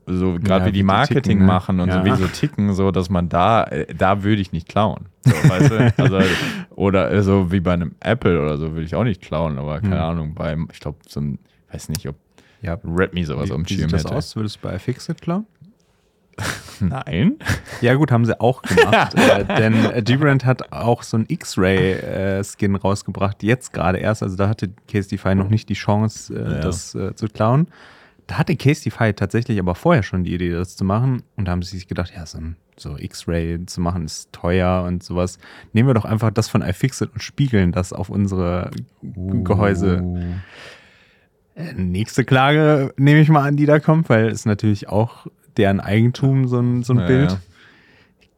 So 0.08 0.40
gerade 0.40 0.62
Ja, 0.62 0.66
wie 0.68 0.72
die 0.72 0.80
wie 0.80 0.84
Marketing 0.84 1.22
ticken, 1.24 1.38
ne? 1.40 1.46
machen 1.46 1.80
und 1.80 1.92
so 1.92 2.00
Ja. 2.00 2.06
wie 2.06 2.12
die 2.12 2.18
so 2.18 2.28
ticken, 2.28 2.74
so 2.74 2.92
dass 2.92 3.10
man 3.10 3.30
da, 3.30 3.64
äh, 3.66 3.94
da 3.94 4.24
würde 4.24 4.42
ich 4.42 4.52
nicht 4.52 4.68
klauen. 4.68 5.06
So, 5.24 5.32
weißt 5.32 5.72
du? 5.72 5.94
also, 5.98 6.20
oder 6.76 7.12
äh, 7.12 7.22
so 7.22 7.52
wie 7.52 7.60
bei 7.60 7.74
einem 7.74 7.96
Apple 8.00 8.42
oder 8.42 8.58
so 8.58 8.72
würde 8.72 8.84
ich 8.84 8.96
auch 8.96 9.04
nicht 9.04 9.22
klauen, 9.22 9.58
aber 9.58 9.80
keine 9.80 9.96
Hm. 9.98 10.02
Ahnung, 10.02 10.34
beim, 10.34 10.68
ich 10.74 10.80
glaube, 10.80 10.98
so 11.08 11.22
ein, 11.22 11.40
weiß 11.72 11.90
nicht, 11.90 12.08
ob 12.08 12.16
Ja, 12.62 12.78
Redmi 12.84 13.24
sowas 13.24 13.50
wie, 13.50 13.54
am 13.54 13.70
wie 13.70 13.76
sieht 13.76 13.94
das 13.94 14.06
hätte. 14.06 14.16
aus? 14.16 14.36
Würdest 14.36 14.58
du 14.58 14.60
bei 14.62 14.80
Fixit 14.80 15.22
klauen? 15.22 15.46
Nein. 16.80 17.38
Ja, 17.82 17.94
gut, 17.94 18.12
haben 18.12 18.26
sie 18.26 18.40
auch 18.40 18.62
gemacht. 18.62 19.14
äh, 19.16 19.46
denn 19.46 19.86
äh, 19.86 20.02
G-Brand 20.02 20.46
hat 20.46 20.72
auch 20.72 21.04
so 21.04 21.18
einen 21.18 21.26
X-Ray-Skin 21.28 22.76
rausgebracht, 22.76 23.44
jetzt 23.44 23.74
gerade 23.74 24.00
erst. 24.00 24.24
Also 24.24 24.36
da 24.36 24.50
hatte 24.50 24.70
Case 24.88 25.16
noch 25.36 25.50
nicht 25.50 25.70
die 25.70 25.74
Chance, 25.76 26.34
äh, 26.34 26.38
Ja. 26.56 26.60
das 26.60 26.96
äh, 26.96 27.14
zu 27.16 27.28
klauen. 27.28 27.68
Da 28.28 28.38
hatte 28.38 28.56
Case 28.56 28.90
tatsächlich 29.16 29.60
aber 29.60 29.76
vorher 29.76 30.04
schon 30.04 30.24
die 30.24 30.34
Idee, 30.34 30.52
das 30.52 30.76
zu 30.78 30.86
machen. 30.86 31.24
Und 31.36 31.46
da 31.48 31.52
haben 31.52 31.62
sie 31.64 31.76
sich 31.76 31.88
gedacht, 31.88 32.14
ja, 32.16 32.26
so, 32.26 32.38
ein- 32.38 32.56
so 32.78 32.96
X-Ray 32.98 33.66
zu 33.66 33.82
machen 33.82 34.06
ist 34.06 34.32
teuer 34.32 34.84
und 34.88 35.04
sowas. 35.04 35.38
Nehmen 35.74 35.90
wir 35.90 35.94
doch 35.94 36.06
einfach 36.06 36.32
das 36.32 36.48
von 36.48 36.62
iFixit 36.62 37.12
und 37.14 37.22
spiegeln 37.22 37.72
das 37.74 37.92
auf 37.94 38.10
unsere 38.10 38.72
Gehäuse. 39.04 40.04
Äh, 41.56 41.74
Nächste 41.74 42.24
Klage 42.24 42.94
nehme 42.98 43.20
ich 43.20 43.30
mal 43.30 43.46
an, 43.46 43.58
die 43.58 43.66
da 43.66 43.80
kommt, 43.80 44.08
weil 44.10 44.28
es 44.30 44.46
natürlich 44.46 44.88
auch 44.88 45.28
deren 45.58 45.80
Eigentum, 45.80 46.48
so 46.48 46.60
ein, 46.60 46.84
so 46.84 46.94
ein 46.94 47.00
Ja, 47.00 47.06
Bild. 47.08 47.32
ja. 47.32 47.38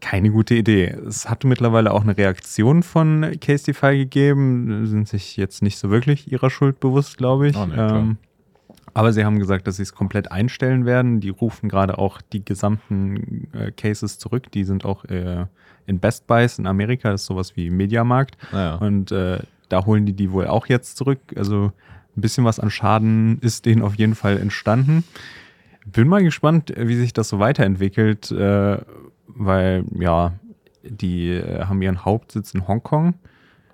Keine 0.01 0.31
gute 0.31 0.55
Idee. 0.55 0.87
Es 1.07 1.29
hatte 1.29 1.47
mittlerweile 1.47 1.91
auch 1.91 2.01
eine 2.01 2.17
Reaktion 2.17 2.83
von 2.83 3.37
Casetify 3.39 3.97
gegeben, 3.97 4.85
sind 4.85 5.07
sich 5.07 5.37
jetzt 5.37 5.61
nicht 5.61 5.77
so 5.77 5.89
wirklich 5.89 6.29
ihrer 6.29 6.49
Schuld 6.49 6.81
bewusst, 6.81 7.17
glaube 7.17 7.47
ich. 7.47 7.55
Oh, 7.55 7.65
nee, 7.65 7.75
ähm, 7.77 8.17
aber 8.93 9.13
sie 9.13 9.23
haben 9.23 9.39
gesagt, 9.39 9.65
dass 9.65 9.77
sie 9.77 9.83
es 9.83 9.93
komplett 9.95 10.29
einstellen 10.29 10.85
werden. 10.85 11.21
Die 11.21 11.29
rufen 11.29 11.69
gerade 11.69 11.97
auch 11.97 12.21
die 12.21 12.43
gesamten 12.43 13.47
äh, 13.53 13.71
Cases 13.71 14.19
zurück. 14.19 14.51
Die 14.51 14.65
sind 14.65 14.83
auch 14.83 15.05
äh, 15.05 15.45
in 15.87 15.99
Best 15.99 16.27
Buys 16.27 16.59
in 16.59 16.67
Amerika, 16.67 17.09
das 17.09 17.21
ist 17.21 17.27
sowas 17.27 17.55
wie 17.55 17.69
Mediamarkt. 17.69 18.37
Naja. 18.51 18.75
Und 18.75 19.11
äh, 19.13 19.39
da 19.69 19.85
holen 19.85 20.05
die 20.05 20.13
die 20.13 20.31
wohl 20.31 20.47
auch 20.47 20.67
jetzt 20.67 20.97
zurück. 20.97 21.19
Also 21.37 21.71
ein 22.17 22.21
bisschen 22.21 22.43
was 22.43 22.59
an 22.59 22.69
Schaden 22.69 23.39
ist 23.39 23.65
denen 23.65 23.81
auf 23.81 23.95
jeden 23.95 24.15
Fall 24.15 24.37
entstanden. 24.37 25.05
Bin 25.85 26.07
mal 26.07 26.23
gespannt, 26.23 26.75
äh, 26.75 26.87
wie 26.87 26.95
sich 26.95 27.13
das 27.13 27.29
so 27.29 27.39
weiterentwickelt, 27.39 28.31
äh, 28.31 28.77
weil 29.27 29.85
ja, 29.99 30.33
die 30.83 31.29
äh, 31.31 31.65
haben 31.65 31.81
ihren 31.81 32.05
Hauptsitz 32.05 32.53
in 32.53 32.67
Hongkong. 32.67 33.15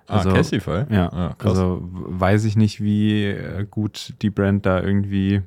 Also, 0.06 0.30
ah, 0.30 0.34
Casify? 0.34 0.84
Ja, 0.90 1.34
krass. 1.38 1.50
also 1.52 1.78
weiß 1.82 2.44
ich 2.44 2.56
nicht, 2.56 2.80
wie 2.80 3.26
äh, 3.26 3.64
gut 3.70 4.14
die 4.22 4.30
Brand 4.30 4.66
da 4.66 4.80
irgendwie 4.82 5.42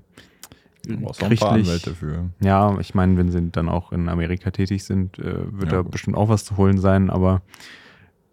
Anwälte 1.42 1.96
für. 1.96 2.30
ja, 2.42 2.78
ich 2.80 2.94
meine, 2.94 3.18
wenn 3.18 3.30
sie 3.32 3.50
dann 3.52 3.70
auch 3.70 3.92
in 3.92 4.10
Amerika 4.10 4.52
tätig 4.52 4.84
sind, 4.84 5.18
äh, 5.20 5.24
wird 5.52 5.72
Ja, 5.72 5.78
da 5.78 5.82
gut. 5.82 5.92
bestimmt 5.92 6.18
auch 6.18 6.30
was 6.30 6.44
zu 6.46 6.58
holen 6.58 6.78
sein, 6.78 7.10
aber 7.10 7.42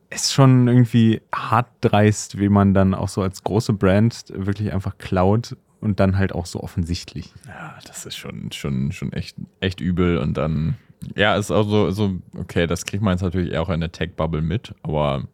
es 0.09 0.23
ist 0.25 0.33
schon 0.33 0.67
irgendwie 0.67 1.21
hart 1.33 1.69
dreist, 1.81 2.39
wie 2.41 2.49
man 2.49 2.75
dann 2.75 2.95
auch 2.95 3.09
so 3.09 3.23
als 3.23 3.45
große 3.45 3.73
Brand 3.73 4.25
wirklich 4.35 4.73
einfach 4.73 4.99
klaut 4.99 5.57
und 5.81 6.01
dann 6.01 6.17
halt 6.19 6.33
auch 6.35 6.47
so 6.47 6.61
offensichtlich. 6.63 7.33
Ja, 7.47 7.79
das 7.87 8.07
ist 8.07 8.17
schon, 8.17 8.53
schon, 8.53 8.93
schon 8.93 9.13
echt, 9.13 9.37
echt 9.61 9.81
übel. 9.81 10.19
Und 10.19 10.37
dann, 10.37 10.77
ja, 11.17 11.37
ist 11.37 11.51
auch 11.51 11.69
so, 11.69 11.91
so, 11.91 12.17
okay, 12.37 12.67
das 12.67 12.85
kriegt 12.85 13.03
man 13.03 13.15
jetzt 13.15 13.23
natürlich 13.23 13.53
eher 13.53 13.63
auch 13.63 13.71
in 13.71 13.81
der 13.81 13.93
Tech-Bubble 13.93 14.43
mit, 14.43 14.75
aber 14.83 15.25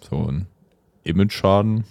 so 0.00 0.30
ein 0.30 0.46
Image-Schaden 1.04 1.84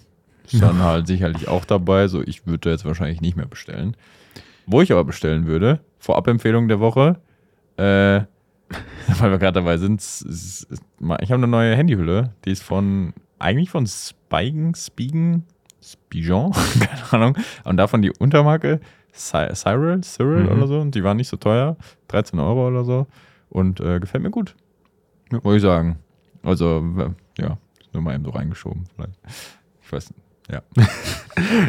ist 0.46 0.62
dann 0.62 0.79
halt 0.84 1.08
sicherlich 1.08 1.48
auch 1.48 1.65
dabei. 1.65 2.08
So, 2.08 2.22
ich 2.22 2.46
würde 2.46 2.69
jetzt 2.72 2.86
wahrscheinlich 2.86 3.22
nicht 3.22 3.36
mehr 3.38 3.48
bestellen. 3.48 3.96
Wo 4.65 4.81
ich 4.81 4.91
aber 4.91 5.03
bestellen 5.03 5.48
würde, 5.48 5.79
Vorab-Empfehlung 6.00 6.67
der 6.67 6.79
Woche, 6.79 7.19
äh, 7.77 8.22
weil 9.19 9.31
wir 9.31 9.39
gerade 9.39 9.53
dabei 9.60 9.77
sind, 9.77 10.00
s- 10.00 10.24
s- 10.29 10.67
ich 11.22 11.31
habe 11.31 11.36
eine 11.39 11.48
neue 11.48 11.75
Handyhülle, 11.75 12.36
die 12.46 12.51
ist 12.51 12.62
von, 12.62 13.13
eigentlich 13.39 13.72
von 13.72 13.88
Spigen, 13.88 14.75
Spigen, 14.75 15.46
Spigeon, 15.81 16.51
keine 16.80 17.13
Ahnung, 17.13 17.38
und 17.63 17.77
davon 17.77 18.01
die 18.01 18.12
Untermarke 18.12 18.80
Cy- 19.13 19.53
Cyril, 19.56 20.01
Cyril 20.01 20.43
Mhm. 20.43 20.51
oder 20.51 20.67
so, 20.67 20.80
und 20.80 20.95
die 20.95 21.03
waren 21.03 21.17
nicht 21.17 21.27
so 21.30 21.38
teuer, 21.38 21.77
13 22.10 22.39
Euro 22.39 22.67
oder 22.67 22.84
so, 22.84 23.08
und 23.49 23.80
äh, 23.80 23.99
gefällt 23.99 24.23
mir 24.23 24.30
gut, 24.32 24.56
muss 25.43 25.56
ich 25.56 25.62
sagen. 25.62 25.99
Also, 26.43 26.84
ja, 27.38 27.58
nur 27.93 28.01
mal 28.03 28.15
eben 28.15 28.23
so 28.23 28.32
reingeschoben, 28.32 28.86
vielleicht. 28.95 29.13
Ich 29.82 29.91
weiß 29.91 30.12
nicht. 30.12 30.21
Ja. 30.51 30.62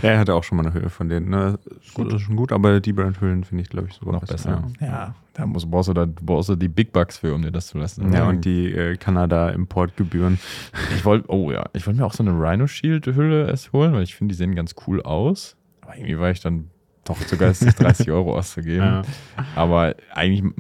Er 0.02 0.18
hatte 0.18 0.34
auch 0.34 0.42
schon 0.42 0.56
mal 0.56 0.66
eine 0.66 0.74
Höhe 0.74 0.90
von 0.90 1.08
denen. 1.08 1.30
Ne? 1.30 1.56
Gut, 1.94 2.08
das 2.08 2.14
ist 2.14 2.22
schon 2.22 2.34
gut, 2.34 2.50
aber 2.50 2.80
die 2.80 2.92
Brandhüllen 2.92 3.44
finde 3.44 3.62
ich, 3.62 3.70
glaube 3.70 3.86
ich, 3.88 3.94
sogar 3.94 4.14
noch 4.14 4.24
besser. 4.24 4.64
Ja, 4.80 5.14
da 5.34 5.46
musst, 5.46 5.70
brauchst, 5.70 5.88
du 5.88 5.94
da, 5.94 6.06
brauchst 6.06 6.48
du 6.48 6.56
die 6.56 6.66
Big 6.66 6.92
Bucks 6.92 7.18
für, 7.18 7.34
um 7.34 7.42
dir 7.42 7.52
das 7.52 7.68
zu 7.68 7.78
lassen. 7.78 8.12
Ja, 8.12 8.28
und 8.28 8.44
die 8.44 8.72
äh, 8.72 8.96
Kanada-Importgebühren. 8.96 10.40
Ich 10.96 11.04
wollte, 11.04 11.30
oh 11.30 11.52
ja, 11.52 11.66
ich 11.72 11.86
wollte 11.86 12.00
mir 12.00 12.06
auch 12.06 12.12
so 12.12 12.24
eine 12.24 12.32
Rhino 12.32 12.66
Shield 12.66 13.06
Hülle 13.06 13.46
erst 13.46 13.72
holen, 13.72 13.92
weil 13.92 14.02
ich 14.02 14.16
finde, 14.16 14.32
die 14.32 14.36
sehen 14.36 14.56
ganz 14.56 14.74
cool 14.86 15.02
aus. 15.02 15.56
Aber 15.82 15.96
irgendwie 15.96 16.18
war 16.18 16.30
ich 16.30 16.40
dann 16.40 16.70
doch 17.04 17.18
zu 17.26 17.36
geistig, 17.36 17.74
30 17.74 18.10
Euro 18.10 18.36
auszugeben. 18.36 18.84
Ja. 18.84 19.02
Aber 19.54 19.94
eigentlich, 20.12 20.52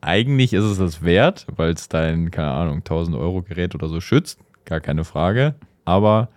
eigentlich 0.00 0.52
ist 0.52 0.64
es 0.64 0.78
das 0.78 1.02
wert, 1.02 1.46
weil 1.54 1.72
es 1.72 1.88
dein, 1.88 2.30
keine 2.30 2.50
Ahnung, 2.50 2.78
1000 2.78 3.16
Euro 3.16 3.42
Gerät 3.42 3.74
oder 3.74 3.88
so 3.88 4.00
schützt. 4.00 4.40
Gar 4.64 4.80
keine 4.80 5.04
Frage. 5.04 5.54
Aber, 5.84 6.28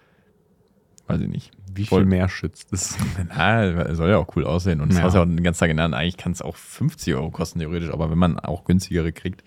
weiß 1.13 1.21
ich 1.21 1.30
nicht. 1.30 1.52
Wie 1.76 1.86
Voll- 1.86 2.02
viel 2.02 2.10
mehr 2.10 2.30
schützt 2.30 2.71
es? 2.73 2.97
Na, 3.30 3.93
soll 3.95 4.10
ja 4.10 4.17
auch 4.17 4.36
cool 4.36 4.43
aussehen. 4.45 4.82
Und 4.82 4.89
das 4.89 4.97
Ja. 4.99 5.04
hast 5.06 5.13
du 5.13 5.17
ja 5.19 5.23
auch 5.23 5.28
den 5.28 5.41
ganzen 5.43 5.60
Tag 5.62 5.69
genannt. 5.69 5.93
Eigentlich 5.95 6.17
kann 6.17 6.32
es 6.32 6.41
auch 6.41 6.56
50 6.56 7.15
Euro 7.15 7.32
kosten, 7.32 7.60
theoretisch. 7.60 7.91
Aber 7.91 8.12
wenn 8.12 8.17
man 8.17 8.38
auch 8.39 8.65
günstigere 8.65 9.12
kriegt, 9.12 9.43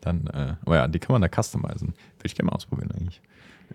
dann, 0.00 0.26
äh, 0.28 0.54
oh 0.66 0.74
ja, 0.74 0.88
die 0.88 0.98
kann 0.98 1.12
man 1.14 1.22
da 1.22 1.28
customizen. 1.28 1.88
Würde 1.88 2.24
ich 2.24 2.34
gerne 2.34 2.50
mal 2.50 2.56
ausprobieren 2.56 2.90
eigentlich. 2.92 3.20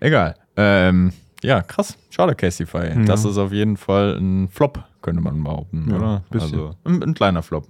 Egal. 0.00 0.34
Ähm, 0.56 1.12
ja, 1.42 1.62
krass. 1.62 1.96
Schade, 2.10 2.34
Castify. 2.34 2.88
Ja. 2.88 3.04
Das 3.04 3.24
ist 3.24 3.38
auf 3.38 3.52
jeden 3.52 3.76
Fall 3.76 4.16
ein 4.18 4.48
Flop, 4.48 4.82
könnte 5.02 5.20
man 5.20 5.42
behaupten, 5.44 5.86
Ja, 5.90 5.96
oder? 5.96 6.24
bisschen. 6.30 6.58
Also 6.58 6.74
ein, 6.84 7.02
ein 7.02 7.14
kleiner 7.14 7.42
Flop. 7.42 7.66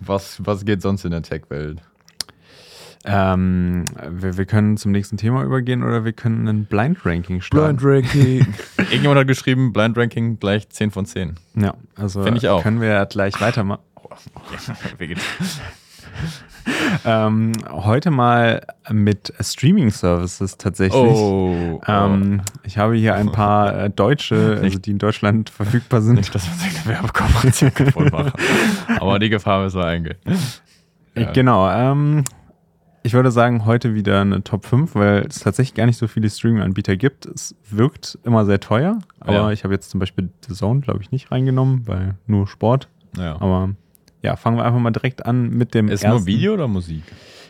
Was, 0.00 0.44
was 0.44 0.64
geht 0.64 0.82
sonst 0.82 1.04
in 1.04 1.12
der 1.12 1.22
Tech-Welt? 1.22 1.80
Ähm, 3.06 3.84
wir, 4.10 4.36
wir 4.38 4.44
können 4.46 4.76
zum 4.76 4.92
nächsten 4.92 5.16
Thema 5.16 5.42
übergehen 5.44 5.82
oder 5.82 6.04
wir 6.04 6.12
können 6.12 6.48
ein 6.48 6.64
Blind-Ranking 6.64 7.40
starten. 7.42 7.78
Ranking. 7.82 8.46
Irgendjemand 8.78 9.20
hat 9.20 9.26
geschrieben, 9.26 9.72
Blind 9.72 9.96
Ranking 9.98 10.38
gleich 10.38 10.68
10 10.68 10.90
von 10.90 11.04
10. 11.04 11.34
Ja, 11.56 11.74
also 11.96 12.22
Find 12.22 12.38
ich 12.38 12.48
auch. 12.48 12.62
können 12.62 12.80
wir 12.80 12.88
ja 12.88 13.04
gleich 13.04 13.38
weitermachen. 13.40 13.82
Veget- 14.98 15.18
Ähm, 17.04 17.52
heute 17.68 18.10
mal 18.10 18.62
mit 18.90 19.32
Streaming-Services 19.38 20.56
tatsächlich. 20.56 20.94
Oh, 21.02 21.80
Ähm, 21.86 22.40
ich 22.62 22.78
habe 22.78 22.94
hier 22.94 23.14
ein 23.16 23.32
paar 23.32 23.76
äh, 23.76 23.90
deutsche, 23.90 24.60
also 24.62 24.78
die 24.78 24.92
in 24.92 24.98
Deutschland 24.98 25.50
verfügbar 25.50 26.00
sind. 26.00 26.14
Nicht, 26.14 26.34
dass 26.34 26.46
wir 26.46 26.64
eine 26.64 26.72
Gewerbekooperation 26.82 27.74
kaputt 27.74 28.12
machen. 28.12 28.32
Aber 28.98 29.18
die 29.18 29.28
Gefahr 29.28 29.62
müssen 29.62 29.78
wir 29.78 29.86
eingehen. 29.86 30.16
Ja. 31.16 31.32
Genau. 31.32 31.68
Ähm, 31.70 32.24
ich 33.04 33.12
würde 33.12 33.30
sagen, 33.30 33.64
heute 33.66 33.94
wieder 33.94 34.20
eine 34.22 34.42
Top 34.42 34.64
5, 34.66 34.94
weil 34.96 35.26
es 35.28 35.38
tatsächlich 35.40 35.74
gar 35.74 35.86
nicht 35.86 35.98
so 35.98 36.08
viele 36.08 36.28
Streaming-Anbieter 36.28 36.96
gibt. 36.96 37.26
Es 37.26 37.54
wirkt 37.70 38.18
immer 38.24 38.44
sehr 38.46 38.58
teuer, 38.60 38.98
aber 39.20 39.32
Ja. 39.34 39.50
ich 39.52 39.62
habe 39.62 39.72
jetzt 39.74 39.90
zum 39.90 40.00
Beispiel 40.00 40.30
The 40.48 40.54
Zone, 40.54 40.80
glaube 40.80 41.02
ich, 41.02 41.10
nicht 41.12 41.30
reingenommen, 41.30 41.86
weil 41.86 42.16
nur 42.26 42.46
Sport. 42.48 42.88
Ja. 43.16 43.40
Aber 43.40 43.70
ja, 44.22 44.36
fangen 44.36 44.56
wir 44.56 44.64
einfach 44.64 44.80
mal 44.80 44.90
direkt 44.90 45.24
an 45.26 45.50
mit 45.50 45.74
dem 45.74 45.88
Ist 45.88 46.02
ersten. 46.02 46.16
nur 46.18 46.26
Video 46.26 46.54
oder 46.54 46.66
Musik? 46.66 47.02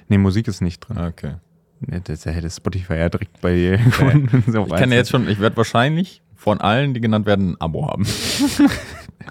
Nee, 0.08 0.18
Musik 0.18 0.48
ist 0.48 0.60
nicht 0.60 0.80
drin. 0.80 0.98
Okay. 0.98 1.36
Nee, 1.80 2.00
Das 2.04 2.26
hätte 2.26 2.50
Spotify 2.50 2.94
ja 2.94 3.08
direkt 3.08 3.40
bei 3.40 3.54
dir 3.54 3.78
gefunden. 3.78 4.42
So 4.52 4.64
Ich 4.66 4.72
kann 4.74 4.90
ja 4.90 4.96
jetzt 4.96 5.10
schon, 5.10 5.28
ich 5.28 5.38
werde 5.40 5.56
wahrscheinlich 5.56 6.20
von 6.34 6.60
allen, 6.60 6.94
die 6.94 7.00
genannt 7.00 7.26
werden, 7.26 7.52
ein 7.52 7.60
Abo 7.60 7.86
haben. 7.88 8.04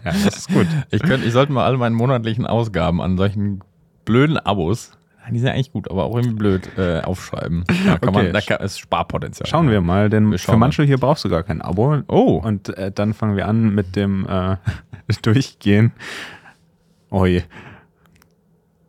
Ja, 0.03 0.11
das 0.11 0.37
ist 0.37 0.47
gut. 0.51 0.65
Ich, 0.89 1.01
könnte, 1.03 1.25
ich 1.27 1.31
sollte 1.33 1.51
mal 1.53 1.65
alle 1.65 1.77
meine 1.77 1.95
monatlichen 1.95 2.45
Ausgaben 2.47 2.99
an 3.01 3.15
solchen 3.17 3.61
blöden 4.05 4.37
Abos, 4.37 4.91
die 5.31 5.39
sind 5.39 5.49
eigentlich 5.49 5.71
gut, 5.71 5.89
aber 5.89 6.03
auch 6.05 6.15
irgendwie 6.15 6.35
blöd, 6.35 6.69
äh, 6.77 7.01
aufschreiben. 7.01 7.63
Da 7.85 7.97
kann 7.97 8.09
Okay. 8.09 8.23
man, 8.25 8.33
da 8.33 8.41
kann, 8.41 8.61
ist 8.65 8.79
Sparpotenzial. 8.79 9.47
Schauen 9.47 9.69
wir 9.69 9.81
mal, 9.81 10.09
denn 10.09 10.31
Wir 10.31 10.39
für 10.39 10.57
manche 10.57 10.83
hier 10.83 10.97
brauchst 10.97 11.23
du 11.25 11.29
gar 11.29 11.43
kein 11.43 11.61
Abo. 11.61 11.99
Oh. 12.07 12.41
Und 12.43 12.69
äh, 12.77 12.91
dann 12.91 13.13
fangen 13.13 13.35
wir 13.37 13.47
an 13.47 13.73
mit 13.73 13.95
dem 13.95 14.27
äh, 14.27 14.57
Durchgehen. 15.21 15.91
Oh 17.09 17.25
je. 17.25 17.43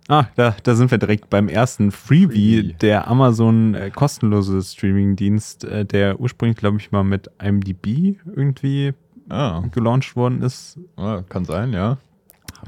Ah, 0.08 0.26
da, 0.36 0.54
da 0.62 0.74
sind 0.74 0.90
wir 0.90 0.98
direkt 0.98 1.30
beim 1.30 1.48
ersten 1.48 1.90
Freebie, 1.90 2.56
Freebie. 2.58 2.72
der 2.74 3.08
Amazon 3.08 3.74
äh, 3.74 3.90
kostenlose 3.90 4.60
Streaming-Dienst, 4.62 5.64
äh, 5.64 5.86
der 5.86 6.20
ursprünglich, 6.20 6.58
glaube 6.58 6.76
ich, 6.78 6.92
mal 6.92 7.04
mit 7.04 7.30
IMDb 7.42 8.16
irgendwie 8.26 8.92
Ah, 9.30 9.62
gelauncht 9.72 10.16
worden 10.16 10.42
ist. 10.42 10.78
ah, 10.96 11.22
kann 11.26 11.46
sein, 11.46 11.72
ja. 11.72 11.96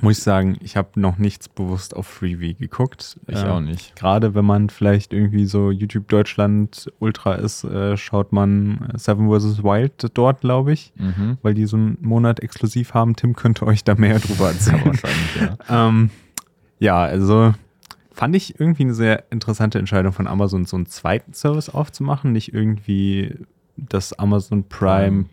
Muss 0.03 0.19
ich 0.19 0.25
sagen, 0.25 0.57
ich 0.63 0.77
habe 0.77 1.01
noch 1.01 1.19
nichts 1.19 1.49
bewusst 1.49 1.95
auf 1.97 2.07
Freebie 2.07 2.55
geguckt. 2.55 3.17
Ich 3.27 3.37
Äh, 3.43 3.49
auch 3.49 3.61
nicht. 3.61 3.95
Gerade 3.97 4.35
wenn 4.35 4.45
man 4.45 4.69
vielleicht 4.71 5.13
irgendwie 5.13 5.47
so 5.47 5.71
YouTube 5.71 6.09
Deutschland 6.09 6.91
Ultra 6.99 7.35
ist, 7.35 7.65
äh, 7.65 7.97
schaut 7.97 8.33
man 8.33 8.91
äh, 8.95 8.99
Seven 8.99 9.29
vs. 9.31 9.63
Wild 9.63 10.11
dort, 10.15 10.41
glaube 10.41 10.73
ich, 10.73 10.93
Mhm. 10.97 11.39
weil 11.43 11.55
die 11.55 11.67
so 11.67 11.77
einen 11.77 11.99
Monat 12.01 12.41
exklusiv 12.41 12.95
haben. 12.95 13.17
Tim 13.17 13.35
könnte 13.37 13.67
euch 13.67 13.85
da 13.85 13.95
mehr 13.95 14.19
drüber 14.19 14.45
Ja, 14.47 14.51
erzählen. 14.53 14.85
wahrscheinlich, 14.85 15.37
ja. 15.69 15.87
ähm, 15.89 16.11
ja, 16.79 16.97
also 17.03 17.55
fand 18.13 18.35
ich 18.37 18.59
irgendwie 18.61 18.85
eine 18.85 18.95
sehr 18.95 19.25
interessante 19.31 19.79
Entscheidung 19.79 20.13
von 20.13 20.27
Amazon, 20.27 20.65
so 20.65 20.77
einen 20.77 20.87
zweiten 20.87 21.35
Service 21.35 21.69
aufzumachen, 21.69 22.33
nicht 22.33 22.53
irgendwie 22.55 23.35
das 23.77 24.13
Amazon 24.15 24.65
Prime. 24.69 25.27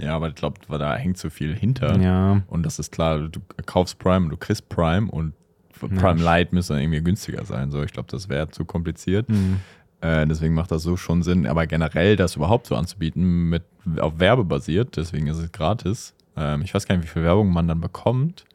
Ja, 0.00 0.16
aber 0.16 0.28
ich 0.28 0.34
glaube, 0.34 0.60
da 0.68 0.96
hängt 0.96 1.18
so 1.18 1.30
viel 1.30 1.54
hinter. 1.54 2.00
Ja, 2.00 2.42
Und 2.48 2.64
das 2.64 2.78
ist 2.78 2.90
klar, 2.92 3.18
du 3.28 3.40
kaufst 3.66 3.98
Prime, 3.98 4.28
du 4.28 4.36
kriegst 4.36 4.68
Prime 4.68 5.10
und 5.10 5.34
Prime 5.78 6.20
Lite 6.22 6.54
müsste 6.54 6.74
dann 6.74 6.82
irgendwie 6.82 7.02
günstiger 7.02 7.44
sein. 7.44 7.70
So, 7.70 7.82
ich 7.82 7.92
glaube, 7.92 8.08
das 8.10 8.28
wäre 8.28 8.48
zu 8.50 8.64
kompliziert. 8.64 9.28
hm. 9.28 9.60
Äh, 10.02 10.26
deswegen 10.26 10.54
macht 10.54 10.70
das 10.70 10.82
so 10.82 10.96
schon 10.96 11.22
Sinn. 11.22 11.46
Aber 11.46 11.66
generell 11.66 12.16
das 12.16 12.36
überhaupt 12.36 12.66
so 12.66 12.74
anzubieten, 12.74 13.50
mit 13.50 13.62
auf 13.98 14.18
Werbe 14.18 14.44
basiert, 14.44 14.96
deswegen 14.96 15.26
ist 15.26 15.36
es 15.36 15.52
gratis. 15.52 16.14
Ähm, 16.36 16.62
ich 16.62 16.74
weiß 16.74 16.86
gar 16.86 16.96
nicht, 16.96 17.04
wie 17.04 17.08
viel 17.08 17.22
Werbung 17.22 17.52
man 17.52 17.68
dann 17.68 17.80
bekommt. 17.80 18.46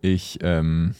Ich 0.00 0.38
ähm, 0.42 0.94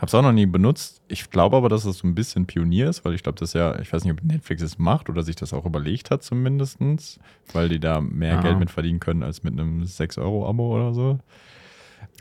habe 0.00 0.06
es 0.06 0.14
auch 0.14 0.22
noch 0.22 0.32
nie 0.32 0.46
benutzt. 0.46 1.02
Ich 1.08 1.30
glaube 1.30 1.56
aber, 1.56 1.68
dass 1.68 1.84
es 1.84 1.98
so 1.98 2.08
ein 2.08 2.14
bisschen 2.14 2.46
Pionier 2.46 2.88
ist, 2.88 3.04
weil 3.04 3.14
ich 3.14 3.22
glaube, 3.22 3.38
das 3.38 3.52
ja, 3.52 3.78
ich 3.80 3.92
weiß 3.92 4.04
nicht, 4.04 4.12
ob 4.12 4.24
Netflix 4.24 4.62
es 4.62 4.78
macht 4.78 5.08
oder 5.10 5.22
sich 5.22 5.36
das 5.36 5.52
auch 5.52 5.66
überlegt 5.66 6.10
hat 6.10 6.22
zumindest, 6.22 6.78
weil 7.52 7.68
die 7.68 7.78
da 7.80 8.00
mehr 8.00 8.34
Ja. 8.34 8.40
Geld 8.40 8.58
mit 8.58 8.70
verdienen 8.70 9.00
können 9.00 9.22
als 9.22 9.42
mit 9.42 9.52
einem 9.52 9.82
6-Euro-Abo 9.82 10.74
oder 10.74 10.94
so. 10.94 11.18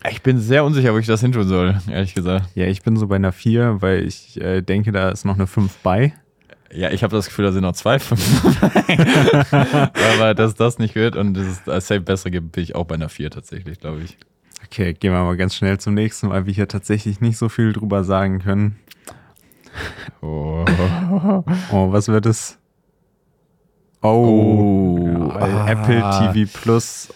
Ich 0.09 0.21
bin 0.21 0.39
sehr 0.39 0.63
unsicher, 0.63 0.93
wo 0.93 0.97
ich 0.97 1.07
das 1.07 1.21
hin 1.21 1.31
tun 1.31 1.47
soll, 1.47 1.79
ehrlich 1.89 2.13
gesagt. 2.13 2.49
ja, 2.55 2.65
ich 2.67 2.81
bin 2.83 2.95
so 2.97 3.07
bei 3.07 3.15
einer 3.17 3.31
4, 3.31 3.81
weil 3.81 4.05
ich 4.05 4.39
äh, 4.39 4.61
denke, 4.61 4.91
da 4.91 5.09
ist 5.09 5.25
noch 5.25 5.35
eine 5.35 5.47
5 5.47 5.77
bei. 5.83 6.13
Ja, 6.71 6.91
ich 6.91 7.01
habe 7.03 7.15
das 7.15 7.25
Gefühl, 7.25 7.45
da 7.45 7.51
sind 7.51 7.63
noch 7.63 7.73
zwei 7.73 7.97
Fünf. 7.97 8.21
Aber 9.51 10.33
dass 10.35 10.53
das 10.55 10.77
nicht 10.79 10.95
wird 10.95 11.15
und 11.15 11.33
dass 11.33 11.45
es 11.47 11.67
als 11.67 11.87
Safe 11.87 12.01
bessere 12.01 12.31
gibt, 12.31 12.51
bin 12.51 12.63
ich 12.63 12.75
auch 12.75 12.85
bei 12.85 12.95
einer 12.95 13.09
4 13.09 13.31
tatsächlich, 13.31 13.79
glaube 13.79 14.01
ich. 14.03 14.17
Okay, 14.71 14.93
gehen 14.93 15.11
wir 15.13 15.23
mal 15.23 15.35
ganz 15.37 15.55
schnell 15.55 15.79
zum 15.79 15.95
nächsten, 15.95 16.29
weil 16.29 16.45
wir 16.45 16.53
hier 16.53 16.67
tatsächlich 16.67 17.21
nicht 17.21 17.37
so 17.37 17.49
viel 17.49 17.73
drüber 17.73 18.03
sagen 18.03 18.39
können. 18.39 18.75
Oh. 20.21 20.65
Oh, 21.71 21.91
was 21.91 22.07
wird 22.07 22.25
es? 22.25 22.57
Oh, 24.01 24.07
Oh. 24.09 25.29
ja, 25.29 25.35
Ah. 25.39 25.69
Apple 25.69 26.33
TV 26.33 26.51
Plus. 26.61 27.13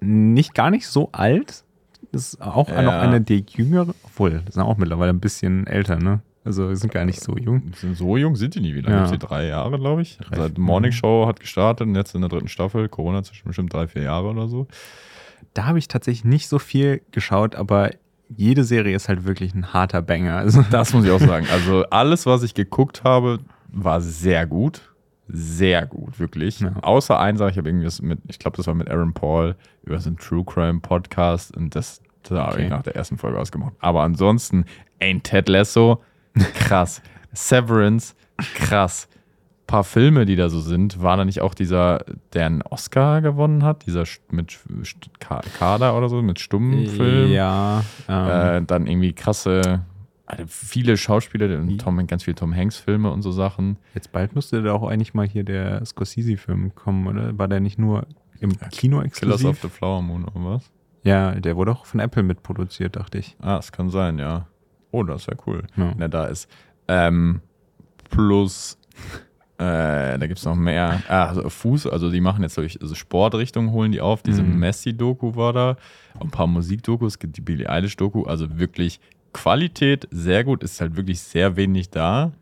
Nicht 0.00 0.54
gar 0.54 0.70
nicht 0.70 0.86
so 0.88 1.10
alt. 1.12 1.64
Ist 2.12 2.40
auch 2.42 2.68
Ja. 2.68 2.82
noch 2.82 2.92
eine 2.92 3.20
der 3.20 3.38
jüngere. 3.38 3.94
Obwohl, 4.04 4.42
sind 4.50 4.62
auch 4.62 4.76
mittlerweile 4.76 5.10
ein 5.12 5.20
bisschen 5.20 5.66
älter, 5.66 5.96
ne? 5.96 6.20
Also 6.44 6.74
sind 6.74 6.92
gar 6.92 7.04
nicht 7.04 7.20
so 7.20 7.36
jung. 7.36 7.72
Sind 7.76 7.96
so 7.96 8.16
jung 8.16 8.34
sind 8.34 8.54
die 8.56 8.60
nie. 8.60 8.74
Wie 8.74 8.80
lange 8.80 8.96
Ja. 8.96 9.02
gibt 9.10 9.22
die? 9.22 9.26
Drei 9.26 9.46
Jahre, 9.46 9.78
glaube 9.78 10.02
ich. 10.02 10.18
Seit 10.34 10.58
mhm. 10.58 10.64
Morning 10.64 10.92
Show 10.92 11.26
hat 11.28 11.38
gestartet 11.38 11.86
und 11.86 11.94
jetzt 11.94 12.14
in 12.14 12.20
der 12.22 12.30
dritten 12.30 12.48
Staffel. 12.48 12.88
Corona 12.88 13.22
zwischen 13.22 13.46
bestimmt 13.46 13.72
drei, 13.72 13.86
vier 13.86 14.02
Jahre 14.02 14.28
oder 14.30 14.48
so. 14.48 14.66
Da 15.54 15.64
habe 15.66 15.78
ich 15.78 15.88
tatsächlich 15.88 16.24
nicht 16.24 16.48
so 16.48 16.58
viel 16.58 17.02
geschaut, 17.10 17.54
aber 17.54 17.90
jede 18.34 18.64
Serie 18.64 18.96
ist 18.96 19.08
halt 19.08 19.24
wirklich 19.24 19.54
ein 19.54 19.72
harter 19.72 20.00
Banger. 20.02 20.36
Also, 20.36 20.64
Das 20.70 20.92
muss 20.94 21.04
ich 21.04 21.10
auch 21.10 21.20
sagen. 21.20 21.46
Also 21.52 21.84
alles, 21.90 22.24
was 22.26 22.42
ich 22.42 22.54
geguckt 22.54 23.04
habe, 23.04 23.40
war 23.68 24.00
sehr 24.00 24.46
gut. 24.46 24.80
Sehr 25.28 25.86
gut, 25.86 26.18
wirklich. 26.18 26.60
Ja. 26.60 26.72
Außer 26.82 27.18
eins, 27.18 27.40
ich 27.40 27.56
habe 27.56 27.68
irgendwie 27.68 27.88
mit, 28.04 28.18
ich 28.28 28.38
glaube, 28.38 28.56
das 28.56 28.66
war 28.66 28.74
mit 28.74 28.90
Aaron 28.90 29.14
Paul 29.14 29.56
über 29.84 29.98
so 29.98 30.08
einen 30.10 30.18
True 30.18 30.44
Crime 30.44 30.80
Podcast 30.80 31.56
und 31.56 31.74
das, 31.74 32.02
das 32.22 32.38
habe 32.38 32.52
Okay. 32.54 32.64
ich 32.64 32.70
nach 32.70 32.82
der 32.82 32.96
ersten 32.96 33.16
Folge 33.18 33.38
ausgemacht. 33.38 33.72
Aber 33.80 34.02
ansonsten, 34.02 34.64
Ain't 35.00 35.22
Ted 35.22 35.48
Lasso, 35.48 36.02
krass. 36.54 37.00
Severance, 37.32 38.14
krass. 38.54 39.08
Paar 39.72 39.84
Filme, 39.84 40.26
die 40.26 40.36
da 40.36 40.50
so 40.50 40.60
sind, 40.60 41.00
war 41.02 41.16
da 41.16 41.24
nicht 41.24 41.40
auch 41.40 41.54
dieser, 41.54 42.04
der 42.34 42.44
einen 42.46 42.60
Oscar 42.62 43.22
gewonnen 43.22 43.64
hat, 43.64 43.86
dieser 43.86 44.04
mit 44.30 44.58
Kader 45.18 45.96
oder 45.96 46.08
so, 46.10 46.20
mit 46.20 46.38
Stummfilm? 46.40 47.30
Ja. 47.32 47.82
Ähm, 48.08 48.62
Äh, 48.62 48.66
dann 48.66 48.86
irgendwie 48.86 49.14
krasse, 49.14 49.80
also 50.26 50.44
viele 50.46 50.98
Schauspieler, 50.98 51.48
Tom, 51.78 52.06
ganz 52.06 52.24
viele 52.24 52.34
Tom 52.34 52.54
Hanks-Filme 52.54 53.10
und 53.10 53.22
so 53.22 53.32
Sachen. 53.32 53.78
jetzt 53.94 54.12
bald 54.12 54.34
müsste 54.34 54.62
da 54.62 54.72
auch 54.74 54.86
eigentlich 54.86 55.14
mal 55.14 55.26
hier 55.26 55.42
der 55.44 55.82
Scorsese-Film 55.86 56.74
kommen, 56.74 57.06
oder? 57.06 57.38
War 57.38 57.48
der 57.48 57.60
nicht 57.60 57.78
nur 57.78 58.06
im 58.40 58.50
Kino 58.70 58.98
Killers 59.00 59.42
of 59.44 59.52
exklusiv? 59.52 59.62
the 59.62 59.68
Flower 59.68 60.02
Moon 60.02 60.24
oder 60.24 60.44
was? 60.44 60.70
Ja, 61.02 61.32
der 61.34 61.56
wurde 61.56 61.72
auch 61.72 61.86
von 61.86 61.98
Apple 61.98 62.22
mitproduziert, 62.22 62.96
dachte 62.96 63.18
ich. 63.18 63.36
Ah, 63.40 63.56
es 63.56 63.72
kann 63.72 63.88
sein, 63.88 64.18
ja. 64.18 64.46
Oh, 64.90 65.02
das 65.02 65.26
wäre 65.26 65.38
cool, 65.46 65.62
Ja. 65.76 65.92
wenn 65.92 66.00
er 66.02 66.08
da 66.10 66.26
ist. 66.26 66.46
Ähm, 66.88 67.40
plus, 68.10 68.76
äh, 69.62 70.18
da 70.18 70.26
gibt 70.26 70.38
es 70.38 70.44
noch 70.44 70.56
mehr. 70.56 71.02
Ah, 71.08 71.26
also 71.26 71.48
Fuß, 71.48 71.86
also 71.86 72.10
die 72.10 72.20
machen 72.20 72.42
jetzt 72.42 72.56
durch 72.56 72.80
also 72.80 72.94
Sportrichtung, 72.94 73.70
holen 73.72 73.92
die 73.92 74.00
auf. 74.00 74.22
Diese 74.22 74.42
Mhm. 74.42 74.58
Messi-Doku 74.58 75.36
war 75.36 75.52
da. 75.52 75.76
Ein 76.20 76.30
paar 76.30 76.46
Musikdokus, 76.46 77.18
die 77.20 77.40
Billie 77.40 77.68
Eilish-Doku. 77.68 78.24
Also 78.24 78.58
wirklich 78.58 79.00
Qualität 79.32 80.08
sehr 80.10 80.44
gut, 80.44 80.62
ist 80.62 80.80
halt 80.80 80.96
wirklich 80.96 81.20
sehr 81.20 81.56
wenig 81.56 81.90
da. 81.90 82.32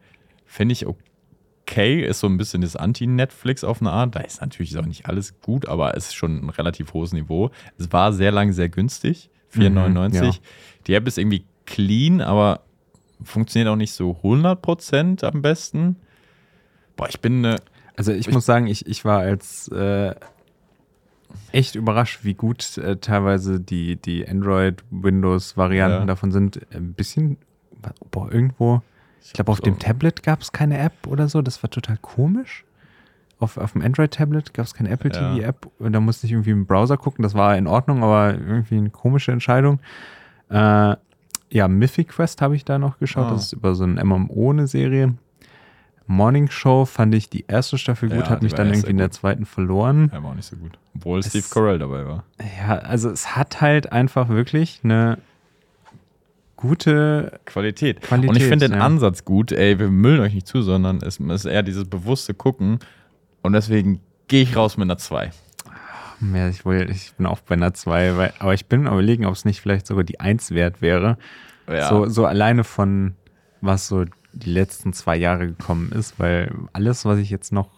Finde 0.47 0.73
ich 0.73 0.87
okay, 0.87 2.05
ist 2.05 2.21
so 2.21 2.27
ein 2.27 2.37
bisschen 2.37 2.63
das 2.63 2.75
Anti-Netflix 2.75 3.63
auf 3.63 3.81
eine 3.81 3.93
Art. 3.93 4.17
Da 4.17 4.21
ist 4.21 4.41
natürlich 4.41 4.77
auch 4.79 4.87
nicht 4.87 5.07
alles 5.07 5.41
gut, 5.41 5.69
aber 5.69 5.97
es 5.97 6.07
ist 6.09 6.15
schon 6.15 6.45
ein 6.45 6.51
relativ 6.51 6.93
hohes 6.95 7.13
Niveau. 7.13 7.51
Es 7.79 7.93
war 7.93 8.13
sehr 8.13 8.33
lang 8.33 8.53
sehr 8.53 8.69
günstig, 8.69 9.31
4,99. 9.55 10.09
Mhm, 10.09 10.15
ja. 10.25 10.33
Die 10.87 10.95
App 10.95 11.07
ist 11.07 11.19
irgendwie 11.19 11.45
clean, 11.67 12.21
aber 12.21 12.63
funktioniert 13.23 13.69
auch 13.69 13.77
nicht 13.77 13.93
so 13.93 14.17
100% 14.23 15.23
am 15.25 15.43
besten. 15.43 15.97
Boah, 17.01 17.09
ich 17.09 17.21
bin 17.21 17.45
äh, 17.47 17.57
Also 17.97 18.13
ich, 18.13 18.29
Ich- 18.29 18.35
muss 18.35 18.45
sagen, 18.45 18.67
ich, 18.67 18.87
ich 18.87 19.07
war 19.07 19.21
als 19.21 19.69
äh, 19.69 20.15
echt 21.53 21.75
überrascht, 21.75 22.21
wie 22.25 22.35
gut 22.35 22.77
äh, 22.77 22.97
teilweise 22.97 23.59
die, 23.59 23.97
die 23.97 24.29
Android-Windows-Varianten 24.29 26.01
Ja. 26.01 26.05
davon 26.05 26.31
sind. 26.31 26.61
Ein 26.75 26.93
bisschen, 26.93 27.39
boah, 28.11 28.31
irgendwo, 28.31 28.83
ich 29.25 29.33
glaube, 29.33 29.51
auf 29.51 29.61
dem 29.63 29.79
Tablet 29.79 30.23
gab 30.23 30.43
es 30.43 30.53
keine 30.53 30.77
App 30.79 31.07
oder 31.07 31.29
so. 31.29 31.41
Das 31.41 31.63
war 31.63 31.71
total 31.71 31.97
komisch. 32.03 32.65
Auf, 33.39 33.57
auf 33.57 33.73
dem 33.73 33.81
Android-Tablet 33.81 34.53
gab 34.53 34.67
es 34.67 34.75
keine 34.75 34.91
Apple 34.91 35.11
Ja. 35.15 35.35
TV-App 35.35 35.71
und 35.79 35.93
da 35.95 36.01
musste 36.01 36.27
ich 36.27 36.33
irgendwie 36.33 36.51
im 36.51 36.67
Browser 36.67 36.99
gucken. 36.99 37.23
Das 37.23 37.33
war 37.33 37.57
in 37.57 37.67
Ordnung, 37.67 38.03
aber 38.03 38.35
irgendwie 38.35 38.77
eine 38.77 38.91
komische 38.91 39.33
Entscheidung. 39.33 39.81
Äh, 40.51 40.97
ja, 41.53 41.67
Mythic 41.69 42.09
Quest 42.09 42.43
habe 42.43 42.57
ich 42.57 42.67
da 42.67 42.79
noch 42.79 42.99
geschaut. 42.99 43.29
Ah. 43.29 43.31
Das 43.31 43.45
ist 43.47 43.53
über 43.55 43.75
so 43.75 43.85
ein 43.85 43.95
MMO 43.95 44.51
eine 44.51 44.67
Serie. 44.67 45.15
Morning 46.11 46.51
Show 46.51 46.87
fand 46.87 47.15
ich 47.15 47.31
die 47.31 47.45
erste 47.47 47.79
Staffel 47.79 48.09
gut, 48.09 48.19
Ja, 48.25 48.31
hat 48.31 48.43
mich 48.43 48.53
dann 48.53 48.67
irgendwie 48.69 48.91
in 48.91 48.97
der 48.99 49.13
zweiten 49.13 49.47
verloren. 49.47 50.11
ja, 50.13 50.21
war 50.23 50.31
auch 50.31 50.35
nicht 50.35 50.47
so 50.49 50.57
gut. 50.57 50.77
Obwohl 50.97 51.21
Es- 51.21 51.29
Steve 51.29 51.47
Carell 51.49 51.79
dabei 51.79 52.05
war. 52.05 52.25
Ja, 52.59 52.79
also 52.79 53.11
es 53.11 53.37
hat 53.37 53.61
halt 53.61 53.93
einfach 53.93 54.29
wirklich 54.29 54.81
eine 54.83 55.19
gute 56.57 57.41
Qualität. 57.47 58.03
Qualität. 58.03 58.29
Und 58.31 58.37
ich 58.37 58.43
finde 58.45 58.69
den 58.69 58.79
ja. 58.79 58.85
Ansatz 58.85 59.25
gut, 59.25 59.53
ey, 59.53 59.79
wir 59.79 59.89
müllen 59.89 60.21
euch 60.21 60.35
nicht 60.35 60.47
zu, 60.47 60.63
sondern 60.63 60.99
es 60.99 61.19
ist 61.19 61.45
eher 61.45 61.63
dieses 61.63 61.89
bewusste 61.89 62.35
Gucken. 62.35 62.81
Und 63.43 63.53
deswegen 63.53 64.01
gehe 64.29 64.43
ich 64.43 64.57
raus 64.57 64.77
mit 64.77 64.87
einer 64.87 64.99
2. 64.99 65.31
Ja, 66.35 66.49
ich, 66.49 66.67
will, 66.67 66.91
ich 66.91 67.15
bin 67.15 67.25
auch 67.27 67.41
bei 67.41 67.55
einer 67.55 67.73
2, 67.73 68.17
weil, 68.19 68.33
aber 68.41 68.53
ich 68.53 68.67
bin 68.67 68.87
überlegen, 68.87 69.25
ob 69.25 69.35
es 69.35 69.45
nicht 69.47 69.61
vielleicht 69.61 69.87
sogar 69.87 70.05
die 70.05 70.21
1 70.21 70.51
wert 70.51 70.83
wäre. 70.83 71.17
Ja. 71.67 71.89
So, 71.89 72.07
so 72.07 72.27
alleine 72.27 72.65
von 72.65 73.15
was 73.63 73.87
so 73.87 74.05
die 74.33 74.51
letzten 74.51 74.93
zwei 74.93 75.17
Jahre 75.17 75.47
gekommen 75.49 75.93
ist, 75.93 76.19
weil 76.19 76.53
alles, 76.73 77.05
was 77.05 77.19
ich 77.19 77.31
jetzt 77.31 77.53
noch. 77.53 77.69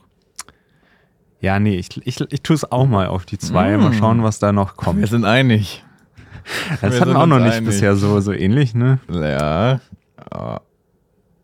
Ja, 1.40 1.58
nee, 1.58 1.76
ich, 1.76 1.88
ich, 2.06 2.20
ich 2.20 2.42
tue 2.42 2.54
es 2.54 2.70
auch 2.70 2.86
mal 2.86 3.06
auf 3.08 3.24
die 3.26 3.38
2. 3.38 3.76
Mal 3.78 3.90
Mm. 3.90 3.94
schauen, 3.94 4.22
was 4.22 4.38
da 4.38 4.52
noch 4.52 4.72
wir 4.72 4.76
kommt. 4.76 5.08
sind 5.08 5.24
einig. 5.24 5.84
Das 6.80 6.92
wir 6.94 7.00
hatten 7.00 7.10
wir 7.12 7.18
auch 7.20 7.26
noch 7.26 7.38
nicht 7.40 7.54
einig. 7.54 7.66
bisher 7.68 7.96
so, 7.96 8.20
so 8.20 8.32
ähnlich, 8.32 8.74
ne? 8.74 8.98
Ja. 9.08 9.80
Ah. 10.30 10.60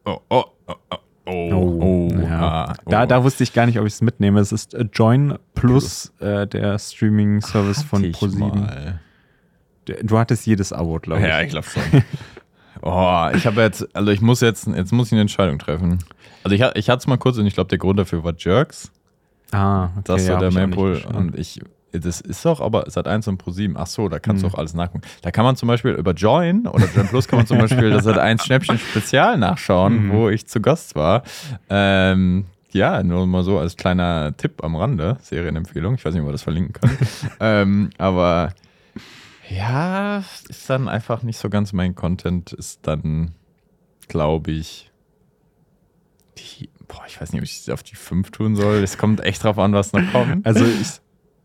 Oh, 0.05 0.19
oh, 0.29 0.45
oh, 0.67 0.75
oh. 0.91 0.97
Oh, 1.31 2.09
oh, 2.11 2.15
ja. 2.23 2.41
ah, 2.41 2.75
oh. 2.87 2.91
Da, 2.91 3.05
da 3.05 3.23
wusste 3.23 3.43
ich 3.43 3.53
gar 3.53 3.67
nicht, 3.67 3.79
ob 3.79 3.87
ich 3.87 3.93
es 3.93 4.01
mitnehme. 4.01 4.41
Es 4.41 4.51
ist 4.51 4.73
äh, 4.73 4.87
Join 4.95 5.37
Plus, 5.55 6.13
äh, 6.21 6.47
der 6.47 6.79
Streaming-Service 6.79 7.83
von 7.83 8.11
ProSieben. 8.13 8.61
mal. 8.61 9.01
Du 10.03 10.19
hattest 10.19 10.47
jedes 10.47 10.73
Abo, 10.73 10.99
glaube 11.01 11.21
ich. 11.23 11.29
Ja, 11.29 11.43
ich 11.43 11.51
glaube 11.51 11.67
schon. 11.67 11.83
oh, 12.83 13.29
ich 13.35 13.47
habe 13.47 13.61
jetzt, 13.63 13.95
also 13.95 14.11
ich 14.11 14.21
muss 14.21 14.41
jetzt, 14.41 14.67
jetzt 14.67 14.93
muss 14.93 15.09
ich 15.09 15.13
eine 15.13 15.23
Entscheidung 15.23 15.59
treffen. 15.59 15.99
Also 16.45 16.55
ich, 16.55 16.63
ich 16.77 16.89
hatte 16.91 17.01
es 17.01 17.07
mal 17.07 17.17
kurz 17.17 17.39
und 17.39 17.47
ich 17.47 17.55
glaube, 17.55 17.69
der 17.69 17.79
Grund 17.79 17.99
dafür 17.99 18.25
war 18.25 18.35
Jerks. 18.37 18.91
Ah, 19.51 19.85
okay, 19.85 20.01
Das 20.05 20.23
ist 20.23 20.29
ja, 20.29 20.39
der 20.39 20.51
geschaut. 20.51 21.15
Und 21.15 21.39
ich 21.39 21.61
Das 21.93 22.21
ist 22.21 22.45
doch 22.45 22.61
aber 22.61 22.91
Sat 22.91 23.09
1 23.09 23.29
und 23.29 23.39
Pro 23.39 23.51
7. 23.51 23.77
Ach 23.77 23.87
so, 23.87 24.09
da 24.09 24.19
kannst 24.19 24.43
du 24.43 24.49
auch 24.49 24.55
alles 24.55 24.75
nachgucken. 24.75 25.03
Da 25.23 25.31
kann 25.31 25.45
man 25.45 25.57
zum 25.57 25.69
Beispiel 25.69 25.93
über 25.93 26.13
Join 26.13 26.67
oder 26.67 26.87
Join 26.95 27.09
Plus 27.09 27.29
kann 27.29 27.39
man 27.39 27.47
zum 27.47 27.59
Beispiel 27.59 27.91
das 27.91 28.05
Sat 28.05 28.19
1 28.19 28.45
Schnäppchen 28.45 28.79
Spezial 28.91 29.39
nachschauen, 29.39 30.11
wo 30.13 30.29
ich 30.29 30.47
zu 30.47 30.61
Gast 30.61 30.97
war. 30.97 31.23
Ähm, 31.71 32.45
ja, 32.73 33.03
nur 33.03 33.27
mal 33.27 33.43
so 33.43 33.59
als 33.59 33.77
kleiner 33.77 34.37
Tipp 34.37 34.63
am 34.63 34.77
Rande, 34.77 35.17
Serienempfehlung. 35.23 35.95
Ich 35.95 36.05
weiß 36.05 36.13
nicht, 36.13 36.21
ob 36.21 36.29
wir 36.29 36.33
das 36.33 36.43
verlinken 36.43 36.75
können. 36.75 36.99
ähm, 37.41 37.91
aber 37.97 38.53
ja, 39.49 40.19
ist 40.49 40.69
dann 40.71 40.89
einfach 40.89 41.23
nicht 41.23 41.39
so 41.39 41.49
ganz 41.51 41.73
mein 41.73 41.95
Content. 41.95 42.53
Ist 42.53 42.81
dann, 42.87 43.33
glaube 44.09 44.51
ich, 44.53 44.91
die, 46.39 46.69
boah, 46.87 47.03
ich 47.07 47.21
weiß 47.21 47.33
nicht, 47.33 47.41
ob 47.41 47.45
ich 47.45 47.59
es 47.61 47.69
auf 47.71 47.83
die 47.83 47.97
5 47.97 48.31
tun 48.31 48.57
soll. 48.57 48.77
Es 48.77 48.99
kommt 48.99 49.21
echt 49.21 49.43
drauf 49.45 49.59
an, 49.59 49.73
was 49.73 49.93
noch 49.93 50.03
kommt. 50.13 50.47
Also 50.47 50.65
ich 50.65 51.01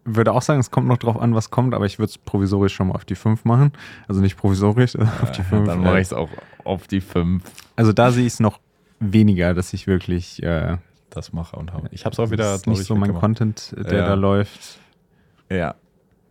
würde 0.06 0.34
auch 0.34 0.42
sagen, 0.42 0.60
es 0.60 0.70
kommt 0.72 0.88
noch 0.88 0.98
drauf 0.98 1.18
an, 1.20 1.34
was 1.34 1.50
kommt, 1.50 1.74
aber 1.74 1.86
ich 1.86 1.98
würde 1.98 2.10
es 2.10 2.18
provisorisch 2.18 2.74
schon 2.76 2.88
mal 2.90 2.96
auf 2.96 3.06
die 3.06 3.16
5 3.16 3.46
machen. 3.46 3.72
Also 4.08 4.22
nicht 4.22 4.38
provisorisch, 4.38 4.96
auf 4.98 5.32
die 5.32 5.44
5. 5.44 5.68
Dann 5.68 5.82
mache 5.82 6.00
ich 6.00 6.08
es 6.08 6.14
auch 6.14 6.30
auf 6.64 6.88
die 6.88 7.02
5. 7.02 7.44
Also 7.76 7.94
da 7.94 8.12
sehe 8.12 8.26
ich 8.28 8.34
es 8.34 8.40
noch 8.40 8.60
weniger, 9.00 9.54
dass 9.54 9.74
ich 9.74 9.88
wirklich 9.88 10.44
äh, 10.44 10.78
Das 11.10 11.34
mache 11.34 11.56
und 11.56 11.74
habe. 11.74 11.88
Ich 11.92 12.06
habe 12.06 12.14
es 12.14 12.20
auch 12.20 12.32
wieder. 12.32 12.56
ist 12.56 12.68
nicht 12.68 12.84
so 12.84 12.96
mein 12.96 13.04
weggemacht. 13.10 13.22
Content, 13.22 13.76
der 13.78 14.00
Ja. 14.00 14.08
da 14.08 14.14
läuft. 14.16 14.80
Ja. 15.50 15.76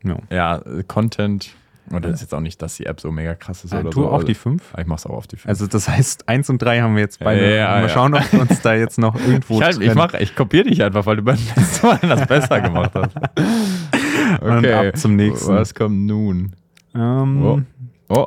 Ja. 0.05 0.17
Ja, 0.31 0.57
äh, 0.59 0.83
Content. 0.85 1.55
Und 1.91 2.05
das 2.05 2.15
ist 2.15 2.21
jetzt 2.23 2.35
auch 2.35 2.41
nicht, 2.41 2.63
dass 2.63 2.77
die 2.77 2.87
App 2.87 3.01
so 3.01 3.11
mega 3.11 3.35
krass 3.35 3.65
ist 3.65 3.73
Äh, 3.73 3.79
oder 3.81 3.91
du 3.91 4.03
so. 4.03 4.11
auch 4.11 4.23
die 4.23 4.35
5? 4.35 4.63
Ah, 4.75 4.81
Ich 4.81 4.87
mach's 4.87 5.05
auch 5.05 5.11
auf 5.17 5.27
die 5.27 5.37
5. 5.37 5.49
Also 5.49 5.67
das 5.67 5.89
heißt, 5.89 6.29
1 6.29 6.49
und 6.51 6.63
3 6.63 6.81
haben 6.81 6.95
wir 6.95 7.03
jetzt 7.03 7.19
beide. 7.19 7.57
Ja, 7.57 7.71
mal 7.71 7.83
ja. 7.83 7.89
schauen, 7.89 8.15
ob 8.15 8.33
wir 8.33 8.41
uns 8.41 8.61
da 8.63 8.75
jetzt 8.75 8.99
noch 8.99 9.15
irgendwo 9.27 9.57
ich, 9.59 9.63
halt, 9.63 9.81
ich, 9.81 9.95
mach, 9.95 10.15
ich 10.15 10.35
kopiere 10.37 10.65
dich 10.69 10.83
einfach, 10.83 11.05
weil 11.07 11.17
du 11.17 11.23
beim 11.23 11.37
letzten 11.57 11.87
Mal 11.87 11.99
das 12.03 12.27
besser 12.27 12.61
gemacht 12.61 12.93
hast. 12.95 13.15
Und 14.43 14.67
ab 14.67 14.97
zum 14.97 15.17
nächsten. 15.17 15.53
Was 15.55 15.75
kommt 15.75 16.07
nun? 16.07 16.53
Ähm, 16.95 17.43
Oh. 17.45 17.61
Oh, 18.09 18.27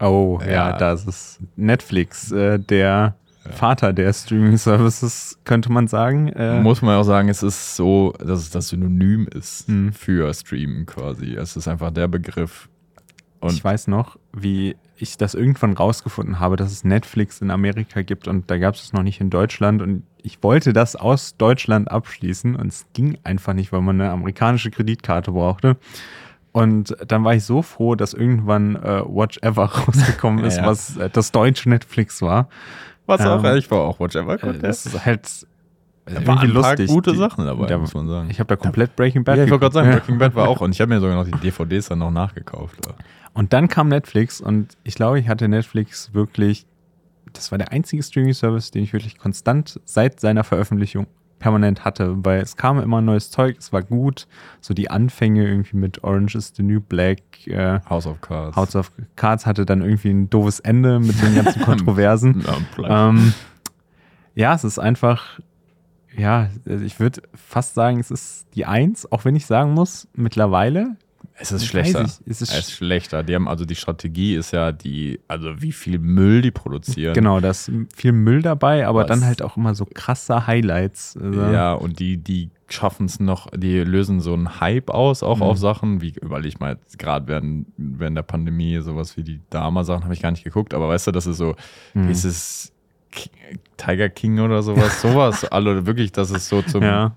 Oh, 0.00 0.40
ja, 0.44 0.50
Ja. 0.70 0.76
das 0.76 1.06
ist 1.06 1.40
Netflix, 1.56 2.30
äh, 2.32 2.58
der 2.58 3.14
Vater 3.50 3.92
der 3.92 4.12
Streaming-Services, 4.12 5.38
könnte 5.44 5.70
man 5.72 5.88
sagen. 5.88 6.28
Äh, 6.28 6.60
muss 6.60 6.82
man 6.82 6.96
auch 6.96 7.02
sagen, 7.04 7.28
es 7.28 7.42
ist 7.42 7.76
so, 7.76 8.14
dass 8.18 8.40
es 8.40 8.50
das 8.50 8.68
Synonym 8.68 9.26
ist 9.28 9.68
Mhm. 9.68 9.92
für 9.92 10.32
Streamen 10.32 10.86
quasi. 10.86 11.34
Es 11.34 11.56
ist 11.56 11.68
einfach 11.68 11.90
der 11.90 12.08
Begriff. 12.08 12.68
Und 13.40 13.52
ich 13.52 13.62
weiß 13.62 13.88
noch, 13.88 14.16
wie 14.32 14.76
ich 14.96 15.18
das 15.18 15.34
irgendwann 15.34 15.74
rausgefunden 15.74 16.38
habe, 16.40 16.56
dass 16.56 16.72
es 16.72 16.84
Netflix 16.84 17.40
in 17.42 17.50
Amerika 17.50 18.00
gibt 18.02 18.26
und 18.28 18.50
da 18.50 18.56
gab 18.58 18.74
es 18.74 18.84
es 18.84 18.92
noch 18.92 19.02
nicht 19.02 19.20
in 19.20 19.28
Deutschland 19.28 19.82
und 19.82 20.04
ich 20.22 20.42
wollte 20.42 20.72
das 20.72 20.96
aus 20.96 21.36
Deutschland 21.36 21.90
abschließen 21.90 22.56
und 22.56 22.68
es 22.68 22.86
ging 22.94 23.18
einfach 23.24 23.52
nicht, 23.52 23.72
weil 23.72 23.82
man 23.82 24.00
eine 24.00 24.10
amerikanische 24.10 24.70
Kreditkarte 24.70 25.32
brauchte. 25.32 25.76
Und 26.52 26.96
dann 27.08 27.24
war 27.24 27.34
ich 27.34 27.44
so 27.44 27.62
froh, 27.62 27.96
dass 27.96 28.14
irgendwann 28.14 28.76
äh, 28.76 29.02
Watch 29.04 29.38
Ever 29.42 29.64
rausgekommen 29.86 30.44
ist, 30.44 30.56
Ja. 30.58 30.66
was 30.66 30.96
äh, 30.96 31.10
das 31.10 31.32
deutsche 31.32 31.68
Netflix 31.68 32.22
war. 32.22 32.48
Was 33.06 33.20
auch, 33.22 33.42
ähm, 33.44 33.56
ich 33.56 33.70
war 33.70 33.80
auch 33.80 34.00
Watch 34.00 34.16
Ever. 34.16 34.42
Äh, 34.42 34.58
das 34.58 34.86
ist 34.86 35.04
halt 35.04 35.46
Da 36.06 36.12
irgendwie 36.12 36.26
waren 36.26 36.38
ein 36.38 36.52
paar 36.76 36.76
gute 36.86 37.12
Die- 37.12 37.18
Sachen 37.18 37.44
dabei, 37.46 37.66
da- 37.66 37.78
muss 37.78 37.94
man 37.94 38.06
sagen. 38.08 38.30
Ich 38.30 38.38
habe 38.40 38.48
da 38.48 38.56
komplett 38.56 38.94
Breaking 38.96 39.24
Bad 39.24 39.38
ja, 39.38 39.44
ich 39.44 39.50
wollte 39.50 39.62
gerade 39.62 39.74
sagen. 39.74 39.90
Breaking 39.90 40.18
Bad 40.18 40.34
war 40.34 40.48
auch. 40.48 40.60
Und 40.62 40.72
ich 40.72 40.80
habe 40.80 40.92
mir 40.94 41.00
sogar 41.00 41.16
noch 41.16 41.24
die 41.24 41.38
DVDs 41.38 41.88
dann 41.88 41.98
noch 42.00 42.10
nachgekauft. 42.10 42.76
Und 43.32 43.52
dann 43.52 43.68
kam 43.68 43.88
Netflix 43.88 44.40
und 44.40 44.76
ich 44.84 44.94
glaube, 44.94 45.18
ich 45.18 45.28
hatte 45.28 45.48
Netflix 45.48 46.14
wirklich, 46.14 46.66
das 47.32 47.50
war 47.50 47.58
der 47.58 47.72
einzige 47.72 48.00
Streaming-Service, 48.02 48.70
den 48.70 48.84
ich 48.84 48.92
wirklich 48.92 49.18
konstant 49.18 49.80
seit 49.84 50.20
seiner 50.20 50.44
Veröffentlichung 50.44 51.06
permanent 51.44 51.84
hatte, 51.84 52.24
weil 52.24 52.40
es 52.40 52.56
kam 52.56 52.80
immer 52.80 53.02
neues 53.02 53.30
Zeug, 53.30 53.56
es 53.58 53.70
war 53.70 53.82
gut, 53.82 54.26
so 54.62 54.72
die 54.72 54.90
Anfänge 54.90 55.46
irgendwie 55.46 55.76
mit 55.76 56.02
Orange 56.02 56.36
is 56.36 56.54
the 56.56 56.62
New 56.62 56.80
Black, 56.80 57.20
äh, 57.46 57.80
House 57.86 58.06
of 58.06 58.18
Cards. 58.22 58.56
House 58.56 58.74
of 58.74 58.90
Cards 59.14 59.44
hatte 59.44 59.66
dann 59.66 59.82
irgendwie 59.82 60.08
ein 60.08 60.30
doofes 60.30 60.60
Ende 60.60 61.00
mit 61.00 61.20
den 61.20 61.34
ganzen 61.34 61.60
Kontroversen. 61.66 62.42
Ähm, 62.82 63.34
ja, 64.34 64.54
es 64.54 64.64
ist 64.64 64.78
einfach, 64.78 65.38
ja, 66.16 66.48
ich 66.64 66.98
würde 66.98 67.20
fast 67.34 67.74
sagen, 67.74 68.00
es 68.00 68.10
ist 68.10 68.46
die 68.54 68.64
Eins, 68.64 69.12
auch 69.12 69.26
wenn 69.26 69.36
ich 69.36 69.44
sagen 69.44 69.74
muss, 69.74 70.08
mittlerweile. 70.14 70.96
Es 71.36 71.50
ist 71.50 71.66
schlechter. 71.66 72.02
es 72.02 72.20
ist 72.26 72.42
es 72.42 72.50
ist 72.58 72.70
schlechter. 72.72 73.22
Die 73.24 73.34
haben 73.34 73.48
also 73.48 73.64
die 73.64 73.74
Strategie 73.74 74.34
ist 74.36 74.52
ja 74.52 74.70
die, 74.70 75.18
also 75.26 75.60
wie 75.60 75.72
viel 75.72 75.98
Müll 75.98 76.42
die 76.42 76.52
produzieren. 76.52 77.12
Genau, 77.14 77.40
da 77.40 77.50
ist 77.50 77.70
viel 77.94 78.12
Müll 78.12 78.40
dabei, 78.42 78.86
aber 78.86 79.00
Was? 79.00 79.08
dann 79.08 79.24
halt 79.24 79.42
auch 79.42 79.56
immer 79.56 79.74
so 79.74 79.84
krasse 79.84 80.46
Highlights. 80.46 81.16
Also, 81.20 81.40
Ja, 81.50 81.72
und 81.72 81.98
die, 81.98 82.18
die 82.18 82.50
schaffen 82.68 83.06
es 83.06 83.18
noch, 83.18 83.48
die 83.50 83.80
lösen 83.80 84.20
so 84.20 84.32
einen 84.32 84.60
Hype 84.60 84.90
aus, 84.90 85.22
auch 85.24 85.38
Mhm. 85.38 85.42
auf 85.42 85.58
Sachen, 85.58 86.00
wie 86.00 86.10
überleg 86.20 86.60
mal, 86.60 86.78
gerade 86.98 87.26
während, 87.26 87.66
während 87.76 88.16
der 88.16 88.22
Pandemie, 88.22 88.80
sowas 88.80 89.16
wie 89.16 89.22
die 89.24 89.40
Dama-Sachen 89.50 90.04
habe 90.04 90.14
ich 90.14 90.22
gar 90.22 90.30
nicht 90.30 90.44
geguckt, 90.44 90.72
aber 90.72 90.88
weißt 90.88 91.08
du, 91.08 91.10
das 91.10 91.26
ist 91.26 91.36
so, 91.38 91.56
Mhm. 91.94 92.06
wie 92.08 92.12
ist 92.12 92.24
es, 92.24 92.70
Ki- 93.10 93.30
Tiger 93.76 94.08
King 94.08 94.38
oder 94.40 94.62
sowas, 94.62 95.00
sowas, 95.02 95.44
alle 95.44 95.84
wirklich, 95.86 96.10
dass 96.12 96.30
es 96.30 96.48
so 96.48 96.62
zum 96.62 96.82
ja. 96.84 97.16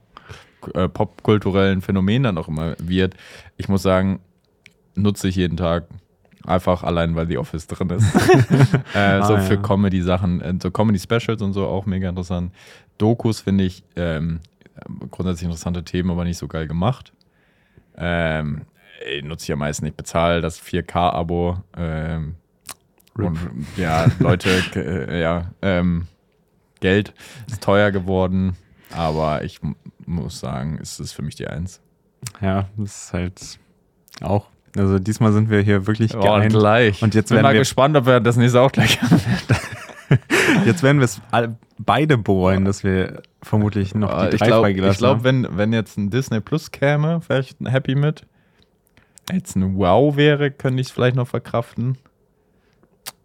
Äh, 0.74 0.88
popkulturellen 0.90 1.82
Phänomen 1.82 2.24
dann 2.24 2.38
auch 2.38 2.48
immer 2.48 2.76
wird. 2.80 3.16
Ich 3.58 3.70
muss 3.70 3.84
sagen, 3.84 4.20
nutze 4.96 5.28
ich 5.28 5.36
jeden 5.36 5.58
Tag. 5.58 5.88
Einfach 6.46 6.84
allein, 6.84 7.16
weil 7.16 7.28
The 7.28 7.40
Office 7.40 7.68
drin 7.68 7.90
ist. 7.90 8.16
äh, 8.96 9.22
so 9.24 9.36
Ah, 9.36 9.40
für 9.40 9.56
ja. 9.56 9.62
Comedy-Sachen, 9.62 10.40
äh, 10.42 10.54
so 10.62 10.72
Comedy-Specials 10.72 11.42
und 11.42 11.52
so 11.52 11.68
auch 11.68 11.86
mega 11.86 12.08
interessant. 12.08 12.54
Dokus 12.98 13.42
finde 13.42 13.66
ich 13.66 13.84
ähm, 13.98 14.40
grundsätzlich 15.12 15.44
interessante 15.46 15.84
Themen, 15.84 16.10
aber 16.10 16.24
nicht 16.24 16.38
so 16.38 16.48
geil 16.48 16.68
gemacht. 16.68 17.12
Ähm, 17.98 18.62
ey, 19.06 19.22
nutze 19.24 19.46
ich 19.46 19.52
am 19.52 19.60
meisten. 19.60 19.86
Ich 19.88 19.96
bezahle 19.96 20.40
das 20.40 20.62
4K-Abo. 20.62 21.58
Ähm, 21.76 22.36
und 23.16 23.38
ja, 23.76 24.06
Leute, 24.20 24.50
äh, 24.76 25.20
ja, 25.20 25.52
ähm, 25.62 26.08
Geld 26.80 27.14
ist 27.48 27.64
teuer 27.64 27.92
geworden, 27.92 28.56
aber 28.96 29.44
ich 29.44 29.60
muss 30.08 30.40
sagen, 30.40 30.80
es 30.82 31.00
ist 31.00 31.12
für 31.14 31.22
mich 31.22 31.36
die 31.36 31.48
Eins. 31.48 31.80
ja, 32.42 32.66
das 32.78 33.04
ist 33.06 33.14
halt 33.14 33.60
auch. 34.22 34.48
Also 34.76 35.00
diesmal 35.00 35.32
sind 35.34 35.50
wir 35.50 35.62
hier 35.62 35.88
wirklich 35.88 36.12
geeint. 36.12 36.52
gleich. 36.54 37.02
Und 37.02 37.16
jetzt 37.16 37.30
bin 37.30 37.36
werden 37.38 37.44
mal 37.44 37.54
wir- 37.54 37.60
gespannt, 37.62 37.96
ob 37.98 38.06
wir 38.06 38.20
das 38.20 38.36
nächste 38.38 38.62
auch 38.62 38.72
gleich 38.72 39.02
haben. 39.02 39.20
Jetzt 40.66 40.84
werden 40.84 41.00
wir 41.00 41.06
es 41.06 41.22
beide 41.78 42.18
bereuen, 42.18 42.64
dass 42.66 42.84
wir 42.84 43.22
vermutlich 43.44 43.94
noch 43.94 44.10
die 44.10 44.26
Äh, 44.28 44.34
ich 44.36 44.40
drei 44.40 44.48
glaube, 44.48 44.62
freigelassen 44.68 45.00
glaub, 45.00 45.18
haben. 45.18 45.24
wenn, 45.24 45.58
wenn 45.58 45.74
jetzt 45.74 45.98
ein 45.98 46.10
Disney 46.10 46.40
Plus 46.40 46.72
käme, 46.72 47.22
wäre 47.28 47.42
ich 47.42 47.56
happy 47.66 47.96
mit. 47.96 48.26
Jetzt 49.32 49.56
ein 49.56 49.76
Wow 49.78 50.16
wäre, 50.16 50.52
könnte 50.52 50.80
ich 50.80 50.88
es 50.88 50.92
vielleicht 50.94 51.16
noch 51.18 51.28
verkraften. 51.28 51.98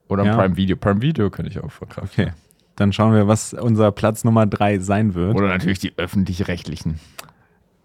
Oder 0.08 0.22
ein 0.24 0.28
Ja. 0.28 0.36
Prime 0.36 0.56
Video. 0.56 0.76
Prime 0.76 1.00
Video 1.00 1.30
könnte 1.30 1.50
ich 1.52 1.60
auch 1.62 1.70
verkraften. 1.70 2.24
Okay, 2.26 2.32
dann 2.76 2.92
schauen 2.92 3.14
wir, 3.14 3.28
was 3.28 3.54
unser 3.54 3.92
Platz 3.92 4.24
Nummer 4.24 4.46
drei 4.46 4.78
sein 4.78 5.14
wird. 5.14 5.34
Oder 5.34 5.48
natürlich 5.48 5.78
die 5.78 5.92
öffentlich-rechtlichen. 5.96 7.00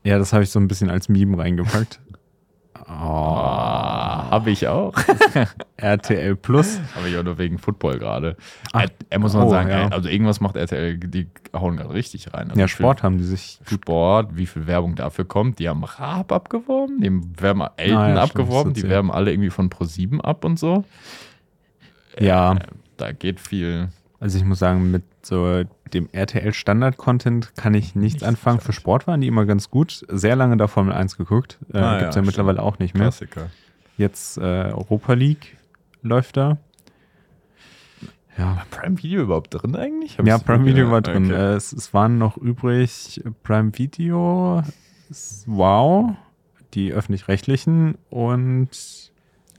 ja, 0.03 0.17
das 0.17 0.33
habe 0.33 0.43
ich 0.43 0.49
so 0.49 0.59
ein 0.59 0.67
bisschen 0.67 0.89
als 0.89 1.09
Meme 1.09 1.37
reingepackt. 1.37 1.99
Oh, 2.89 2.93
Ah, 2.93 4.29
habe 4.31 4.49
ich 4.51 4.67
auch. 4.67 4.93
RTL 5.77 6.35
Plus. 6.37 6.79
Habe 6.95 7.09
ich 7.09 7.17
auch 7.17 7.23
nur 7.23 7.37
wegen 7.37 7.57
Football 7.57 7.99
gerade. 7.99 8.37
Er, 9.09 9.19
muss 9.19 9.33
man 9.33 9.43
oh, 9.43 9.49
sagen, 9.49 9.69
ja. 9.69 9.87
also 9.89 10.07
irgendwas 10.07 10.39
macht 10.39 10.55
RTL, 10.55 10.97
die 10.97 11.27
hauen 11.53 11.75
gerade 11.75 11.93
richtig 11.93 12.33
rein. 12.33 12.49
Also 12.49 12.59
Ja, 12.59 12.67
viel 12.67 12.77
Sport 12.77 13.03
haben 13.03 13.17
die 13.17 13.25
sich 13.25 13.59
Sport, 13.65 14.37
wie 14.37 14.45
viel 14.45 14.67
Werbung 14.67 14.95
dafür 14.95 15.25
kommt. 15.25 15.59
Die 15.59 15.67
haben 15.67 15.83
Raab 15.83 16.31
abgeworben, 16.31 17.01
die 17.01 17.41
werben 17.41 17.63
Elton 17.75 17.97
Ah, 17.97 18.09
ja, 18.09 18.21
abgeworben, 18.21 18.73
die 18.73 18.83
werben 18.83 19.11
alle 19.11 19.31
irgendwie 19.31 19.49
von 19.49 19.69
Pro7 19.69 20.21
ab 20.21 20.45
und 20.45 20.57
so. 20.57 20.85
Ja, 22.19 22.55
Da 22.95 23.11
geht 23.11 23.39
viel. 23.39 23.89
Also 24.19 24.37
ich 24.37 24.43
muss 24.45 24.59
sagen, 24.59 24.89
mit 24.91 25.03
so 25.21 25.63
dem 25.93 26.09
RTL-Standard-Content 26.11 27.55
kann 27.55 27.73
ich 27.75 27.95
nichts 27.95 28.23
anfangen. 28.23 28.59
Für 28.59 28.73
Sport 28.73 29.05
waren 29.07 29.21
die 29.21 29.27
immer 29.27 29.45
ganz 29.45 29.69
gut. 29.69 30.03
Sehr 30.09 30.35
lange 30.35 30.57
da 30.57 30.67
Formel 30.67 30.93
1 30.93 31.17
geguckt. 31.17 31.59
Äh, 31.73 31.77
Ah, 31.77 31.97
Gibt 31.99 32.09
es 32.09 32.15
ja, 32.15 32.21
ja, 32.21 32.25
mittlerweile 32.25 32.61
auch 32.63 32.79
nicht 32.79 32.93
mehr. 32.95 33.03
Klassiker. 33.03 33.49
Jetzt 33.97 34.37
äh, 34.37 34.41
Europa 34.41 35.13
League 35.13 35.57
läuft 36.01 36.37
da. 36.37 36.57
Ja, 38.37 38.63
Prime 38.69 38.97
Video 39.01 39.23
überhaupt 39.23 39.53
drin 39.53 39.75
eigentlich? 39.75 40.17
Hab 40.19 40.27
ja 40.27 40.37
Prime 40.37 40.65
Video 40.65 40.91
war 40.91 41.01
drin. 41.01 41.25
okay. 41.25 41.33
Äh, 41.35 41.55
es, 41.55 41.71
es 41.73 41.93
waren 41.93 42.17
noch 42.17 42.37
übrig 42.37 43.21
Prime 43.43 43.71
Video, 43.77 44.61
Wow, 45.45 46.11
die 46.73 46.91
öffentlich-rechtlichen 46.91 47.95
und 48.09 48.69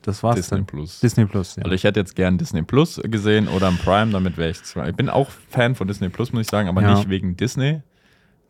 das 0.08 0.22
war's 0.22 0.36
Disney 0.36 0.58
dann. 0.58 0.66
Plus. 0.66 1.00
Disney 1.00 1.26
Plus, 1.26 1.56
ja. 1.56 1.62
Also 1.62 1.74
ich 1.74 1.84
hätte 1.84 2.00
jetzt 2.00 2.16
gern 2.16 2.38
Disney 2.38 2.62
Plus 2.62 3.00
gesehen 3.04 3.46
oder 3.48 3.68
ein 3.68 3.78
Prime, 3.78 4.10
damit 4.10 4.36
wäre 4.36 4.50
ich 4.50 4.62
zwar. 4.62 4.88
Ich 4.88 4.96
bin 4.96 5.08
auch 5.08 5.30
Fan 5.50 5.74
von 5.74 5.86
Disney 5.86 6.08
Plus, 6.08 6.32
muss 6.32 6.42
ich 6.42 6.50
sagen, 6.50 6.68
aber 6.68 6.82
Ja. 6.82 6.94
nicht 6.94 7.08
wegen 7.08 7.36
Disney. 7.36 7.82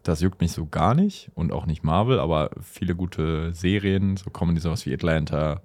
Das 0.04 0.20
juckt 0.20 0.40
mich 0.40 0.52
so 0.52 0.64
gar 0.66 0.94
nicht 0.94 1.30
und 1.34 1.52
auch 1.52 1.66
nicht 1.66 1.82
Marvel, 1.84 2.18
aber 2.20 2.50
viele 2.62 2.94
gute 2.94 3.52
Serien, 3.52 4.16
so 4.16 4.30
Comedy, 4.30 4.60
sowas 4.60 4.86
wie 4.86 4.94
Atlanta, 4.94 5.60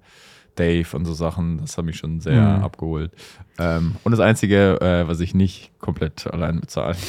Dave 0.56 0.96
und 0.96 1.04
so 1.04 1.14
Sachen, 1.14 1.58
das 1.58 1.78
hat 1.78 1.84
mich 1.84 1.96
schon 1.96 2.20
sehr 2.20 2.58
Mhm. 2.58 2.62
abgeholt. 2.64 3.12
Ähm, 3.58 3.96
und 4.04 4.12
das 4.12 4.20
Einzige, 4.20 4.80
äh, 4.80 5.08
was 5.08 5.20
ich 5.20 5.34
nicht 5.34 5.72
komplett 5.78 6.26
allein 6.26 6.60
bezahle. 6.60 6.96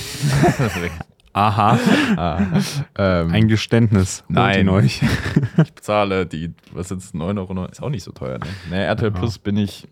Aha. 1.36 1.78
ah, 2.16 2.42
ähm, 2.98 3.32
Ein 3.34 3.48
Geständnis. 3.50 4.24
Nein. 4.30 4.70
euch. 4.70 5.02
ich 5.64 5.74
bezahle 5.74 6.26
die, 6.26 6.54
was 6.72 6.92
ist 6.92 7.14
9 7.14 7.38
Euro? 7.38 7.66
Ist 7.66 7.84
auch 7.84 7.90
nicht 7.90 8.04
so 8.04 8.12
teuer, 8.14 8.38
ne? 8.40 8.46
Ne, 8.70 8.84
RTL 8.86 9.12
Ja. 9.12 9.20
Plus 9.20 9.38
bin 9.38 9.58
ich, 9.58 9.86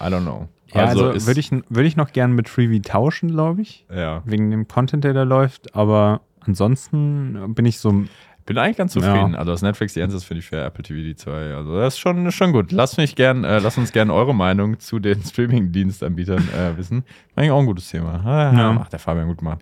I 0.00 0.04
don't 0.04 0.20
know. 0.22 0.48
Ja, 0.74 0.84
also, 0.86 1.10
ist- 1.10 1.26
würde 1.26 1.40
ich, 1.40 1.50
würd 1.50 1.86
ich 1.86 1.96
noch 1.96 2.12
gern 2.12 2.32
mit 2.32 2.48
Freebie 2.50 2.82
tauschen, 2.82 3.30
glaube 3.30 3.62
ich. 3.62 3.86
Ja. 3.94 4.22
Wegen 4.26 4.50
dem 4.50 4.68
Content, 4.68 5.04
der 5.04 5.14
da 5.14 5.22
läuft. 5.22 5.74
Aber 5.74 6.20
ansonsten 6.40 7.54
bin 7.54 7.64
ich 7.64 7.78
so. 7.78 8.04
Bin 8.46 8.58
eigentlich 8.58 8.76
ganz 8.76 8.92
zufrieden. 8.92 9.34
Also 9.36 9.52
das 9.52 9.62
Netflix 9.62 9.94
die 9.94 10.02
1 10.02 10.12
ist 10.12 10.24
finde 10.24 10.40
ich 10.40 10.46
für 10.46 10.60
Apple 10.60 10.82
TV 10.82 10.96
die 10.98 11.16
2. 11.16 11.54
Also 11.54 11.78
das 11.78 11.94
ist 11.94 12.00
schon, 12.00 12.30
schon 12.30 12.52
gut. 12.52 12.72
Lass 12.72 12.98
mich 12.98 13.16
gern, 13.16 13.42
äh, 13.44 13.58
lass 13.58 13.78
uns 13.78 13.90
gerne 13.92 14.12
eure 14.12 14.34
Meinung 14.34 14.78
zu 14.80 14.98
den 14.98 15.22
Streaming-Dienstanbietern 15.24 16.46
äh, 16.54 16.76
wissen. 16.76 17.04
Eigentlich 17.36 17.52
auch 17.52 17.60
ein 17.60 17.64
gutes 17.66 17.88
Thema. 17.88 18.20
Ah, 18.22 18.52
Ja. 18.54 18.72
Macht 18.74 18.92
der 18.92 18.98
Fabian 18.98 19.28
gut 19.28 19.38
gemacht. 19.38 19.60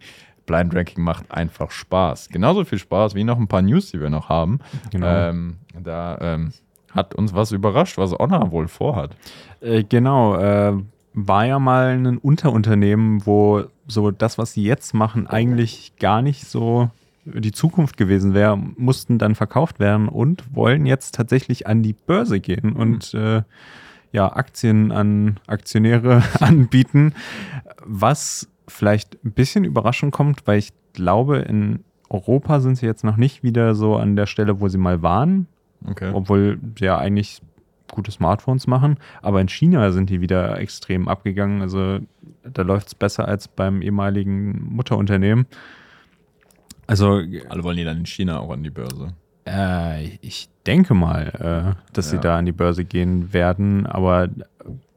Blind 0.53 0.75
Ranking 0.75 1.03
macht 1.03 1.31
einfach 1.31 1.71
Spaß. 1.71 2.29
Genauso 2.29 2.65
viel 2.65 2.79
Spaß 2.79 3.15
wie 3.15 3.25
noch 3.25 3.38
ein 3.38 3.49
paar 3.49 3.62
News, 3.62 3.91
die 3.91 4.01
wir 4.01 4.11
noch 4.11 4.29
haben. 4.29 4.61
Genau. 4.91 5.07
Ähm, 5.07 5.57
da 5.83 6.19
ähm, 6.21 6.53
hat 6.91 7.15
uns 7.15 7.35
was 7.35 7.53
überrascht, 7.53 7.97
was 7.97 8.12
Honor 8.12 8.51
wohl 8.51 8.69
vorhat. 8.69 9.17
Äh, 9.62 9.83
genau. 9.85 10.37
Äh, 10.37 10.75
war 11.15 11.47
ja 11.47 11.59
mal 11.59 11.88
ein 11.88 12.19
Unterunternehmen, 12.19 13.25
wo 13.25 13.65
so 13.87 14.11
das, 14.11 14.37
was 14.37 14.53
sie 14.53 14.62
jetzt 14.62 14.93
machen, 14.93 15.27
eigentlich 15.27 15.95
gar 15.99 16.21
nicht 16.21 16.47
so 16.47 16.91
die 17.25 17.53
Zukunft 17.53 17.97
gewesen 17.97 18.35
wäre, 18.35 18.57
mussten 18.57 19.19
dann 19.19 19.35
verkauft 19.35 19.79
werden 19.81 20.09
und 20.09 20.45
wollen 20.55 20.85
jetzt 20.87 21.15
tatsächlich 21.15 21.67
an 21.67 21.83
die 21.83 21.93
Börse 21.93 22.41
gehen 22.41 22.73
und 22.73 23.15
äh, 23.15 23.43
ja, 24.12 24.31
Aktien 24.35 24.93
an 24.93 25.38
Aktionäre 25.47 26.23
anbieten, 26.41 27.15
was 27.85 28.49
vielleicht 28.68 29.22
ein 29.25 29.33
bisschen 29.33 29.64
überraschend 29.64 30.12
kommt, 30.12 30.46
weil 30.46 30.59
ich 30.59 30.72
glaube, 30.92 31.38
in 31.38 31.81
Europa 32.09 32.61
sind 32.61 32.77
sie 32.77 32.87
jetzt 32.87 33.05
noch 33.05 33.16
nicht 33.16 33.42
wieder 33.42 33.75
so 33.75 33.96
an 33.96 34.16
der 34.16 34.27
Stelle, 34.27 34.61
wo 34.61 34.68
sie 34.68 34.79
mal 34.79 35.03
waren, 35.03 35.46
Okay. 35.88 36.11
obwohl 36.14 36.59
sie 36.79 36.85
ja 36.85 36.98
eigentlich 36.98 37.40
gute 37.90 38.11
Smartphones 38.11 38.66
machen. 38.66 38.96
Aber 39.20 39.40
in 39.40 39.48
China 39.48 39.90
sind 39.90 40.09
die 40.11 40.20
wieder 40.20 40.59
extrem 40.59 41.09
abgegangen. 41.09 41.61
Also 41.62 41.98
da 42.44 42.62
läuft 42.62 42.87
es 42.88 42.94
besser 42.94 43.27
als 43.29 43.48
beim 43.48 43.83
ehemaligen 43.83 44.75
Mutterunternehmen. 44.75 45.46
Also 46.87 47.20
Alle 47.48 47.64
wollen 47.64 47.77
die 47.77 47.85
dann 47.85 47.98
in 47.98 48.07
China 48.07 48.40
auch 48.40 48.51
an 48.51 48.62
die 48.62 48.70
Börse. 48.70 49.09
äh, 49.46 50.05
ich 50.20 50.48
denke 50.66 50.94
mal, 50.94 51.75
äh, 51.77 51.92
dass 51.92 52.11
sie 52.11 52.16
Ja. 52.16 52.22
da 52.22 52.38
an 52.38 52.46
die 52.46 52.53
Börse 52.53 52.85
gehen 52.85 53.33
werden. 53.33 53.87
Aber 53.87 54.29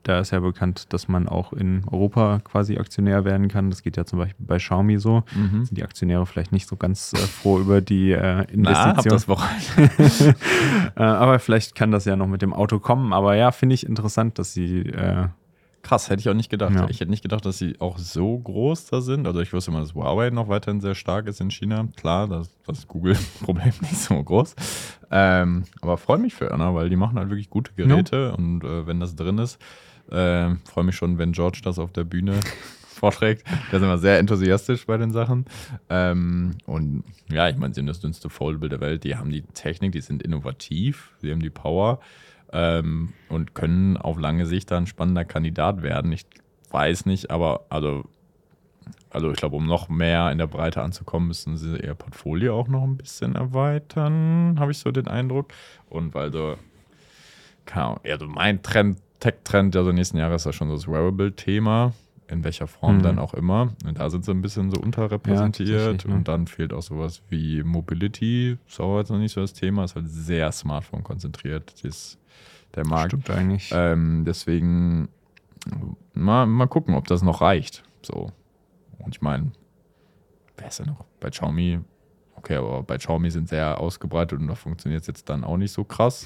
da 0.07 0.19
ist 0.19 0.31
ja 0.31 0.39
bekannt, 0.39 0.93
dass 0.93 1.07
man 1.07 1.27
auch 1.27 1.51
in 1.51 1.83
Europa 1.91 2.39
quasi 2.43 2.77
Aktionär 2.77 3.25
werden 3.25 3.47
kann. 3.47 3.71
Das 3.71 3.81
geht 3.81 3.97
ja 3.97 4.05
zum 4.05 4.19
Beispiel 4.19 4.45
bei 4.45 4.57
Xiaomi 4.57 4.99
so. 4.99 5.23
Mhm. 5.35 5.65
Sind 5.65 5.77
die 5.77 5.83
Aktionäre 5.83 6.25
vielleicht 6.27 6.51
nicht 6.51 6.67
so 6.67 6.75
ganz 6.75 7.11
äh, 7.13 7.17
froh 7.17 7.59
über 7.59 7.81
die 7.81 8.11
äh, 8.11 8.45
Na, 8.53 8.91
Investition. 8.91 9.09
das 9.09 9.27
Wochenende. 9.27 10.35
Äh, 10.95 11.03
aber 11.03 11.39
vielleicht 11.39 11.75
kann 11.75 11.91
das 11.91 12.05
ja 12.05 12.15
noch 12.15 12.27
mit 12.27 12.41
dem 12.41 12.53
Auto 12.53 12.79
kommen. 12.79 13.11
Aber 13.11 13.35
ja, 13.35 13.51
finde 13.51 13.75
ich 13.75 13.85
interessant, 13.85 14.39
dass 14.39 14.53
sie. 14.53 14.81
Äh, 14.81 15.27
Krass, 15.81 16.09
hätte 16.09 16.19
ich 16.21 16.29
auch 16.29 16.33
nicht 16.33 16.49
gedacht. 16.49 16.73
Ja. 16.73 16.87
Ich 16.89 16.99
hätte 16.99 17.11
nicht 17.11 17.21
gedacht, 17.21 17.45
dass 17.45 17.57
sie 17.57 17.79
auch 17.79 17.97
so 17.97 18.39
groß 18.39 18.87
da 18.87 19.01
sind. 19.01 19.27
Also 19.27 19.41
ich 19.41 19.51
wusste 19.53 19.71
immer, 19.71 19.81
dass 19.81 19.93
Huawei 19.93 20.29
noch 20.29 20.47
weiterhin 20.47 20.81
sehr 20.81 20.95
stark 20.95 21.27
ist 21.27 21.41
in 21.41 21.51
China. 21.51 21.87
Klar, 21.95 22.27
das, 22.27 22.49
das 22.65 22.87
Google-Problem 22.87 23.73
nicht 23.81 23.97
so 23.97 24.21
groß. 24.21 24.55
Ähm, 25.11 25.65
aber 25.81 25.97
freue 25.97 26.17
mich 26.17 26.33
für 26.33 26.49
Honor, 26.49 26.75
weil 26.75 26.89
die 26.89 26.95
machen 26.95 27.17
halt 27.17 27.29
wirklich 27.29 27.49
gute 27.49 27.73
Geräte 27.73 28.35
und 28.35 28.63
äh, 28.63 28.87
wenn 28.87 28.99
das 28.99 29.15
drin 29.15 29.37
ist, 29.37 29.59
äh, 30.11 30.55
freue 30.65 30.83
mich 30.83 30.95
schon, 30.95 31.17
wenn 31.17 31.31
George 31.31 31.61
das 31.63 31.79
auf 31.79 31.91
der 31.91 32.03
Bühne 32.03 32.39
vorträgt. 32.87 33.45
Der 33.71 33.79
ist 33.79 33.83
immer 33.83 33.97
sehr 33.97 34.19
enthusiastisch 34.19 34.85
bei 34.85 34.97
den 34.97 35.11
Sachen. 35.11 35.45
Ähm, 35.89 36.57
und 36.65 37.03
ja, 37.29 37.49
ich 37.49 37.57
meine, 37.57 37.73
sie 37.73 37.81
haben 37.81 37.87
das 37.87 37.99
dünnste 37.99 38.29
Foldable 38.29 38.69
der 38.69 38.81
Welt. 38.81 39.03
Die 39.03 39.15
haben 39.15 39.31
die 39.31 39.41
Technik, 39.41 39.91
die 39.91 40.01
sind 40.01 40.23
innovativ, 40.23 41.11
sie 41.21 41.31
haben 41.31 41.41
die 41.41 41.49
Power 41.49 41.99
ähm, 42.53 43.13
und 43.29 43.53
können 43.53 43.97
auf 43.97 44.19
lange 44.19 44.45
Sicht 44.45 44.71
da 44.71 44.77
ein 44.77 44.87
spannender 44.87 45.25
Kandidat 45.25 45.81
werden. 45.81 46.11
Ich 46.11 46.25
weiß 46.71 47.05
nicht, 47.05 47.31
aber 47.31 47.65
also, 47.69 48.05
also 49.09 49.31
ich 49.31 49.37
glaube, 49.37 49.55
um 49.57 49.65
noch 49.65 49.89
mehr 49.89 50.31
in 50.31 50.37
der 50.37 50.47
Breite 50.47 50.81
anzukommen, 50.81 51.27
müssen 51.27 51.57
sie 51.57 51.77
ihr 51.77 51.95
Portfolio 51.95 52.57
auch 52.57 52.67
noch 52.67 52.83
ein 52.83 52.97
bisschen 52.97 53.35
erweitern, 53.35 54.57
habe 54.59 54.71
ich 54.71 54.77
so 54.77 54.91
den 54.91 55.07
Eindruck. 55.07 55.49
Und 55.89 56.13
weil 56.13 56.31
so, 56.31 56.55
keine 57.65 57.85
Ahnung, 57.85 57.99
also 58.05 58.27
mein 58.27 58.63
Trend, 58.63 58.99
Tech-Trend 59.19 59.73
der 59.75 59.83
so 59.83 59.91
nächsten 59.91 60.17
Jahre 60.17 60.35
ist 60.35 60.45
ja 60.45 60.53
schon 60.53 60.69
so 60.69 60.75
das 60.75 60.87
Wearable-Thema. 60.87 61.93
In 62.27 62.43
welcher 62.43 62.65
Form 62.65 62.97
Mhm. 62.97 63.03
dann 63.03 63.19
auch 63.19 63.35
immer. 63.35 63.73
Und 63.85 63.99
da 63.99 64.09
sind 64.09 64.25
sie 64.25 64.31
ein 64.31 64.41
bisschen 64.41 64.71
so 64.71 64.81
unterrepräsentiert. 64.81 65.69
tatsächlich, 65.69 66.05
ne? 66.05 66.15
und 66.15 66.27
dann 66.27 66.47
fehlt 66.47 66.73
auch 66.73 66.81
sowas 66.81 67.21
wie 67.29 67.61
Mobility. 67.61 68.57
Ist 68.67 68.79
auch 68.79 68.97
jetzt 68.97 69.11
noch 69.11 69.19
nicht 69.19 69.33
so 69.33 69.41
das 69.41 69.53
Thema. 69.53 69.83
Ist 69.83 69.95
halt 69.95 70.09
sehr 70.09 70.51
Smartphone 70.51 71.03
konzentriert. 71.03 71.75
Das, 71.83 72.17
der 72.73 72.83
Markt. 72.87 73.11
stimmt 73.11 73.29
eigentlich. 73.29 73.71
Ähm, 73.71 74.23
deswegen 74.25 75.07
mal, 76.15 76.47
mal 76.47 76.65
gucken, 76.67 76.95
ob 76.95 77.07
das 77.07 77.21
noch 77.21 77.41
reicht. 77.41 77.83
So. 78.01 78.31
Und 78.97 79.13
ich 79.15 79.21
meine, 79.21 79.51
wer 80.57 80.67
ist 80.67 80.79
denn 80.79 80.87
noch? 80.87 81.05
Bei 81.19 81.29
Xiaomi, 81.29 81.79
okay, 82.37 82.55
aber 82.55 82.81
bei 82.81 82.97
Xiaomi 82.97 83.29
sind 83.29 83.49
sehr 83.49 83.79
ausgebreitet 83.79 84.39
und 84.39 84.47
da 84.47 84.55
funktioniert 84.55 85.01
es 85.01 85.07
jetzt 85.07 85.29
dann 85.29 85.43
auch 85.43 85.57
nicht 85.57 85.71
so 85.71 85.83
krass. 85.83 86.25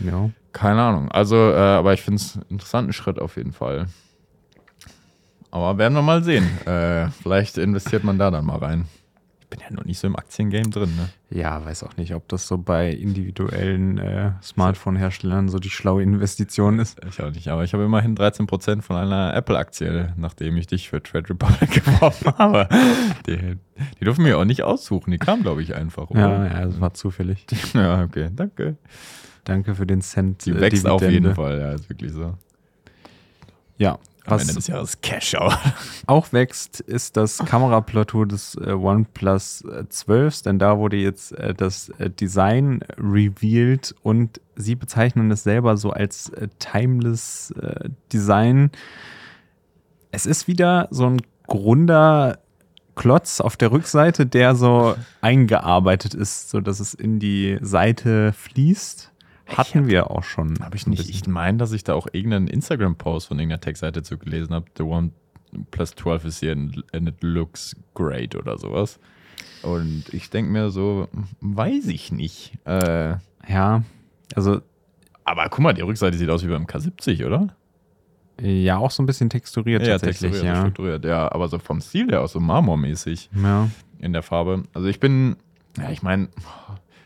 ja. 0.00 0.28
Keine 0.52 0.82
Ahnung. 0.82 1.10
Also, 1.10 1.36
äh, 1.36 1.56
aber 1.56 1.94
ich 1.94 2.02
finde 2.02 2.20
es 2.20 2.36
einen 2.36 2.46
interessanten 2.50 2.92
Schritt 2.92 3.18
auf 3.18 3.36
jeden 3.36 3.52
Fall. 3.52 3.86
Aber 5.50 5.76
werden 5.78 5.94
wir 5.94 6.02
mal 6.02 6.22
sehen. 6.22 6.46
äh, 6.66 7.08
vielleicht 7.22 7.58
investiert 7.58 8.04
man 8.04 8.18
da 8.18 8.30
dann 8.30 8.46
mal 8.46 8.58
rein. 8.58 8.86
Ich 9.40 9.48
bin 9.48 9.60
ja 9.60 9.74
noch 9.74 9.84
nicht 9.84 9.98
so 9.98 10.06
im 10.06 10.16
Aktiengame 10.16 10.70
drin, 10.70 10.96
ne? 10.96 11.10
ja, 11.38 11.62
weiß 11.62 11.82
auch 11.84 11.98
nicht, 11.98 12.14
ob 12.14 12.26
das 12.28 12.46
so 12.46 12.56
bei 12.56 12.90
individuellen 12.90 13.98
äh, 13.98 14.32
Smartphone-Herstellern 14.42 15.48
so 15.50 15.58
die 15.58 15.68
schlaue 15.68 16.02
Investition 16.02 16.78
ist. 16.78 16.98
Ich 17.06 17.22
auch 17.22 17.30
nicht, 17.30 17.48
aber 17.48 17.62
ich 17.62 17.74
habe 17.74 17.84
immerhin 17.84 18.16
13% 18.16 18.80
von 18.80 18.96
einer 18.96 19.34
Apple-Aktie, 19.34 20.14
nachdem 20.16 20.56
ich 20.56 20.68
dich 20.68 20.88
für 20.88 21.02
Trade 21.02 21.28
Republic 21.30 21.70
geworfen 21.84 22.32
habe. 22.38 22.66
Die, 23.26 23.58
die 24.00 24.04
dürfen 24.04 24.24
wir 24.24 24.38
auch 24.38 24.46
nicht 24.46 24.62
aussuchen, 24.62 25.10
die 25.10 25.18
kam, 25.18 25.42
glaube 25.42 25.62
ich, 25.62 25.74
einfach. 25.74 26.10
Ja, 26.10 26.28
oder? 26.28 26.46
ja, 26.50 26.64
das 26.64 26.80
war 26.80 26.94
zufällig. 26.94 27.44
ja, 27.74 28.04
okay, 28.04 28.30
danke. 28.34 28.78
Danke 29.44 29.74
für 29.74 29.86
den 29.86 30.00
Cent. 30.02 30.46
Die 30.46 30.50
äh, 30.50 30.60
wächst 30.60 30.86
auf 30.86 31.00
Dividende. 31.00 31.30
jeden 31.30 31.36
Fall, 31.36 31.58
ja, 31.58 31.72
ist 31.72 31.88
wirklich 31.88 32.12
so. 32.12 32.34
Ja, 33.78 33.98
Am 34.24 34.38
Ende 34.38 34.48
was 34.48 34.54
des 34.54 34.66
Jahres 34.68 35.00
Cash 35.00 35.34
out. 35.34 35.58
auch 36.06 36.32
wächst, 36.32 36.80
ist 36.80 37.16
das 37.16 37.38
Kameraplateau 37.38 38.24
des 38.24 38.54
äh, 38.54 38.70
OnePlus 38.72 39.64
äh, 39.64 39.88
12, 39.88 40.42
denn 40.42 40.58
da 40.60 40.78
wurde 40.78 40.96
jetzt 40.96 41.32
äh, 41.32 41.54
das 41.54 41.88
äh, 41.98 42.08
Design 42.08 42.84
revealed 42.98 43.94
und 44.02 44.40
sie 44.54 44.76
bezeichnen 44.76 45.30
es 45.32 45.42
selber 45.42 45.76
so 45.76 45.90
als 45.90 46.28
äh, 46.30 46.46
timeless 46.60 47.52
äh, 47.60 47.88
Design. 48.12 48.70
Es 50.12 50.26
ist 50.26 50.46
wieder 50.46 50.86
so 50.92 51.06
ein 51.06 51.22
runder 51.48 52.38
Klotz 52.94 53.40
auf 53.40 53.56
der 53.56 53.72
Rückseite, 53.72 54.26
der 54.26 54.54
so 54.54 54.94
eingearbeitet 55.20 56.14
ist, 56.14 56.50
so 56.50 56.60
dass 56.60 56.78
es 56.78 56.94
in 56.94 57.18
die 57.18 57.58
Seite 57.60 58.32
fließt. 58.34 59.11
Hatten 59.56 59.86
wir 59.86 60.10
auch 60.10 60.24
schon. 60.24 60.58
Habe 60.60 60.76
ich 60.76 60.86
nicht. 60.86 61.08
Ich 61.08 61.26
meine, 61.26 61.58
dass 61.58 61.72
ich 61.72 61.84
da 61.84 61.94
auch 61.94 62.06
irgendeinen 62.12 62.48
Instagram-Post 62.48 63.28
von 63.28 63.38
irgendeiner 63.38 63.60
Tech-Seite 63.60 64.02
zu 64.02 64.18
gelesen 64.18 64.54
habe. 64.54 64.66
The 64.76 64.82
One 64.84 65.10
Plus 65.70 65.94
12 65.94 66.24
is 66.24 66.40
here 66.40 66.52
and, 66.52 67.08
it 67.08 67.22
looks 67.22 67.76
great 67.94 68.34
oder 68.34 68.58
sowas. 68.58 68.98
Und 69.62 70.04
ich 70.12 70.30
denke 70.30 70.50
mir 70.50 70.70
so, 70.70 71.08
weiß 71.40 71.88
ich 71.88 72.10
nicht. 72.10 72.54
Äh, 72.64 73.16
Ja, 73.48 73.82
also 74.34 74.62
aber 75.24 75.48
guck 75.48 75.60
mal, 75.60 75.72
die 75.72 75.82
Rückseite 75.82 76.16
sieht 76.16 76.30
aus 76.30 76.44
wie 76.44 76.48
beim 76.48 76.66
K70, 76.66 77.24
oder? 77.26 77.54
ja, 78.40 78.78
auch 78.78 78.90
so 78.90 79.02
ein 79.02 79.06
bisschen 79.06 79.30
texturiert 79.30 79.84
tatsächlich. 79.84 80.32
texturiert, 80.32 80.54
ja. 80.54 80.60
strukturiert. 80.60 81.04
Ja, 81.04 81.30
aber 81.30 81.48
so 81.48 81.58
vom 81.58 81.80
Stil 81.80 82.08
her 82.08 82.22
auch 82.22 82.28
so 82.28 82.40
marmormäßig 82.40 83.30
ja. 83.40 83.68
in 83.98 84.12
der 84.12 84.22
Farbe. 84.22 84.64
Also 84.72 84.88
ich 84.88 84.98
bin, 84.98 85.36
ja, 85.78 85.90
ich 85.90 86.02
meine, 86.02 86.28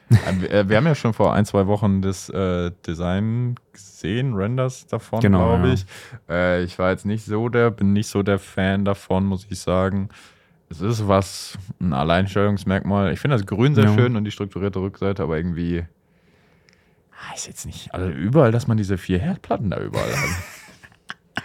wir, 0.08 0.68
wir 0.68 0.76
haben 0.76 0.86
ja 0.86 0.94
schon 0.94 1.12
vor 1.12 1.32
ein, 1.34 1.44
zwei 1.44 1.66
Wochen 1.66 2.00
das 2.02 2.28
äh, 2.28 2.70
Design 2.86 3.56
gesehen, 3.72 4.34
Renders 4.34 4.86
davon, 4.86 5.20
Genau, 5.20 5.48
glaube 5.56 5.68
ja. 5.68 5.74
ich. 5.74 5.86
Äh, 6.28 6.62
ich 6.62 6.78
war 6.78 6.90
jetzt 6.90 7.06
nicht 7.06 7.24
so 7.24 7.48
der, 7.48 7.70
bin 7.70 7.92
nicht 7.92 8.08
so 8.08 8.22
der 8.22 8.38
Fan 8.38 8.84
davon, 8.84 9.24
muss 9.26 9.46
ich 9.50 9.58
sagen. 9.58 10.08
Es 10.68 10.80
ist 10.80 11.06
was, 11.08 11.56
ein 11.80 11.92
Alleinstellungsmerkmal. 11.92 13.12
Ich 13.12 13.20
finde 13.20 13.36
das 13.36 13.46
Grün 13.46 13.74
sehr 13.74 13.84
Ja. 13.84 13.94
schön 13.94 14.16
und 14.16 14.24
die 14.24 14.30
strukturierte 14.32 14.80
Rückseite, 14.80 15.22
aber 15.22 15.36
irgendwie, 15.36 15.84
ah, 17.12 17.34
ist 17.34 17.46
jetzt 17.46 17.66
nicht, 17.66 17.94
also 17.94 18.08
überall, 18.08 18.52
dass 18.52 18.66
man 18.66 18.76
diese 18.76 18.98
vier 18.98 19.18
Herdplatten 19.18 19.70
da 19.70 19.80
überall 19.80 20.10
hat. 20.16 20.28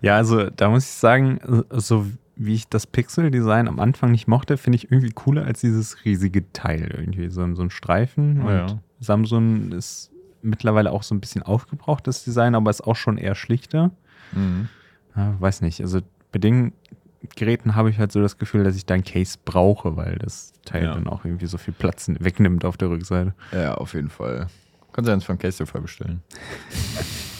Ja, 0.00 0.16
also 0.16 0.48
da 0.50 0.70
muss 0.70 0.84
ich 0.84 0.90
sagen, 0.92 1.40
so 1.70 2.06
wie 2.36 2.54
ich 2.54 2.68
das 2.68 2.86
Pixel-Design 2.86 3.68
am 3.68 3.78
Anfang 3.80 4.10
nicht 4.10 4.26
mochte, 4.28 4.56
finde 4.56 4.76
ich 4.76 4.90
irgendwie 4.90 5.10
cooler 5.12 5.44
als 5.44 5.60
dieses 5.60 6.04
riesige 6.04 6.50
Teil 6.52 6.92
irgendwie. 6.96 7.28
So, 7.30 7.42
ein- 7.42 7.54
so 7.56 7.62
ein 7.62 7.70
Streifen. 7.70 8.40
Und 8.42 8.48
Ja. 8.52 8.66
Samsung 9.00 9.72
ist 9.72 10.10
mittlerweile 10.42 10.90
auch 10.92 11.02
so 11.02 11.14
ein 11.14 11.20
bisschen 11.20 11.42
aufgebrauchtes 11.42 12.24
Design, 12.24 12.54
aber 12.54 12.70
ist 12.70 12.82
auch 12.82 12.96
schon 12.96 13.18
eher 13.18 13.34
schlichter. 13.34 13.90
Mhm. 14.32 14.68
Ja, 15.16 15.36
weiß 15.40 15.60
nicht. 15.60 15.80
Also 15.80 16.00
bei 16.32 16.38
denen 16.38 16.72
Geräten 17.36 17.74
habe 17.74 17.88
ich 17.88 17.98
halt 17.98 18.12
so 18.12 18.20
das 18.20 18.36
Gefühl, 18.36 18.64
dass 18.64 18.76
ich 18.76 18.84
da 18.84 18.94
ein 18.94 19.04
Case 19.04 19.38
brauche, 19.44 19.96
weil 19.96 20.16
das 20.16 20.52
Teil 20.64 20.84
Ja. 20.84 20.94
dann 20.94 21.06
auch 21.06 21.24
irgendwie 21.24 21.46
so 21.46 21.56
viel 21.56 21.72
Platz 21.72 22.10
wegnimmt 22.18 22.64
auf 22.64 22.76
der 22.76 22.90
Rückseite. 22.90 23.32
Ja, 23.52 23.74
auf 23.76 23.94
jeden 23.94 24.10
Fall. 24.10 24.48
Kannst 24.92 25.08
du 25.08 25.12
eins 25.12 25.24
von 25.24 25.38
Castify 25.38 25.80
bestellen. 25.80 26.22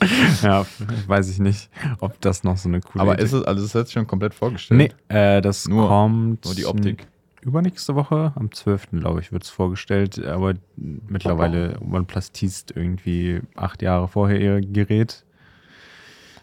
Ja, 0.42 0.64
weiß 1.06 1.28
ich 1.30 1.38
nicht, 1.38 1.70
ob 2.00 2.20
das 2.20 2.44
noch 2.44 2.56
so 2.56 2.68
eine 2.68 2.80
coole 2.80 3.02
Aber 3.02 3.14
Idee 3.14 3.24
ist 3.24 3.32
es, 3.32 3.42
also 3.44 3.64
ist 3.64 3.74
jetzt 3.74 3.92
schon 3.92 4.06
komplett 4.06 4.34
vorgestellt? 4.34 4.94
Nee, 5.08 5.14
äh, 5.16 5.40
das 5.40 5.66
Nur- 5.66 5.88
kommt 5.88 6.44
Nur 6.44 6.54
die 6.54 6.66
Optik. 6.66 7.06
übernächste 7.42 7.94
Woche, 7.94 8.32
am 8.36 8.52
12. 8.52 8.88
glaube 9.00 9.20
ich, 9.20 9.32
wird 9.32 9.42
es 9.44 9.50
vorgestellt. 9.50 10.24
Aber 10.24 10.54
mittlerweile 10.76 11.78
OnePlus 11.80 12.32
teast 12.32 12.72
irgendwie 12.74 13.40
acht 13.56 13.82
Jahre 13.82 14.08
vorher 14.08 14.40
ihr 14.40 14.60
Gerät. 14.60 15.24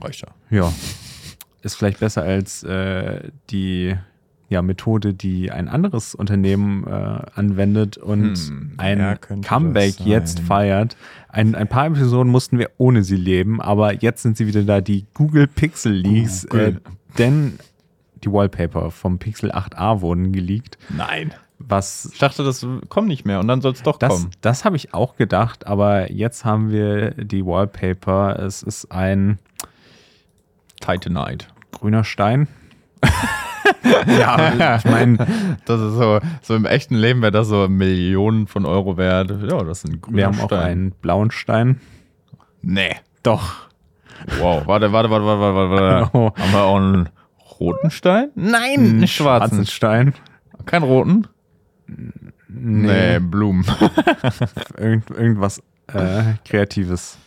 Reicht 0.01 0.21
ja. 0.21 0.27
Ja, 0.49 0.73
ist 1.61 1.75
vielleicht 1.75 1.99
besser 1.99 2.23
als 2.23 2.63
äh, 2.63 3.29
die 3.49 3.95
ja, 4.47 4.61
Methode, 4.61 5.13
die 5.13 5.51
ein 5.51 5.67
anderes 5.67 6.13
Unternehmen 6.13 6.85
äh, 6.85 6.89
anwendet 7.35 7.97
und 7.97 8.35
Hm, 8.37 8.73
ein 8.77 9.17
Comeback 9.43 9.99
jetzt 10.01 10.39
feiert. 10.39 10.95
Ein, 11.29 11.55
ein 11.55 11.67
paar 11.67 11.87
Episoden 11.87 12.31
mussten 12.31 12.59
wir 12.59 12.69
ohne 12.77 13.03
sie 13.03 13.15
leben, 13.17 13.59
aber 13.61 13.93
jetzt 13.93 14.21
sind 14.21 14.37
sie 14.37 14.45
wieder 14.47 14.63
da, 14.63 14.81
die 14.81 15.05
Google 15.13 15.47
Pixel 15.47 15.93
Leaks, 15.93 16.43
äh, 16.45 16.47
Google. 16.49 16.81
denn 17.17 17.59
die 18.23 18.31
Wallpaper 18.31 18.91
vom 18.91 19.17
Pixel 19.19 19.51
8a 19.51 20.01
wurden 20.01 20.31
geleakt, 20.31 20.77
Nein. 20.95 21.33
was 21.59 22.09
Ich 22.13 22.19
dachte, 22.19 22.43
das 22.43 22.65
kommt 22.89 23.07
nicht 23.07 23.25
mehr 23.25 23.39
und 23.39 23.47
dann 23.47 23.61
soll 23.61 23.73
es 23.73 23.83
doch 23.83 23.97
das, 23.97 24.09
kommen. 24.13 24.31
das 24.41 24.63
habe 24.65 24.75
ich 24.75 24.93
auch 24.93 25.15
gedacht, 25.15 25.67
aber 25.67 26.11
jetzt 26.11 26.45
haben 26.45 26.71
wir 26.71 27.11
die 27.11 27.45
Wallpaper. 27.45 28.39
Es 28.39 28.61
ist 28.63 28.91
ein 28.91 29.39
Titanite. 30.81 31.47
grüner 31.71 32.03
Stein. 32.03 32.47
ja, 34.19 34.75
ich 34.77 34.85
meine, 34.85 35.17
Das 35.65 35.79
ist 35.81 35.93
so, 35.95 36.19
so 36.41 36.55
im 36.55 36.65
echten 36.65 36.95
Leben 36.95 37.21
wäre 37.21 37.31
das 37.31 37.47
so 37.47 37.67
Millionen 37.67 38.47
von 38.47 38.65
Euro 38.65 38.97
wert. 38.97 39.31
Ja, 39.31 39.63
das 39.63 39.83
ist 39.83 39.89
ein 39.89 40.01
grüner 40.01 40.17
wir 40.17 40.25
haben 40.27 40.39
auch 40.39 40.45
Stein. 40.47 40.59
einen 40.71 40.91
blauen 40.91 41.31
Stein. 41.31 41.79
Nee. 42.61 42.95
Doch. 43.23 43.67
Wow, 44.39 44.65
warte, 44.65 44.91
warte, 44.91 45.09
warte, 45.09 45.25
warte, 45.25 45.41
warte, 45.55 45.81
warte. 45.83 46.09
Oh. 46.17 46.31
Haben 46.41 46.51
wir 46.51 46.61
auch 46.63 46.77
einen 46.77 47.09
roten 47.59 47.91
Stein? 47.91 48.29
Nein, 48.35 48.61
Einen 48.79 48.89
einen 48.97 49.07
schwarzen. 49.07 49.65
Stein. 49.65 50.13
Kein 50.65 50.83
roten? 50.83 51.27
Nee, 52.47 53.19
Blumen. 53.19 53.65
Irgend, 54.77 55.09
irgendwas 55.11 55.61
äh, 55.93 56.23
Kreatives. 56.45 57.17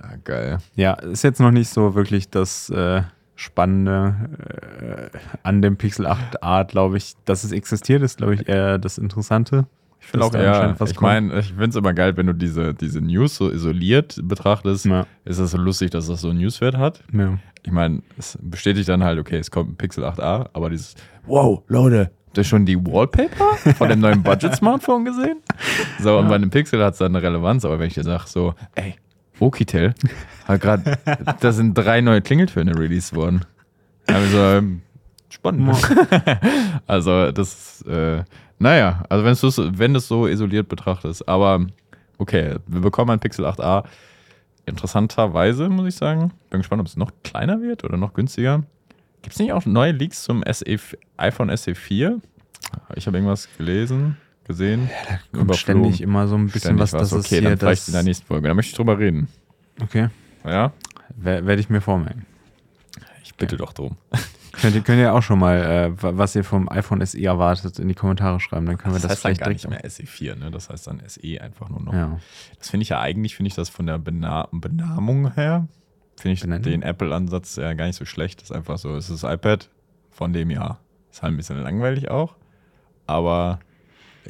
Ja, 0.00 0.16
geil. 0.22 0.58
Ja, 0.76 0.92
ist 0.94 1.24
jetzt 1.24 1.40
noch 1.40 1.50
nicht 1.50 1.68
so 1.70 1.94
wirklich 1.94 2.30
das 2.30 2.70
äh, 2.70 3.02
Spannende 3.40 5.10
äh, 5.14 5.18
an 5.42 5.62
dem 5.62 5.78
Pixel 5.78 6.06
8a, 6.06 6.64
glaube 6.64 6.98
ich. 6.98 7.14
Dass 7.24 7.42
es 7.42 7.52
existiert, 7.52 8.02
ist, 8.02 8.18
glaube 8.18 8.34
ich, 8.34 8.46
eher 8.46 8.76
das 8.76 8.98
Interessante. 8.98 9.66
Ich 9.98 10.08
finde 10.08 10.26
auch 10.26 10.80
was 10.80 10.90
ich 10.90 11.00
meine, 11.00 11.38
ich 11.38 11.46
finde 11.46 11.68
es 11.70 11.76
immer 11.76 11.94
geil, 11.94 12.18
wenn 12.18 12.26
du 12.26 12.34
diese, 12.34 12.74
diese 12.74 13.00
News 13.00 13.36
so 13.36 13.50
isoliert 13.50 14.20
betrachtest. 14.22 14.84
Ja. 14.84 15.06
Ist 15.24 15.40
das 15.40 15.52
so 15.52 15.56
lustig, 15.58 15.90
dass 15.90 16.06
das 16.06 16.20
so 16.20 16.28
einen 16.28 16.38
Newswert 16.38 16.76
hat? 16.76 17.02
Ja. 17.14 17.38
Ich 17.62 17.72
meine, 17.72 18.02
es 18.18 18.38
bestätigt 18.42 18.90
dann 18.90 19.04
halt, 19.04 19.18
okay, 19.18 19.38
es 19.38 19.50
kommt 19.50 19.72
ein 19.72 19.76
Pixel 19.76 20.04
8a, 20.04 20.50
aber 20.52 20.68
dieses, 20.68 20.94
wow, 21.26 21.62
Leute, 21.68 22.10
habt 22.26 22.36
ihr 22.36 22.44
schon 22.44 22.66
die 22.66 22.76
Wallpaper 22.76 23.56
von 23.74 23.88
dem 23.88 24.00
neuen 24.00 24.22
Budget-Smartphone 24.22 25.06
gesehen? 25.06 25.38
So, 25.98 26.18
und 26.18 26.28
bei 26.28 26.34
einem 26.34 26.50
Pixel 26.50 26.82
hat 26.82 26.94
es 26.94 26.98
dann 26.98 27.14
eine 27.14 27.22
Relevanz, 27.22 27.64
aber 27.66 27.78
wenn 27.78 27.88
ich 27.88 27.94
dir 27.94 28.04
sage, 28.04 28.24
so, 28.26 28.54
ey, 28.74 28.96
Okitel 29.40 29.94
hat 30.46 30.60
gerade, 30.60 30.98
da 31.40 31.52
sind 31.52 31.74
drei 31.74 32.00
neue 32.00 32.22
Klingeltöne 32.22 32.76
released 32.76 33.14
worden. 33.14 33.44
Also, 34.06 34.38
ähm, 34.38 34.82
spannend. 35.28 35.76
also, 36.86 37.32
das, 37.32 37.82
äh, 37.82 38.22
naja, 38.58 39.04
also 39.08 39.24
wenn 39.24 39.34
du 39.34 39.78
wenn 39.78 39.98
so 39.98 40.26
isoliert 40.26 40.68
betrachtest, 40.68 41.26
aber 41.28 41.66
okay, 42.18 42.56
wir 42.66 42.80
bekommen 42.80 43.10
ein 43.10 43.20
Pixel 43.20 43.46
8a. 43.46 43.84
Interessanterweise, 44.66 45.68
muss 45.68 45.88
ich 45.88 45.96
sagen. 45.96 46.32
Bin 46.50 46.60
gespannt, 46.60 46.80
ob 46.80 46.86
es 46.86 46.96
noch 46.96 47.10
kleiner 47.24 47.60
wird 47.60 47.82
oder 47.82 47.96
noch 47.96 48.12
günstiger. 48.12 48.62
Gibt 49.22 49.34
es 49.34 49.38
nicht 49.38 49.52
auch 49.52 49.64
neue 49.66 49.92
Leaks 49.92 50.22
zum 50.22 50.44
SE, 50.50 50.78
iPhone 51.16 51.50
SE4? 51.50 52.20
Ich 52.94 53.06
habe 53.06 53.16
irgendwas 53.16 53.48
gelesen, 53.56 54.16
gesehen. 54.50 54.90
Kommt 55.32 55.56
ständig 55.56 56.00
immer 56.00 56.26
so 56.28 56.34
ein 56.36 56.46
bisschen 56.46 56.60
Ständig 56.76 56.82
was, 56.82 56.90
das 56.90 57.12
ist 57.12 57.26
okay, 57.26 57.40
hier 57.40 57.48
dann 57.50 57.58
vielleicht 57.58 57.82
das, 57.82 57.88
in 57.88 57.94
der 57.94 58.02
nächsten 58.02 58.26
Folge. 58.26 58.48
Da 58.48 58.54
möchte 58.54 58.70
ich 58.70 58.76
drüber 58.76 58.98
reden. 58.98 59.28
Okay, 59.82 60.08
Ja? 60.44 60.72
werde 61.16 61.56
ich 61.60 61.68
mir 61.70 61.80
vormerken. 61.80 62.26
Ich 63.22 63.34
bitte 63.36 63.56
doch 63.56 63.72
drum. 63.72 63.96
Könnt 64.52 64.74
ihr, 64.74 64.80
könnt 64.82 64.98
ihr 64.98 65.14
auch 65.14 65.22
schon 65.22 65.38
mal, 65.38 65.56
äh, 65.62 66.02
wa- 66.02 66.12
was 66.18 66.34
ihr 66.36 66.42
vom 66.44 66.68
iPhone 66.68 67.04
SE 67.06 67.18
erwartet, 67.22 67.78
in 67.78 67.88
die 67.88 67.94
Kommentare 67.94 68.40
schreiben. 68.40 68.66
Dann 68.66 68.76
können 68.76 68.94
wir 68.94 69.00
das, 69.00 69.10
heißt 69.12 69.24
dann 69.24 69.34
vielleicht 69.36 69.40
gar 69.40 69.50
nicht 69.52 69.70
mehr 69.70 69.84
SE4, 69.88 70.34
ne? 70.36 70.50
Das 70.50 70.68
heißt 70.68 70.86
dann 70.88 71.00
SE 71.06 71.40
einfach 71.40 71.68
nur 71.70 71.80
noch. 71.80 71.94
Ja. 71.94 72.18
Das 72.58 72.68
finde 72.68 72.82
ich 72.82 72.90
ja 72.90 73.00
eigentlich, 73.00 73.36
finde 73.36 73.46
ich 73.48 73.54
das 73.54 73.68
von 73.70 73.86
der 73.86 73.96
Bena 73.98 74.48
Benamung 74.52 75.32
her, 75.34 75.66
finde 76.20 76.34
ich 76.34 76.40
Benennen? 76.40 76.62
den 76.64 76.82
Apple-Ansatz 76.82 77.56
ja 77.56 77.72
gar 77.74 77.86
nicht 77.86 77.96
so 77.96 78.04
schlecht. 78.04 78.42
Das 78.42 78.50
ist 78.50 78.56
einfach 78.56 78.76
so, 78.76 78.94
es 78.96 79.08
ist 79.08 79.22
das 79.22 79.32
iPad 79.32 79.70
von 80.10 80.32
dem 80.34 80.50
Jahr. 80.50 80.80
Ist 81.10 81.22
halt 81.22 81.32
ein 81.32 81.36
bisschen 81.38 81.62
langweilig 81.62 82.10
auch, 82.10 82.34
aber 83.06 83.60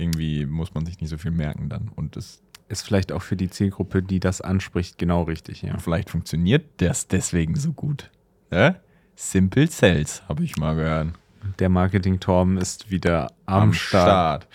irgendwie 0.00 0.46
muss 0.46 0.74
man 0.74 0.86
sich 0.86 1.00
nicht 1.00 1.10
so 1.10 1.18
viel 1.18 1.30
merken 1.30 1.68
dann. 1.68 1.90
Und 1.94 2.16
es, 2.16 2.42
Ist 2.68 2.82
vielleicht 2.82 3.12
auch 3.12 3.22
für 3.22 3.36
die 3.36 3.50
Zielgruppe, 3.50 4.02
die 4.02 4.20
das 4.20 4.40
anspricht, 4.40 4.98
genau 4.98 5.22
richtig, 5.22 5.62
ja. 5.62 5.78
vielleicht 5.78 6.10
funktioniert 6.10 6.64
das 6.78 7.06
deswegen 7.08 7.54
so 7.56 7.72
gut. 7.72 8.10
Ja? 8.50 8.76
Simple 9.14 9.68
Cells, 9.68 10.22
habe 10.28 10.44
ich 10.44 10.56
mal 10.56 10.74
gehört. 10.74 11.12
Der 11.58 11.68
Marketing-Torben 11.68 12.58
ist 12.58 12.90
wieder 12.90 13.32
am, 13.46 13.72
Start. 13.72 14.46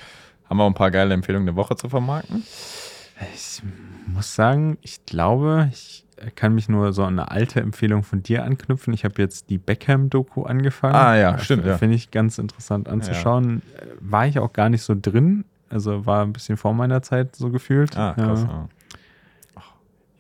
Haben 0.50 0.58
wir 0.58 0.66
ein 0.66 0.74
paar 0.74 0.92
geile 0.92 1.14
Empfehlungen 1.14 1.46
der 1.46 1.56
Woche 1.56 1.76
zu 1.76 1.90
vermarkten? 1.90 2.44
Ich 3.34 3.62
muss 4.08 4.36
sagen, 4.36 4.78
ich 4.82 5.06
glaube, 5.06 5.70
ich 5.72 6.05
kann 6.36 6.56
mich 6.56 6.70
nur 6.70 6.94
so 6.94 7.04
an 7.04 7.20
eine 7.20 7.32
alte 7.32 7.60
Empfehlung 7.62 8.04
von 8.04 8.24
dir 8.24 8.44
anknüpfen. 8.44 8.94
Ich 8.94 9.04
habe 9.06 9.22
jetzt 9.22 9.50
die 9.50 9.58
Beckham-Doku 9.58 10.44
angefangen. 10.44 10.96
Ah, 10.96 11.16
ja, 11.18 11.32
Das 11.34 11.46
stimmt, 11.46 11.66
ja. 11.66 11.78
Finde 11.78 11.96
ich 11.96 12.12
ganz 12.12 12.38
interessant 12.38 12.88
anzuschauen. 12.90 13.62
Äh, 13.78 13.86
War 14.00 14.28
ich 14.28 14.40
auch 14.40 14.54
gar 14.54 14.70
nicht 14.70 14.82
so 14.84 14.96
drin. 15.00 15.46
Also 15.70 16.06
war 16.06 16.24
ein 16.24 16.34
bisschen 16.34 16.58
vor 16.58 16.74
meiner 16.74 17.02
Zeit 17.02 17.36
so 17.36 17.50
gefühlt. 17.50 17.98
Ah, 17.98 18.14
krass. 18.14 18.44
Ja. 18.44 18.48
Ja. 18.50 18.68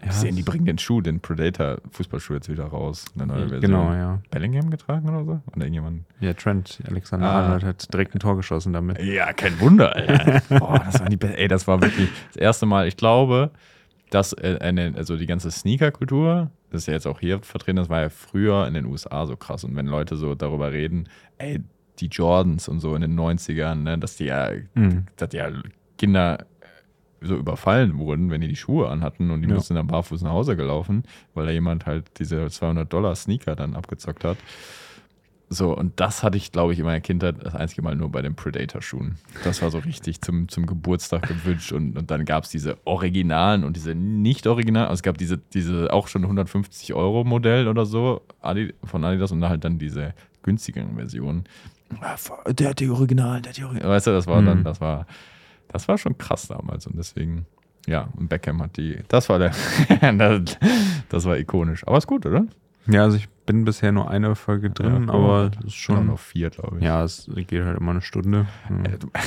Ja, 0.01 0.11
Ich 0.11 0.17
sehe, 0.17 0.31
die 0.33 0.43
bringen 0.43 0.65
den 0.65 0.77
Schuh, 0.77 1.01
den 1.01 1.19
Predator-Fußballschuh 1.19 2.33
jetzt 2.35 2.49
wieder 2.49 2.65
raus. 2.65 3.05
Eine 3.15 3.25
neue 3.27 3.39
Version. 3.49 3.61
Genau, 3.61 3.91
ja. 3.93 4.19
Bellingham 4.29 4.69
getragen 4.69 5.07
oder 5.09 5.23
so? 5.25 5.31
Oder 5.47 5.61
irgendjemand? 5.65 6.03
Ja, 6.19 6.33
Trent, 6.33 6.79
Alexander 6.87 7.25
Ah. 7.27 7.41
Arnold 7.45 7.63
hat 7.63 7.91
direkt 7.91 8.13
ein 8.13 8.19
Tor 8.19 8.35
geschossen 8.35 8.71
damit. 8.73 9.01
Ja, 9.01 9.33
kein 9.33 9.59
Wunder. 9.59 9.95
Boah, 10.49 10.79
das 10.85 10.99
war 10.99 11.09
die 11.09 11.17
Be 11.17 11.35
Ey, 11.35 11.47
das 11.47 11.67
war 11.67 11.81
wirklich 11.81 12.09
das 12.27 12.35
erste 12.37 12.65
Mal. 12.67 12.87
Ich 12.87 12.97
glaube, 12.97 13.49
dass 14.15 14.33
äh, 14.33 14.57
eine, 14.61 14.93
also 14.95 15.17
die 15.17 15.25
ganze 15.25 15.51
Sneaker-Kultur, 15.51 16.49
das 16.71 16.81
ist 16.83 16.87
ja 16.87 16.93
jetzt 16.93 17.05
auch 17.05 17.19
hier 17.19 17.39
vertreten, 17.41 17.75
das 17.77 17.89
war 17.89 18.01
ja 18.01 18.09
früher 18.09 18.65
in 18.67 18.73
den 18.73 18.85
USA 18.85 19.25
so 19.25 19.35
krass. 19.35 19.63
Und 19.63 19.75
wenn 19.75 19.85
Leute 19.87 20.15
so 20.15 20.35
darüber 20.35 20.71
reden, 20.71 21.09
ey, 21.37 21.61
die 21.99 22.07
Jordans 22.07 22.67
und 22.67 22.79
so 22.79 22.95
in 22.95 23.01
den 23.01 23.15
90ern, 23.19 23.75
ne, 23.83 23.97
dass 23.97 24.15
die 24.17 24.25
ja, 24.25 24.49
Mhm. 24.73 25.05
dass 25.17 25.31
ja 25.33 25.49
Kinder 25.97 26.39
äh, 26.61 27.25
so 27.25 27.35
überfallen 27.35 27.97
wurden, 27.97 28.29
wenn 28.31 28.41
die 28.41 28.47
die 28.47 28.55
Schuhe 28.55 28.89
anhatten 28.89 29.31
und 29.31 29.41
die 29.41 29.47
Ja. 29.49 29.55
mussten 29.55 29.75
dann 29.75 29.87
barfuß 29.87 30.21
nach 30.23 30.31
Hause 30.31 30.55
gelaufen, 30.55 31.03
weil 31.33 31.45
da 31.45 31.51
jemand 31.51 31.85
halt 31.85 32.05
diese 32.19 32.47
200 32.49 32.91
Dollar 32.91 33.15
Sneaker 33.15 33.55
dann 33.55 33.75
abgezockt 33.75 34.23
hat. 34.23 34.37
So, 35.47 35.77
und 35.77 35.99
das 35.99 36.23
hatte 36.23 36.37
ich, 36.37 36.51
glaube 36.51 36.73
ich, 36.73 36.79
in 36.79 36.85
meiner 36.85 37.01
Kindheit 37.01 37.35
das 37.43 37.53
einzige 37.53 37.83
Mal 37.83 37.95
nur 37.95 38.11
bei 38.11 38.23
den 38.23 38.35
Predator-Schuhen. 38.35 39.15
Das 39.43 39.61
war 39.61 39.69
so 39.69 39.77
richtig 39.77 40.19
zum, 40.21 40.49
zum 40.49 40.65
Geburtstag 40.65 41.27
gewünscht. 41.27 41.71
Und, 41.71 41.95
und 41.97 42.09
dann 42.09 42.25
gab 42.25 42.45
es 42.45 42.49
diese 42.49 42.77
Originalen 42.85 43.63
und 43.63 43.75
diese 43.75 43.93
nicht-Originalen. 43.93 44.87
Also 44.87 44.99
es 44.99 45.03
gab 45.03 45.17
diese, 45.19 45.37
diese 45.37 45.93
auch 45.93 46.07
schon 46.07 46.25
150-Euro-Modell 46.25 47.67
oder 47.67 47.85
so 47.85 48.21
von 48.83 49.03
Adidas 49.03 49.31
und 49.31 49.41
dann 49.41 49.49
halt 49.49 49.63
dann 49.63 49.77
diese 49.77 50.13
günstigeren 50.43 50.95
Versionen. 50.95 51.43
Ah, 52.01 52.15
Der 52.51 52.69
hat 52.69 52.79
die 52.79 52.89
Originalen, 52.89 53.43
der 53.43 53.51
hat 53.51 53.57
die 53.57 53.63
Originalen. 53.63 53.91
Weißt 53.91 54.07
du, 54.07 54.11
das 54.11 54.27
war 54.27 54.41
dann, 54.41 54.59
Mhm. 54.59 54.63
das 54.63 54.81
war, 54.81 55.05
das 55.67 55.87
war 55.87 55.97
schon 55.97 56.17
krass 56.17 56.47
damals. 56.47 56.87
Und 56.87 56.97
deswegen, 56.97 57.45
ja, 57.87 58.09
und 58.17 58.29
Beckham 58.29 58.61
hat 58.63 58.77
die, 58.77 58.97
das 59.07 59.29
war 59.29 59.37
der, 59.39 59.51
das, 60.17 60.57
das 61.09 61.25
war 61.25 61.37
ikonisch. 61.37 61.85
Aber 61.87 61.97
ist 61.99 62.07
gut, 62.07 62.25
oder? 62.25 62.45
Ja, 62.87 63.03
also 63.03 63.17
ich 63.17 63.27
bin 63.45 63.65
bisher 63.65 63.91
nur 63.91 64.09
eine 64.09 64.35
Folge 64.35 64.69
drin, 64.69 65.07
Ja, 65.07 65.13
aber 65.13 65.51
es 65.59 65.65
ist 65.65 65.73
Schon 65.75 65.95
schon. 65.97 66.07
noch 66.07 66.19
vier, 66.19 66.49
glaube 66.49 66.77
ich. 66.77 66.83
Ja, 66.83 67.03
es 67.03 67.29
geht 67.47 67.63
halt 67.63 67.77
immer 67.79 67.91
eine 67.91 68.01
Stunde. 68.01 68.47
Ja. 68.69 68.91
Äh, 68.91 68.97
du- 68.99 69.09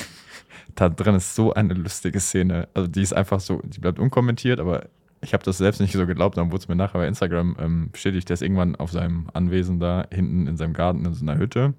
Da 0.74 0.88
drin 0.88 1.16
ist 1.16 1.34
so 1.34 1.52
eine 1.54 1.74
lustige 1.74 2.20
Szene. 2.20 2.68
Also 2.72 2.88
die 2.88 3.02
ist 3.02 3.12
einfach 3.12 3.40
so, 3.40 3.60
die 3.64 3.80
bleibt 3.80 3.98
unkommentiert, 3.98 4.60
aber 4.60 4.86
ich 5.20 5.32
habe 5.34 5.42
das 5.42 5.58
selbst 5.58 5.80
nicht 5.80 5.92
so 5.92 6.06
geglaubt. 6.06 6.36
Dann 6.36 6.52
wurde 6.52 6.58
es 6.62 6.68
mir 6.68 6.76
nachher 6.76 6.98
bei 6.98 7.08
Instagram 7.08 7.56
ähm, 7.58 7.90
bestätigt, 7.90 8.28
der 8.28 8.34
ist 8.34 8.42
irgendwann 8.42 8.76
auf 8.76 8.92
seinem 8.92 9.26
Anwesen 9.32 9.80
da 9.80 10.06
hinten 10.12 10.46
in 10.46 10.56
seinem 10.56 10.74
Garten 10.74 11.04
in 11.04 11.14
so 11.14 11.24
einer 11.24 11.36
Hütte. 11.36 11.74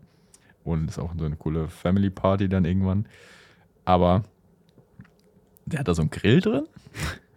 Und 0.66 0.90
ist 0.90 1.00
auch 1.00 1.14
so 1.18 1.24
eine 1.24 1.38
coole 1.38 1.70
Family 1.70 2.10
Party 2.10 2.50
dann 2.50 2.66
irgendwann. 2.66 3.06
Aber 3.86 4.26
der 5.66 5.80
hat 5.80 5.88
da 5.88 5.94
so 5.94 6.02
einen 6.02 6.12
Grill 6.12 6.42
drin. 6.42 6.66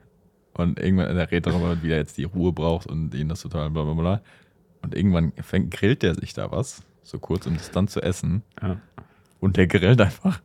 Und 0.54 0.78
irgendwann, 0.78 1.14
der 1.14 1.30
redet 1.30 1.46
darüber, 1.46 1.82
wie 1.82 1.90
er 1.90 1.98
jetzt 1.98 2.18
die 2.18 2.24
Ruhe 2.24 2.52
braucht 2.52 2.86
und 2.86 3.14
ihn 3.14 3.28
das 3.28 3.40
total 3.42 3.70
bla 3.70 3.84
bla 3.84 3.94
bla. 3.94 4.20
Und 4.82 4.94
irgendwann 4.94 5.32
fängt, 5.42 5.70
grillt 5.70 6.02
der 6.02 6.14
sich 6.14 6.34
da 6.34 6.50
was. 6.50 6.82
so 7.02 7.18
kurz, 7.18 7.46
um 7.46 7.56
das 7.56 7.70
dann 7.70 7.88
zu 7.88 8.00
essen. 8.00 8.42
Ja. 8.60 8.76
Und 9.40 9.56
der 9.56 9.66
grillt 9.66 10.00
einfach 10.00 10.40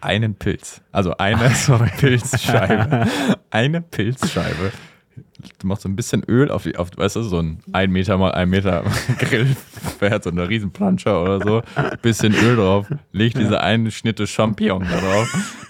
einen 0.00 0.34
Pilz. 0.34 0.82
Also 0.92 1.16
eine 1.16 1.50
Pilzscheibe. 1.98 3.06
eine 3.50 3.80
Pilzscheibe. 3.80 4.72
Du 5.58 5.66
machst 5.66 5.82
so 5.82 5.88
ein 5.88 5.96
bisschen 5.96 6.24
Öl 6.24 6.50
auf 6.50 6.64
die, 6.64 6.76
auf, 6.76 6.90
weißt 6.96 7.16
du, 7.16 7.22
so 7.22 7.38
ein 7.38 7.60
1 7.72 7.92
Meter 7.92 8.18
mal 8.18 8.32
1 8.32 8.50
Meter 8.50 8.82
Grillfeld, 9.18 10.24
so 10.24 10.30
eine 10.30 10.48
riesen 10.48 10.72
Planscher 10.72 11.22
oder 11.22 11.40
so. 11.40 11.62
Bisschen 12.02 12.34
Öl 12.34 12.56
drauf, 12.56 12.88
legt 13.12 13.38
diese 13.38 13.60
einen 13.60 13.90
Schnitte 13.90 14.26
Champignon 14.26 14.82
da 14.82 15.00
drauf, 15.00 15.68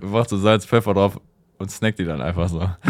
machst 0.00 0.30
so 0.30 0.38
Salz, 0.38 0.64
Pfeffer 0.64 0.94
drauf 0.94 1.20
und 1.62 1.70
snackt 1.70 1.98
die 1.98 2.04
dann 2.04 2.20
einfach 2.20 2.48
so. 2.48 2.68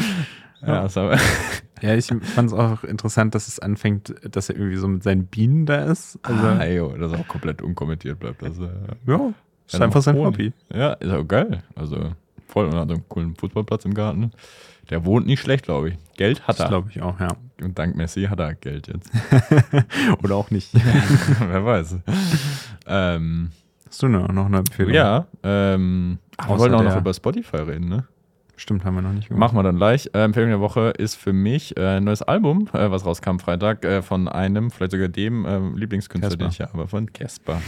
Ja, 0.64 0.94
war, 0.94 1.18
Ja, 1.82 1.96
ich 1.96 2.06
fand 2.06 2.46
es 2.46 2.52
auch 2.52 2.84
interessant, 2.84 3.34
dass 3.34 3.48
es 3.48 3.58
anfängt, 3.58 4.14
dass 4.30 4.48
er 4.48 4.54
irgendwie 4.54 4.76
so 4.76 4.86
mit 4.86 5.02
seinen 5.02 5.26
Bienen 5.26 5.66
da 5.66 5.86
ist. 5.86 6.20
Also, 6.22 6.40
ah, 6.46 6.58
ey, 6.58 6.80
das 7.00 7.12
auch 7.14 7.26
komplett 7.26 7.60
unkommentiert 7.62 8.20
bleibt. 8.20 8.42
Das, 8.42 8.56
äh, 8.60 8.68
ja, 9.08 9.32
ist 9.66 9.74
Ja, 9.74 9.80
einfach 9.80 10.02
sein 10.02 10.16
Hobby. 10.16 10.52
Ja, 10.72 10.92
ist 10.92 11.10
auch 11.10 11.26
geil. 11.26 11.64
Also 11.74 12.12
voll 12.46 12.66
und 12.66 12.76
hat 12.76 12.88
einen 12.92 13.08
coolen 13.08 13.34
Fußballplatz 13.34 13.84
im 13.86 13.94
Garten. 13.94 14.30
Der 14.90 15.04
wohnt 15.04 15.26
nicht 15.26 15.40
schlecht, 15.40 15.64
glaube 15.64 15.88
ich. 15.90 15.98
Geld 16.16 16.42
hat 16.46 16.60
Das 16.60 16.66
er. 16.66 16.68
glaube 16.68 16.90
ich 16.90 17.02
auch, 17.02 17.18
ja. 17.18 17.28
Und 17.60 17.76
dank 17.78 17.96
Messi 17.96 18.24
hat 18.24 18.38
er 18.38 18.54
Geld 18.54 18.86
jetzt. 18.86 19.10
Oder 20.22 20.36
auch 20.36 20.52
nicht. 20.52 20.70
Wer 21.40 21.64
weiß. 21.64 21.96
ähm, 22.86 23.50
Hast 23.88 24.02
du 24.02 24.08
noch 24.08 24.28
eine 24.28 24.58
Empfehlung? 24.58 24.92
ja, 24.94 25.26
ähm, 25.42 26.18
wir 26.46 26.58
wollten 26.58 26.74
auch 26.76 26.84
noch 26.84 26.96
über 26.96 27.12
Spotify 27.12 27.56
reden, 27.58 27.88
ne? 27.88 28.04
Stimmt, 28.62 28.84
haben 28.84 28.94
wir 28.94 29.02
noch 29.02 29.12
nicht 29.12 29.26
gemacht. 29.28 29.40
Machen 29.40 29.58
wir 29.58 29.64
dann 29.64 29.76
gleich. 29.76 30.08
Äh, 30.14 30.22
Empfehlung 30.22 30.50
der 30.50 30.60
Woche 30.60 30.90
ist 30.96 31.16
für 31.16 31.32
mich 31.32 31.76
äh, 31.76 31.96
ein 31.96 32.04
neues 32.04 32.22
Album, 32.22 32.68
äh, 32.72 32.90
was 32.92 33.04
rauskam 33.04 33.38
Freitag, 33.38 33.84
äh, 33.84 34.02
von 34.02 34.28
einem, 34.28 34.70
vielleicht 34.70 34.92
sogar 34.92 35.08
dem 35.08 35.44
ähm, 35.46 35.76
Lieblingskünstler, 35.76 36.28
Casper. 36.30 36.44
den 36.44 36.50
ich 36.50 36.60
habe, 36.60 36.86
von 36.86 37.12
Casper. 37.12 37.60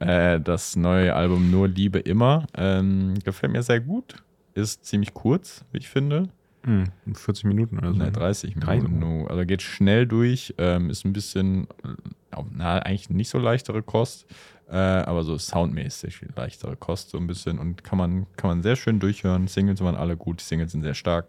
Äh, 0.00 0.40
das 0.40 0.74
neue 0.74 1.14
Album 1.14 1.52
Nur 1.52 1.68
Liebe 1.68 2.00
immer. 2.00 2.46
Ähm, 2.56 3.14
gefällt 3.24 3.52
mir 3.52 3.62
sehr 3.62 3.78
gut. 3.80 4.16
Ist 4.54 4.84
ziemlich 4.84 5.14
kurz, 5.14 5.64
wie 5.70 5.78
ich 5.78 5.88
finde. 5.88 6.28
Hm, 6.64 6.84
40 7.14 7.44
Minuten 7.44 7.78
oder 7.78 7.92
so. 7.92 7.98
Ne, 7.98 8.10
30 8.10 8.54
Drei- 8.56 8.76
Minuten. 8.80 8.98
nur. 8.98 9.30
Also 9.30 9.46
geht 9.46 9.62
schnell 9.62 10.06
durch, 10.06 10.52
ähm, 10.58 10.90
ist 10.90 11.04
ein 11.04 11.12
bisschen, 11.12 11.68
äh, 11.84 12.42
na, 12.52 12.78
eigentlich 12.80 13.08
nicht 13.08 13.28
so 13.30 13.38
leichtere 13.38 13.82
Kost, 13.82 14.26
äh, 14.70 14.76
aber 14.76 15.24
so 15.24 15.36
soundmäßig 15.36 16.20
leichtere 16.36 16.76
Kost 16.76 17.10
so 17.10 17.18
ein 17.18 17.26
bisschen 17.26 17.58
und 17.58 17.82
kann 17.84 17.98
man, 17.98 18.26
kann 18.36 18.48
man 18.50 18.62
sehr 18.62 18.76
schön 18.76 19.00
durchhören. 19.00 19.48
Singles 19.48 19.80
waren 19.82 19.96
alle 19.96 20.16
gut, 20.16 20.40
die 20.40 20.44
Singles 20.44 20.72
sind 20.72 20.82
sehr 20.82 20.94
stark. 20.94 21.26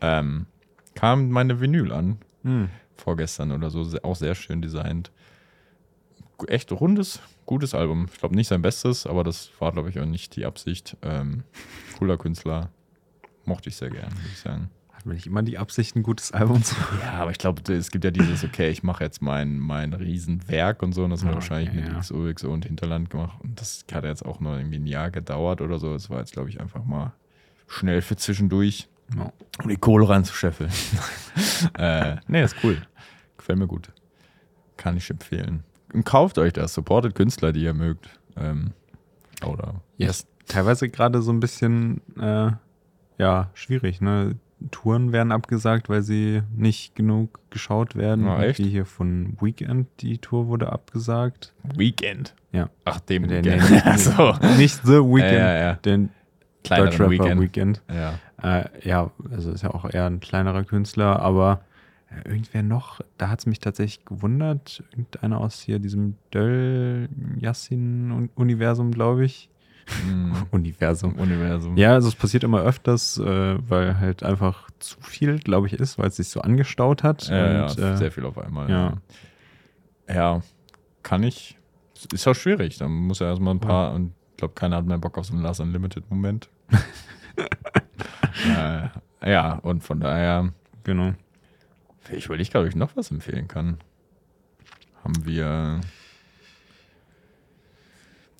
Ähm, 0.00 0.46
kam 0.94 1.28
meine 1.30 1.60
Vinyl 1.60 1.92
an, 1.92 2.18
Hm. 2.42 2.70
vorgestern 2.96 3.52
oder 3.52 3.70
so, 3.70 3.86
auch 4.02 4.16
sehr 4.16 4.34
schön 4.34 4.62
designt. 4.62 5.10
Echt 6.46 6.72
rundes, 6.72 7.20
gutes 7.44 7.74
Album. 7.74 8.06
Ich 8.12 8.18
glaube 8.18 8.34
nicht 8.34 8.48
sein 8.48 8.62
Bestes, 8.62 9.06
aber 9.06 9.24
das 9.24 9.50
war, 9.58 9.72
glaube 9.72 9.90
ich, 9.90 10.00
auch 10.00 10.06
nicht 10.06 10.36
die 10.36 10.46
Absicht. 10.46 10.96
Ähm, 11.02 11.42
cooler 11.98 12.16
Künstler. 12.16 12.70
Mochte 13.44 13.68
ich 13.68 13.76
sehr 13.76 13.90
gern, 13.90 14.10
würde 14.10 14.28
ich 14.32 14.38
sagen. 14.38 14.70
Hat 15.00 15.06
man 15.06 15.14
nicht 15.14 15.26
immer 15.26 15.42
die 15.42 15.56
Absicht, 15.56 15.96
ein 15.96 16.02
gutes 16.02 16.30
Album 16.32 16.62
zu 16.62 16.74
Ja, 17.02 17.12
aber 17.14 17.30
ich 17.30 17.38
glaube, 17.38 17.62
es 17.72 17.90
gibt 17.90 18.04
ja 18.04 18.10
dieses, 18.10 18.44
okay, 18.44 18.68
ich 18.68 18.82
mache 18.82 19.02
jetzt 19.02 19.22
mein, 19.22 19.58
mein 19.58 19.94
Riesenwerk 19.94 20.82
und 20.82 20.92
so, 20.92 21.04
und 21.04 21.10
das 21.10 21.22
er 21.22 21.30
Ja, 21.30 21.34
wahrscheinlich 21.36 21.70
okay, 21.70 21.80
mit 21.80 21.88
ja. 21.90 21.98
XO, 22.00 22.30
XO 22.34 22.52
und 22.52 22.66
Hinterland 22.66 23.08
gemacht. 23.08 23.38
Und 23.42 23.58
das 23.58 23.86
hat 23.94 24.04
jetzt 24.04 24.26
auch 24.26 24.40
nur 24.40 24.58
irgendwie 24.58 24.76
ein 24.76 24.86
Jahr 24.86 25.10
gedauert 25.10 25.62
oder 25.62 25.78
so. 25.78 25.94
Es 25.94 26.10
war 26.10 26.18
jetzt, 26.18 26.34
glaube 26.34 26.50
ich, 26.50 26.60
einfach 26.60 26.84
mal 26.84 27.14
schnell 27.66 28.02
für 28.02 28.16
zwischendurch, 28.16 28.90
Ja. 29.16 29.32
um 29.62 29.70
die 29.70 29.78
Kohle 29.78 30.06
reinzuscheffeln. 30.06 30.70
äh, 31.78 32.16
nee, 32.28 32.42
ist 32.42 32.56
cool. 32.62 32.76
Gefällt 33.38 33.58
mir 33.58 33.66
gut. 33.68 33.90
Kann 34.76 34.98
ich 34.98 35.08
empfehlen. 35.08 35.64
Und 35.94 36.04
kauft 36.04 36.36
euch 36.36 36.52
das, 36.52 36.74
supportet 36.74 37.14
Künstler, 37.14 37.52
die 37.52 37.62
ihr 37.62 37.72
mögt. 37.72 38.10
Ähm, 38.36 38.72
oder 39.46 39.80
Ja, 39.96 40.10
ist 40.10 40.28
teilweise 40.46 40.90
gerade 40.90 41.22
so 41.22 41.32
ein 41.32 41.40
bisschen 41.40 42.02
äh, 42.20 42.50
ja, 43.16 43.48
schwierig, 43.54 44.02
ne? 44.02 44.36
Touren 44.70 45.12
werden 45.12 45.32
abgesagt, 45.32 45.88
weil 45.88 46.02
sie 46.02 46.42
nicht 46.54 46.94
genug 46.94 47.40
geschaut 47.50 47.96
werden. 47.96 48.26
Ah, 48.28 48.42
echt? 48.42 48.58
Wie 48.58 48.68
hier 48.68 48.84
von 48.86 49.36
Weekend, 49.40 49.88
die 50.00 50.18
Tour 50.18 50.48
wurde 50.48 50.70
abgesagt. 50.72 51.54
Weekend. 51.76 52.34
Ja. 52.52 52.68
Ach, 52.84 53.00
dem 53.00 53.26
Der- 53.28 53.44
Weekend. 53.44 53.70
nee, 53.70 53.80
so. 53.96 54.34
Nicht 54.58 54.80
The 54.84 54.98
Weekend, 55.00 55.32
Ja, 55.32 55.52
ja, 55.54 55.58
ja. 55.60 55.72
den 55.74 56.10
Kleineren 56.64 57.10
Weekend. 57.10 57.40
Weekend. 57.40 57.82
Ja. 57.90 58.18
Äh, 58.42 58.64
ja, 58.86 59.10
also 59.30 59.50
ist 59.52 59.62
ja 59.62 59.70
auch 59.72 59.88
eher 59.88 60.06
ein 60.06 60.20
kleinerer 60.20 60.64
Künstler, 60.64 61.20
aber 61.20 61.60
äh, 62.10 62.28
irgendwer 62.28 62.62
noch, 62.62 63.00
da 63.18 63.28
hat 63.30 63.38
es 63.40 63.46
mich 63.46 63.60
tatsächlich 63.60 64.04
gewundert, 64.04 64.82
irgendeiner 64.90 65.40
aus 65.40 65.60
hier 65.60 65.78
diesem 65.78 66.16
Döll-Yassin-Universum, 66.34 68.90
glaube 68.92 69.24
ich. 69.24 69.49
Mm, 70.06 70.32
Universum. 70.50 71.14
Universum. 71.14 71.76
Ja, 71.76 71.94
also 71.94 72.08
es 72.08 72.14
passiert 72.14 72.44
immer 72.44 72.62
öfters, 72.62 73.18
äh, 73.18 73.58
weil 73.68 73.98
halt 73.98 74.22
einfach 74.22 74.70
zu 74.78 75.00
viel, 75.00 75.38
glaube 75.38 75.66
ich, 75.66 75.74
ist, 75.74 75.98
weil 75.98 76.08
es 76.08 76.16
sich 76.16 76.28
so 76.28 76.40
angestaut 76.40 77.02
hat. 77.02 77.28
Ja, 77.28 77.66
und, 77.66 77.78
ja, 77.78 77.92
äh, 77.92 77.96
sehr 77.96 78.12
viel 78.12 78.24
auf 78.24 78.38
einmal. 78.38 78.70
ja. 78.70 78.92
Ja, 80.08 80.14
ja 80.14 80.42
kann 81.02 81.22
ich. 81.22 81.56
Ist 82.12 82.26
auch 82.26 82.34
schwierig. 82.34 82.78
Da 82.78 82.88
muss 82.88 83.18
ja 83.18 83.28
erstmal 83.28 83.54
ein 83.54 83.60
paar, 83.60 83.92
und 83.92 84.12
ich 84.30 84.36
glaube, 84.38 84.54
keiner 84.54 84.76
hat 84.76 84.86
mehr 84.86 84.98
Bock 84.98 85.18
auf 85.18 85.26
so 85.26 85.34
einen 85.34 85.42
Last 85.42 85.60
Unlimited-Moment. 85.60 86.48
äh, 88.46 88.88
ja, 89.30 89.54
und 89.54 89.82
von 89.82 90.00
daher, 90.00 90.52
genau. 90.84 91.14
ich 92.10 92.26
überlege 92.26 92.50
gerade, 92.50 92.64
ob 92.64 92.70
ich 92.70 92.76
noch 92.76 92.96
was 92.96 93.10
empfehlen 93.10 93.48
kann. 93.48 93.78
Haben 95.04 95.26
wir. 95.26 95.80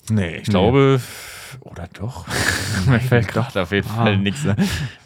Nee, 0.09 0.37
ich 0.37 0.47
Nee. 0.47 0.51
glaube. 0.51 1.01
Oder 1.61 1.87
doch? 1.93 2.25
Mir 2.87 2.99
fällt 2.99 3.27
gerade 3.27 3.61
auf 3.61 3.71
jeden 3.71 3.89
Ah. 3.91 4.03
Fall 4.05 4.17
nichts. 4.17 4.45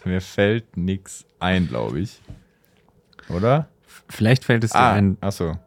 Mir 0.03 0.21
fällt 0.21 0.77
nichts 0.77 1.25
ein, 1.39 1.67
glaube 1.67 1.99
ich. 1.99 2.21
Oder? 3.29 3.67
Vielleicht 4.09 4.45
fällt 4.45 4.63
es 4.63 4.71
dir 4.71 4.79
Ah, 4.79 4.93
ein. 4.93 5.17
achso. 5.21 5.57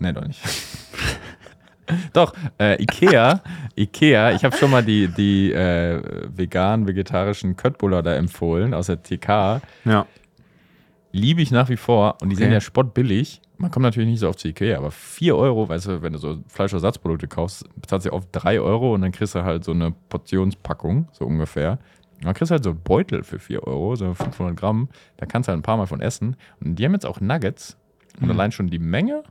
Nee, 0.00 0.12
doch 0.12 0.26
nicht. 0.26 0.40
doch, 2.12 2.34
äh, 2.58 2.82
Ikea, 2.82 3.40
Ikea, 3.76 4.32
ich 4.32 4.44
habe 4.44 4.56
schon 4.56 4.70
mal 4.70 4.82
die, 4.82 5.06
die 5.08 5.52
äh, 5.52 6.02
vegan-vegetarischen 6.36 7.56
Köttbullar 7.56 8.02
da 8.02 8.14
empfohlen 8.14 8.74
aus 8.74 8.86
der 8.86 9.02
TK. 9.02 9.60
Ja. 9.84 10.06
Liebe 11.16 11.42
ich 11.42 11.52
nach 11.52 11.68
wie 11.68 11.76
vor 11.76 12.16
und 12.20 12.30
die 12.30 12.34
Okay. 12.34 12.44
sind 12.44 12.52
ja 12.52 12.60
spottbillig. 12.60 13.40
Man 13.56 13.70
kommt 13.70 13.84
natürlich 13.84 14.08
nicht 14.08 14.18
so 14.18 14.28
oft 14.28 14.40
zu 14.40 14.48
Ikea, 14.48 14.76
aber 14.76 14.90
4 14.90 15.36
Euro, 15.36 15.68
weißt 15.68 15.86
du, 15.86 16.02
wenn 16.02 16.12
du 16.12 16.18
so 16.18 16.38
Fleischersatzprodukte 16.48 17.28
kaufst, 17.28 17.64
bezahlst 17.80 18.06
du 18.06 18.12
oft 18.12 18.26
3 18.32 18.60
Euro 18.60 18.94
und 18.94 19.02
dann 19.02 19.12
kriegst 19.12 19.36
du 19.36 19.44
halt 19.44 19.62
so 19.62 19.70
eine 19.70 19.92
Portionspackung, 20.08 21.06
so 21.12 21.24
ungefähr. 21.24 21.78
Und 22.16 22.24
dann 22.24 22.34
kriegst 22.34 22.50
du 22.50 22.54
halt 22.54 22.64
so 22.64 22.70
einen 22.70 22.80
Beutel 22.80 23.22
für 23.22 23.38
4 23.38 23.62
Euro, 23.64 23.94
so 23.94 24.12
500 24.12 24.56
Gramm. 24.56 24.88
Da 25.16 25.26
kannst 25.26 25.46
du 25.46 25.52
halt 25.52 25.60
ein 25.60 25.62
paar 25.62 25.76
Mal 25.76 25.86
von 25.86 26.00
essen. 26.00 26.34
Und 26.60 26.76
die 26.80 26.84
haben 26.84 26.92
jetzt 26.94 27.06
auch 27.06 27.20
Nuggets. 27.20 27.76
Und 28.18 28.24
Mhm. 28.24 28.30
allein 28.32 28.50
schon 28.52 28.66
die 28.66 28.80
Menge 28.80 29.22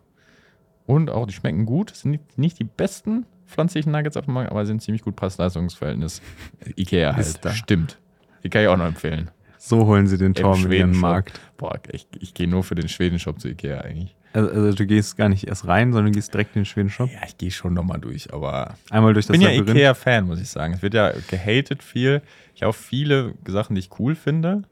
und 0.85 1.09
auch 1.09 1.25
die 1.25 1.33
schmecken 1.33 1.65
gut. 1.65 1.91
Das 1.91 1.99
sind 2.01 2.37
nicht, 2.37 2.59
die 2.59 2.63
besten 2.65 3.25
pflanzlichen 3.45 3.91
Nuggets 3.91 4.15
auf 4.15 4.23
dem 4.25 4.35
Markt, 4.35 4.51
aber 4.51 4.65
sind 4.65 4.81
ziemlich 4.81 5.01
gut 5.03 5.17
Preis-Leistungs-Verhältnis. 5.17 6.21
Ikea 6.77 7.13
halt. 7.15 7.39
Stimmt. 7.55 7.99
Die 8.43 8.49
kann 8.49 8.61
ich 8.61 8.67
auch 8.69 8.77
noch 8.77 8.85
empfehlen. 8.85 9.31
So 9.65 9.85
holen 9.85 10.07
sie 10.07 10.17
den 10.17 10.33
Tor 10.33 10.57
mit 10.57 10.65
ihren 10.65 10.71
Schwedenshop. 10.71 11.01
Markt. 11.01 11.39
Boah, 11.55 11.79
ich, 11.89 12.05
ich 12.19 12.33
gehe 12.33 12.49
nur 12.49 12.65
für 12.65 12.75
den 12.75 12.89
Schwedenshop 12.89 13.39
zu 13.39 13.47
Ikea 13.47 13.79
eigentlich. 13.79 14.13
Also, 14.33 14.49
also 14.49 14.73
du 14.73 14.85
gehst 14.85 15.15
gar 15.15 15.29
nicht 15.29 15.47
erst 15.47 15.65
rein, 15.65 15.93
sondern 15.93 16.11
du 16.11 16.17
gehst 16.17 16.33
direkt 16.33 16.53
in 16.57 16.63
den 16.63 16.65
Schweden-Shop. 16.65 17.09
Ja, 17.09 17.21
ich 17.25 17.37
gehe 17.37 17.49
schon 17.49 17.73
nochmal 17.73 18.01
durch, 18.01 18.33
aber 18.33 18.75
Einmal 18.89 19.13
durch 19.13 19.23
ich 19.23 19.27
das 19.27 19.33
bin 19.37 19.41
ja 19.41 19.51
Labyrinth. 19.51 19.77
Ikea-Fan, 19.77 20.25
muss 20.25 20.41
ich 20.41 20.49
sagen. 20.49 20.73
Es 20.73 20.81
wird 20.81 20.95
ja 20.95 21.13
gehatet 21.29 21.81
viel. 21.81 22.21
Ich 22.55 22.63
habe 22.63 22.73
viele 22.73 23.35
Sachen, 23.47 23.75
die 23.75 23.79
ich 23.79 23.89
cool 23.99 24.15
finde. 24.15 24.63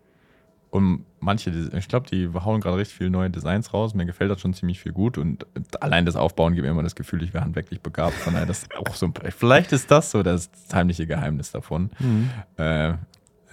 Und 0.71 1.05
manche, 1.21 1.51
ich 1.51 1.87
glaube, 1.87 2.09
die 2.09 2.27
hauen 2.33 2.59
gerade 2.59 2.75
richtig 2.75 2.97
viele 2.97 3.11
neue 3.11 3.29
Designs 3.29 3.73
raus. 3.73 3.93
Mir 3.93 4.05
gefällt 4.05 4.29
das 4.29 4.41
schon 4.41 4.53
ziemlich 4.53 4.81
viel 4.81 4.91
gut. 4.91 5.17
Und 5.17 5.47
allein 5.79 6.05
das 6.05 6.17
Aufbauen 6.17 6.53
gibt 6.53 6.65
mir 6.65 6.71
immer 6.71 6.83
das 6.83 6.95
Gefühl, 6.95 7.23
ich 7.23 7.33
wäre 7.33 7.45
handwerklich 7.45 7.79
begabt. 7.79 8.15
Von 8.15 8.33
daher, 8.33 8.45
das 8.45 8.63
ist 8.63 8.75
auch 8.75 8.93
so 8.95 9.05
ein, 9.05 9.13
vielleicht 9.37 9.71
ist 9.71 9.89
das 9.89 10.11
so 10.11 10.21
das 10.21 10.49
heimliche 10.73 11.07
Geheimnis 11.07 11.51
davon. 11.51 11.91
Mhm. 11.99 12.29
Äh, 12.57 12.93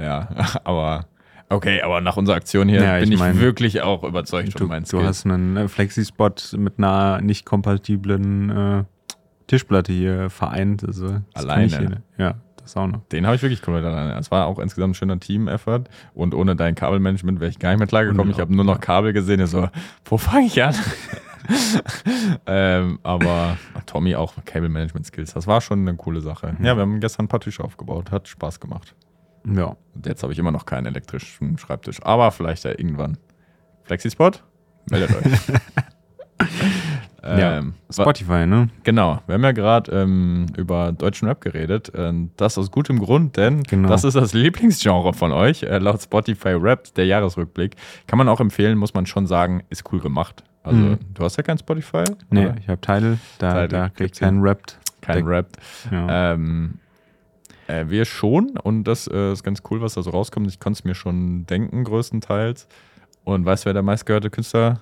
ja, 0.01 0.29
aber 0.65 1.07
okay, 1.51 1.83
aber 1.83 2.01
nach 2.01 2.17
unserer 2.17 2.37
Aktion 2.37 2.69
hier 2.69 2.83
Ja, 2.83 2.95
bin 2.99 3.09
ich 3.09 3.15
ich 3.15 3.19
mein, 3.19 3.41
wirklich 3.41 3.83
auch 3.83 4.05
überzeugt 4.05 4.55
Du, 4.55 4.59
von 4.59 4.69
meinen 4.69 4.83
du 4.85 4.89
Skills. 4.89 5.07
hast 5.07 5.27
einen 5.27 5.57
äh, 5.57 5.69
Flexi-Spot 5.69 6.31
mit 6.57 6.75
einer 6.79 7.21
nicht 7.21 7.45
kompatiblen 7.45 8.51
äh, 8.51 8.85
Tischplatte 9.47 9.93
hier 9.93 10.31
vereint. 10.31 10.85
Also, 10.85 11.21
Alleine. 11.35 12.03
ich 12.15 12.19
Ja, 12.19 12.35
das 12.61 12.77
auch 12.77 12.87
noch. 12.87 13.01
Den 13.09 13.27
habe 13.27 13.37
ich 13.37 13.43
wirklich 13.43 13.63
komplett 13.63 13.85
alleine. 13.85 14.19
Es 14.19 14.31
war 14.31 14.47
auch 14.47 14.59
insgesamt 14.59 14.93
ein 14.93 14.95
schöner 14.95 15.19
Team-Effort. 15.19 15.85
Und 16.15 16.35
ohne 16.35 16.55
dein 16.55 16.75
Kabelmanagement 16.75 17.41
wäre 17.41 17.51
ich 17.51 17.59
gar 17.59 17.71
nicht 17.71 17.79
mehr 17.79 17.89
klargekommen. 17.89 18.31
Ich 18.31 18.41
habe 18.41 18.55
nur 18.55 18.65
noch 18.65 18.81
Kabel 18.81 19.13
gesehen. 19.13 19.41
Ich 19.41 19.51
so, 19.51 19.69
wo 20.05 20.19
fange 20.19 20.47
ich 20.47 20.63
an? 20.63 20.75
ähm, 22.47 22.99
aber 23.03 23.57
Tommy 23.87 24.15
auch 24.17 24.35
Cable-Management-Skills. 24.45 25.33
Das 25.35 25.47
war 25.47 25.61
schon 25.61 25.81
eine 25.81 25.97
coole 25.97 26.21
Sache. 26.21 26.57
Ja, 26.63 26.77
wir 26.77 26.83
haben 26.83 27.01
gestern 27.01 27.25
ein 27.25 27.29
paar 27.29 27.41
Tische 27.41 27.65
aufgebaut. 27.65 28.11
Hat 28.11 28.29
Spaß 28.29 28.61
gemacht. 28.61 28.95
Ja. 29.45 29.77
Und 29.95 30.07
jetzt 30.07 30.23
habe 30.23 30.33
ich 30.33 30.39
immer 30.39 30.51
noch 30.53 30.67
keinen 30.67 30.87
elektrischen 30.87 31.59
Schreibtisch. 31.59 32.03
Aber 32.03 32.31
vielleicht 32.31 32.65
ja 32.65 32.71
irgendwann. 32.71 33.17
Flexispot? 33.85 34.43
Meldet 34.91 35.11
euch. 35.17 35.25
Ja, 37.21 37.59
Ähm, 37.59 37.75
Spotify, 37.91 38.47
ne? 38.47 38.69
Genau, 38.85 39.21
wir 39.27 39.35
haben 39.35 39.43
ja 39.43 39.51
gerade 39.53 39.91
ähm, 39.91 40.47
über 40.57 40.93
deutschen 40.93 41.27
Rap 41.27 41.41
geredet. 41.41 41.91
Ähm, 41.95 42.31
das 42.37 42.57
aus 42.57 42.71
gutem 42.71 43.01
Grund, 43.01 43.37
denn 43.37 43.65
Genau. 43.65 43.89
das 43.89 44.05
ist 44.05 44.15
das 44.15 44.33
Lieblingsgenre 44.35 45.13
von 45.13 45.33
euch. 45.33 45.65
Äh, 45.65 45.79
laut 45.79 46.01
Spotify 46.01 46.51
Rap, 46.51 46.95
der 46.95 47.07
Jahresrückblick. 47.07 47.75
Kann 48.07 48.19
man 48.19 48.29
auch 48.29 48.41
empfehlen, 48.41 48.79
muss 48.79 48.95
man 48.95 49.05
schon 49.05 49.27
sagen, 49.27 49.65
ist 49.69 49.83
cool 49.93 49.99
gemacht. 50.01 50.45
Also, 50.63 50.79
Mhm. 50.79 50.99
du 51.13 51.25
hast 51.25 51.37
ja 51.37 51.43
kein 51.43 51.59
Spotify? 51.59 52.05
Nee, 52.31 52.47
oder? 52.47 52.57
ich 52.61 52.69
habe 52.69 52.81
Tidal, 52.81 53.19
da, 53.39 53.49
Tidal, 53.51 53.69
da 53.69 53.89
krieg 53.89 53.93
ich 53.93 53.97
gibt's 53.97 54.21
keinen 54.21 54.41
Rap. 54.41 54.63
Kein 55.01 55.17
Der- 55.25 55.27
Rap. 55.27 55.49
Ja. 55.91 56.33
Ähm, 56.35 56.79
äh, 57.69 57.89
wir 57.89 58.05
schon 58.05 58.57
und 58.59 58.85
das 58.85 59.07
äh, 59.07 59.33
ist 59.33 59.43
ganz 59.45 59.63
cool, 59.71 59.81
was 59.81 59.95
da 59.95 60.03
so 60.03 60.11
rauskommt. 60.11 60.49
Ich 60.49 60.59
konnte 60.59 60.79
es 60.79 60.85
mir 60.85 60.95
schon 60.95 61.47
denken, 61.47 61.85
größtenteils. 61.85 62.67
Und 63.25 63.45
weißt 63.45 63.65
du, 63.65 63.67
wer 63.67 63.75
der 63.75 63.83
meistgehörte 63.83 64.31
Künstler 64.31 64.81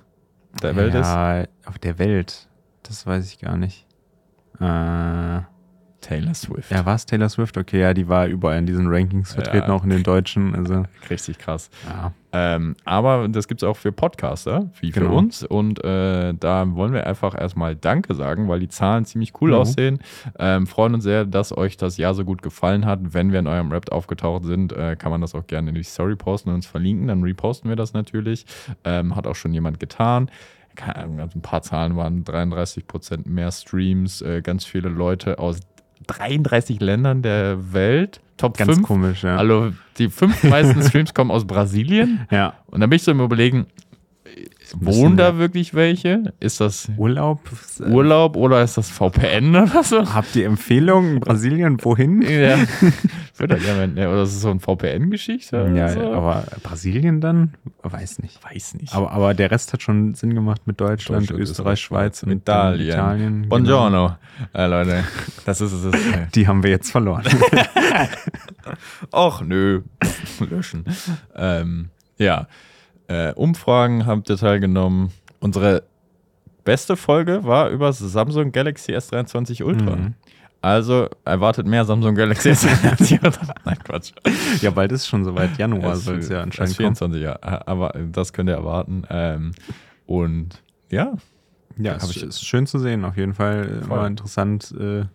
der 0.63 0.75
Welt 0.75 0.93
ist? 0.95 1.05
ja, 1.05 1.43
auf 1.65 1.77
der 1.79 1.99
Welt. 1.99 2.47
Das 2.83 3.05
weiß 3.05 3.25
ich 3.31 3.39
gar 3.39 3.57
nicht. 3.57 3.85
Äh, 4.59 5.41
Taylor 6.01 6.33
Swift. 6.33 6.71
ja, 6.71 6.85
war 6.85 6.95
es 6.95 7.05
Taylor 7.05 7.27
Swift? 7.29 7.57
Okay, 7.57 7.81
ja, 7.81 7.93
die 7.93 8.07
war 8.07 8.27
überall 8.27 8.57
in 8.59 8.65
diesen 8.65 8.87
Rankings 8.87 9.33
vertreten, 9.33 9.67
Ja. 9.69 9.75
auch 9.75 9.83
in 9.83 9.89
den 9.89 10.03
deutschen. 10.03 10.55
Also, 10.55 10.85
Richtig 11.09 11.37
krass. 11.37 11.69
ja. 11.87 12.13
Ähm, 12.39 12.75
aber 12.85 13.27
das 13.29 13.47
gibt 13.47 13.63
es 13.63 13.67
auch 13.67 13.77
für 13.77 13.91
Podcaster, 13.91 14.69
wie 14.79 14.91
für 14.91 14.99
Genau. 14.99 15.15
uns. 15.17 15.43
Und 15.43 15.83
äh, 15.83 16.33
da 16.35 16.75
wollen 16.75 16.93
wir 16.93 17.07
einfach 17.07 17.33
erstmal 17.39 17.75
Danke 17.75 18.13
sagen, 18.13 18.47
weil 18.47 18.59
die 18.59 18.67
Zahlen 18.67 19.05
ziemlich 19.05 19.33
cool 19.41 19.49
Mhm. 19.51 19.55
aussehen. 19.55 19.99
Ähm, 20.37 20.67
freuen 20.67 20.93
uns 20.93 21.03
sehr, 21.03 21.25
dass 21.25 21.55
euch 21.57 21.77
das 21.77 21.97
Jahr 21.97 22.13
so 22.13 22.23
gut 22.25 22.41
gefallen 22.41 22.85
hat. 22.85 22.99
Wenn 23.13 23.31
wir 23.31 23.39
in 23.39 23.47
eurem 23.47 23.71
Rap 23.71 23.91
aufgetaucht 23.91 24.43
sind, 24.45 24.71
äh, 24.73 24.95
kann 24.97 25.09
man 25.11 25.21
das 25.21 25.33
auch 25.33 25.47
gerne 25.47 25.69
in 25.69 25.75
die 25.75 25.83
Story 25.83 26.15
posten 26.15 26.49
und 26.49 26.55
uns 26.55 26.67
verlinken. 26.67 27.07
Dann 27.07 27.23
reposten 27.23 27.69
wir 27.69 27.75
das 27.75 27.93
natürlich. 27.93 28.45
Ähm, 28.83 29.15
hat 29.15 29.25
auch 29.25 29.35
schon 29.35 29.53
jemand 29.53 29.79
getan. 29.79 30.29
Ein 30.79 31.41
paar 31.41 31.63
Zahlen 31.63 31.95
waren 31.95 32.23
33% 32.23 33.27
mehr 33.27 33.51
Streams, 33.51 34.21
äh, 34.21 34.41
ganz 34.43 34.63
viele 34.63 34.89
Leute 34.89 35.39
aus 35.39 35.59
33 36.05 36.79
Ländern 36.79 37.21
der 37.23 37.73
Welt. 37.73 38.21
Top 38.37 38.57
Ganz 38.57 38.75
5. 38.75 38.87
komisch, 38.87 39.23
ja. 39.23 39.35
Also 39.35 39.71
die 39.97 40.09
fünf 40.09 40.43
meisten 40.43 40.81
Streams 40.87 41.13
kommen 41.13 41.31
aus 41.31 41.45
Brasilien. 41.45 42.27
ja. 42.31 42.53
Und 42.67 42.81
dann 42.81 42.89
bin 42.89 42.97
ich 42.97 43.03
so 43.03 43.11
im 43.11 43.19
Überlegen, 43.19 43.65
wohnen 44.79 45.17
da 45.17 45.37
wirklich 45.37 45.73
welche? 45.73 46.33
Ist 46.39 46.61
das 46.61 46.89
Urlaub? 46.97 47.39
Urlaub 47.79 48.35
oder 48.35 48.63
ist 48.63 48.77
das 48.77 48.89
VPN 48.89 49.55
oder 49.55 49.83
so? 49.83 50.13
Habt 50.13 50.35
ihr 50.35 50.45
Empfehlungen 50.45 51.19
Brasilien? 51.19 51.83
Wohin? 51.83 52.21
Ja. 52.21 52.57
Oder 53.39 54.23
ist 54.23 54.33
es 54.33 54.41
so 54.41 54.49
eine 54.49 54.59
VPN-Geschichte? 54.59 55.71
Ja, 55.75 55.89
so? 55.89 56.11
aber 56.11 56.45
Brasilien 56.63 57.21
dann? 57.21 57.53
Weiß 57.83 58.19
nicht. 58.19 58.43
weiß 58.43 58.75
nicht. 58.75 58.95
Aber, 58.95 59.11
aber 59.11 59.33
der 59.35 59.51
Rest 59.51 59.73
hat 59.73 59.83
schon 59.83 60.15
Sinn 60.15 60.33
gemacht 60.33 60.61
mit 60.65 60.81
Deutschland, 60.81 61.23
Deutschland, 61.23 61.41
Österreich, 61.41 61.79
Schweiz 61.79 62.23
und 62.23 62.31
Italien. 62.31 62.89
Italien. 62.89 63.33
genau. 63.43 63.49
Buongiorno, 63.49 64.15
äh, 64.53 64.65
Leute. 64.65 65.03
Das 65.45 65.61
ist 65.61 65.71
es. 65.71 65.95
Die 66.33 66.47
haben 66.47 66.63
wir 66.63 66.71
jetzt 66.71 66.91
verloren. 66.91 67.23
Och, 69.13 69.41
nö. 69.41 69.81
Löschen. 70.49 70.85
Ähm, 71.35 71.89
ja. 72.17 72.47
Äh, 73.07 73.33
Umfragen 73.33 74.05
habt 74.05 74.29
ihr 74.29 74.37
teilgenommen. 74.37 75.11
Unsere 75.39 75.83
beste 76.63 76.97
Folge 76.97 77.43
war 77.45 77.69
über 77.69 77.93
Samsung 77.93 78.51
Galaxy 78.51 78.93
S23 78.93 79.63
Ultra. 79.63 79.95
Mhm. 79.95 80.13
Also 80.61 81.07
erwartet 81.23 81.67
mehr 81.67 81.85
Samsung 81.85 82.15
Galaxy 82.15 82.49
S23 82.49 83.23
Ultra. 83.23 83.53
Nein, 83.65 83.77
Quatsch. 83.83 84.11
ja, 84.61 84.71
bald 84.71 84.91
ist 84.91 85.07
schon 85.07 85.23
soweit. 85.23 85.57
Januar 85.57 85.95
soll 85.95 86.17
es 86.17 86.29
ja 86.29 86.41
anscheinend 86.41 86.75
kommen. 86.75 86.95
S24, 86.95 87.17
ja. 87.19 87.37
Aber 87.41 87.93
das 88.11 88.33
könnt 88.33 88.49
ihr 88.49 88.55
erwarten. 88.55 89.03
Ähm, 89.09 89.51
und 90.05 90.61
ja, 90.89 91.13
Ja, 91.77 91.95
es 91.95 92.09
ich- 92.09 92.23
ist 92.23 92.43
schön 92.45 92.65
zu 92.65 92.79
sehen, 92.79 93.05
auf 93.05 93.15
jeden 93.15 93.33
Fall. 93.35 93.81
Voll. 93.83 93.97
Immer 93.99 94.07
interessant, 94.07 94.73
äh, 94.77 95.05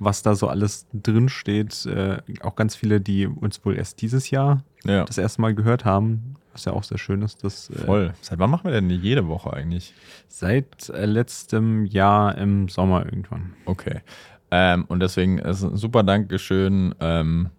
was 0.00 0.22
da 0.22 0.34
so 0.34 0.48
alles 0.48 0.86
drin 0.92 1.28
steht. 1.28 1.86
Äh, 1.86 2.18
auch 2.42 2.56
ganz 2.56 2.74
viele, 2.76 3.00
die 3.00 3.26
uns 3.26 3.64
wohl 3.64 3.76
erst 3.76 4.02
dieses 4.02 4.30
Jahr 4.30 4.64
ja. 4.84 5.04
das 5.04 5.18
erste 5.18 5.40
Mal 5.40 5.54
gehört 5.54 5.84
haben, 5.84 6.34
was 6.58 6.64
ja 6.64 6.72
auch 6.72 6.82
sehr 6.82 6.98
schön 6.98 7.22
ist. 7.22 7.44
Dass, 7.44 7.70
äh, 7.70 7.78
Voll. 7.78 8.12
Seit 8.20 8.38
wann 8.38 8.50
machen 8.50 8.64
wir 8.64 8.72
denn 8.72 8.90
jede 8.90 9.28
Woche 9.28 9.52
eigentlich? 9.52 9.94
Seit 10.26 10.88
äh, 10.90 11.06
letztem 11.06 11.86
Jahr 11.86 12.36
im 12.36 12.68
Sommer 12.68 13.04
irgendwann. 13.04 13.54
Okay. 13.64 14.00
Ähm, 14.50 14.84
und 14.88 15.00
deswegen 15.00 15.38
ist 15.38 15.62
ein 15.62 15.76
super 15.76 16.02
Dankeschön. 16.02 16.94
Ähm, 17.00 17.50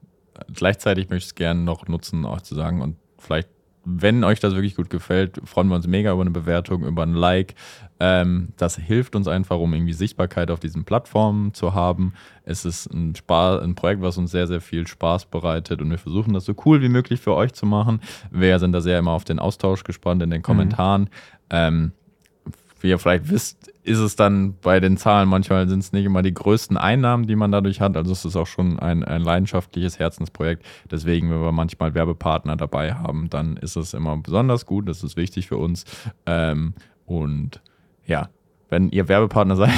gleichzeitig 0.53 1.09
möchte 1.09 1.23
ich 1.23 1.29
es 1.31 1.35
gerne 1.35 1.61
noch 1.61 1.87
nutzen, 1.87 2.25
euch 2.25 2.43
zu 2.43 2.55
sagen 2.55 2.81
und 2.81 2.97
vielleicht, 3.17 3.49
wenn 3.85 4.23
euch 4.23 4.39
das 4.39 4.53
wirklich 4.53 4.75
gut 4.75 4.89
gefällt, 4.89 5.39
freuen 5.45 5.67
wir 5.69 5.75
uns 5.75 5.87
mega 5.87 6.11
über 6.11 6.21
eine 6.21 6.31
Bewertung, 6.31 6.85
über 6.85 7.03
ein 7.03 7.13
Like. 7.13 7.55
Ähm, 7.99 8.49
das 8.57 8.77
hilft 8.77 9.15
uns 9.15 9.27
einfach, 9.27 9.57
um 9.57 9.73
irgendwie 9.73 9.93
Sichtbarkeit 9.93 10.51
auf 10.51 10.59
diesen 10.59 10.85
Plattformen 10.85 11.53
zu 11.53 11.73
haben. 11.73 12.13
Es 12.43 12.65
ist 12.65 12.87
ein, 12.93 13.15
Spaß, 13.15 13.61
ein 13.61 13.75
Projekt, 13.75 14.01
was 14.01 14.17
uns 14.17 14.31
sehr, 14.31 14.47
sehr 14.47 14.61
viel 14.61 14.87
Spaß 14.87 15.25
bereitet 15.25 15.81
und 15.81 15.89
wir 15.89 15.97
versuchen 15.97 16.33
das 16.33 16.45
so 16.45 16.53
cool 16.65 16.81
wie 16.81 16.89
möglich 16.89 17.19
für 17.19 17.35
euch 17.35 17.53
zu 17.53 17.65
machen. 17.65 18.01
Wir 18.31 18.59
sind 18.59 18.71
da 18.71 18.81
sehr 18.81 18.99
immer 18.99 19.11
auf 19.11 19.25
den 19.25 19.39
Austausch 19.39 19.83
gespannt 19.83 20.21
in 20.21 20.29
den 20.29 20.41
Kommentaren. 20.41 21.09
Ähm, 21.49 21.91
wie 22.81 22.89
ihr 22.89 22.99
vielleicht 22.99 23.29
wisst, 23.29 23.71
ist 23.83 23.99
es 23.99 24.15
dann 24.15 24.55
bei 24.61 24.79
den 24.79 24.97
Zahlen 24.97 25.27
manchmal 25.29 25.67
sind 25.67 25.79
es 25.79 25.91
nicht 25.91 26.05
immer 26.05 26.21
die 26.21 26.33
größten 26.33 26.77
Einnahmen, 26.77 27.27
die 27.27 27.35
man 27.35 27.51
dadurch 27.51 27.81
hat. 27.81 27.97
Also 27.97 28.11
es 28.11 28.25
ist 28.25 28.35
auch 28.35 28.47
schon 28.47 28.79
ein, 28.79 29.03
ein 29.03 29.21
leidenschaftliches 29.21 29.99
Herzensprojekt. 29.99 30.65
Deswegen, 30.91 31.29
wenn 31.31 31.41
wir 31.41 31.51
manchmal 31.51 31.93
Werbepartner 31.93 32.55
dabei 32.55 32.93
haben, 32.93 33.29
dann 33.29 33.57
ist 33.57 33.75
es 33.75 33.93
immer 33.93 34.15
besonders 34.17 34.65
gut. 34.65 34.87
Das 34.87 35.03
ist 35.03 35.17
wichtig 35.17 35.47
für 35.47 35.57
uns. 35.57 35.85
Ähm, 36.25 36.73
und 37.05 37.61
ja, 38.05 38.29
wenn 38.69 38.89
ihr 38.89 39.07
Werbepartner 39.07 39.55
seid, 39.55 39.71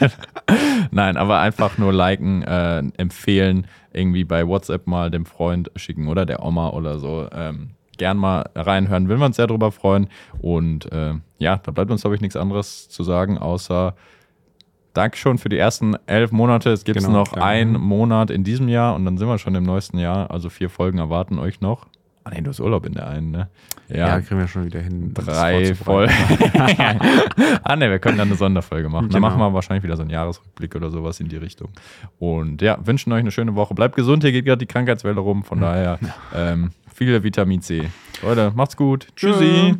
nein, 0.90 1.16
aber 1.16 1.40
einfach 1.40 1.78
nur 1.78 1.92
liken, 1.92 2.42
äh, 2.42 2.82
empfehlen, 2.98 3.66
irgendwie 3.92 4.24
bei 4.24 4.46
WhatsApp 4.46 4.86
mal 4.86 5.10
dem 5.10 5.24
Freund 5.24 5.70
schicken 5.76 6.08
oder 6.08 6.26
der 6.26 6.44
Oma 6.44 6.70
oder 6.70 6.98
so. 6.98 7.26
Ähm, 7.32 7.70
gern 7.96 8.16
mal 8.16 8.48
reinhören, 8.54 9.08
würden 9.08 9.20
wir 9.20 9.26
uns 9.26 9.36
sehr 9.36 9.46
drüber 9.46 9.72
freuen. 9.72 10.08
Und 10.40 10.90
äh, 10.92 11.14
ja, 11.38 11.56
da 11.56 11.70
bleibt 11.70 11.90
uns, 11.90 12.02
glaube 12.02 12.14
ich, 12.16 12.20
nichts 12.20 12.36
anderes 12.36 12.88
zu 12.88 13.02
sagen, 13.02 13.38
außer 13.38 13.94
Dankeschön 14.94 15.38
für 15.38 15.48
die 15.48 15.58
ersten 15.58 15.94
elf 16.06 16.32
Monate. 16.32 16.70
Es 16.70 16.82
gibt 16.84 16.98
Genau, 16.98 17.10
noch 17.12 17.28
danke. 17.28 17.44
einen 17.44 17.74
Monat 17.80 18.30
in 18.30 18.42
diesem 18.42 18.68
Jahr 18.68 18.94
und 18.96 19.04
dann 19.04 19.16
sind 19.18 19.28
wir 19.28 19.38
schon 19.38 19.54
im 19.54 19.62
neuesten 19.62 19.98
Jahr. 19.98 20.30
Also 20.30 20.48
vier 20.50 20.70
Folgen 20.70 20.98
erwarten 20.98 21.38
euch 21.38 21.60
noch. 21.60 21.86
Ah, 22.24 22.30
nee, 22.34 22.40
du 22.42 22.50
hast 22.50 22.60
Urlaub 22.60 22.84
in 22.84 22.94
der 22.94 23.06
einen, 23.06 23.30
ne? 23.30 23.48
Ja, 23.88 24.20
kriegen 24.20 24.40
wir 24.40 24.48
schon 24.48 24.64
wieder 24.66 24.80
hin. 24.80 25.14
Drei. 25.14 25.74
Folgen. 25.74 26.12
ah, 27.62 27.76
ne, 27.76 27.88
wir 27.90 27.98
können 28.00 28.18
dann 28.18 28.28
eine 28.28 28.36
Sonderfolge 28.36 28.88
machen. 28.88 29.08
Dann 29.08 29.22
Genau. 29.22 29.28
machen 29.28 29.38
wir 29.40 29.54
wahrscheinlich 29.54 29.82
wieder 29.84 29.96
so 29.96 30.02
einen 30.02 30.10
Jahresrückblick 30.10 30.74
oder 30.74 30.90
sowas 30.90 31.20
in 31.20 31.28
die 31.28 31.36
Richtung. 31.36 31.68
Und 32.18 32.60
ja, 32.60 32.76
wünschen 32.84 33.12
euch 33.12 33.20
eine 33.20 33.30
schöne 33.30 33.54
Woche. 33.54 33.74
Bleibt 33.74 33.94
gesund, 33.94 34.24
hier 34.24 34.32
geht 34.32 34.44
gerade 34.44 34.58
die 34.58 34.66
Krankheitswelle 34.66 35.20
rum. 35.20 35.42
Von 35.44 35.60
daher 35.60 35.98
ähm, 36.34 36.72
viel 36.92 37.22
Vitamin 37.22 37.62
C. 37.62 37.88
Leute, 38.22 38.52
macht's 38.54 38.76
gut. 38.76 39.06
Tschüssi. 39.16 39.76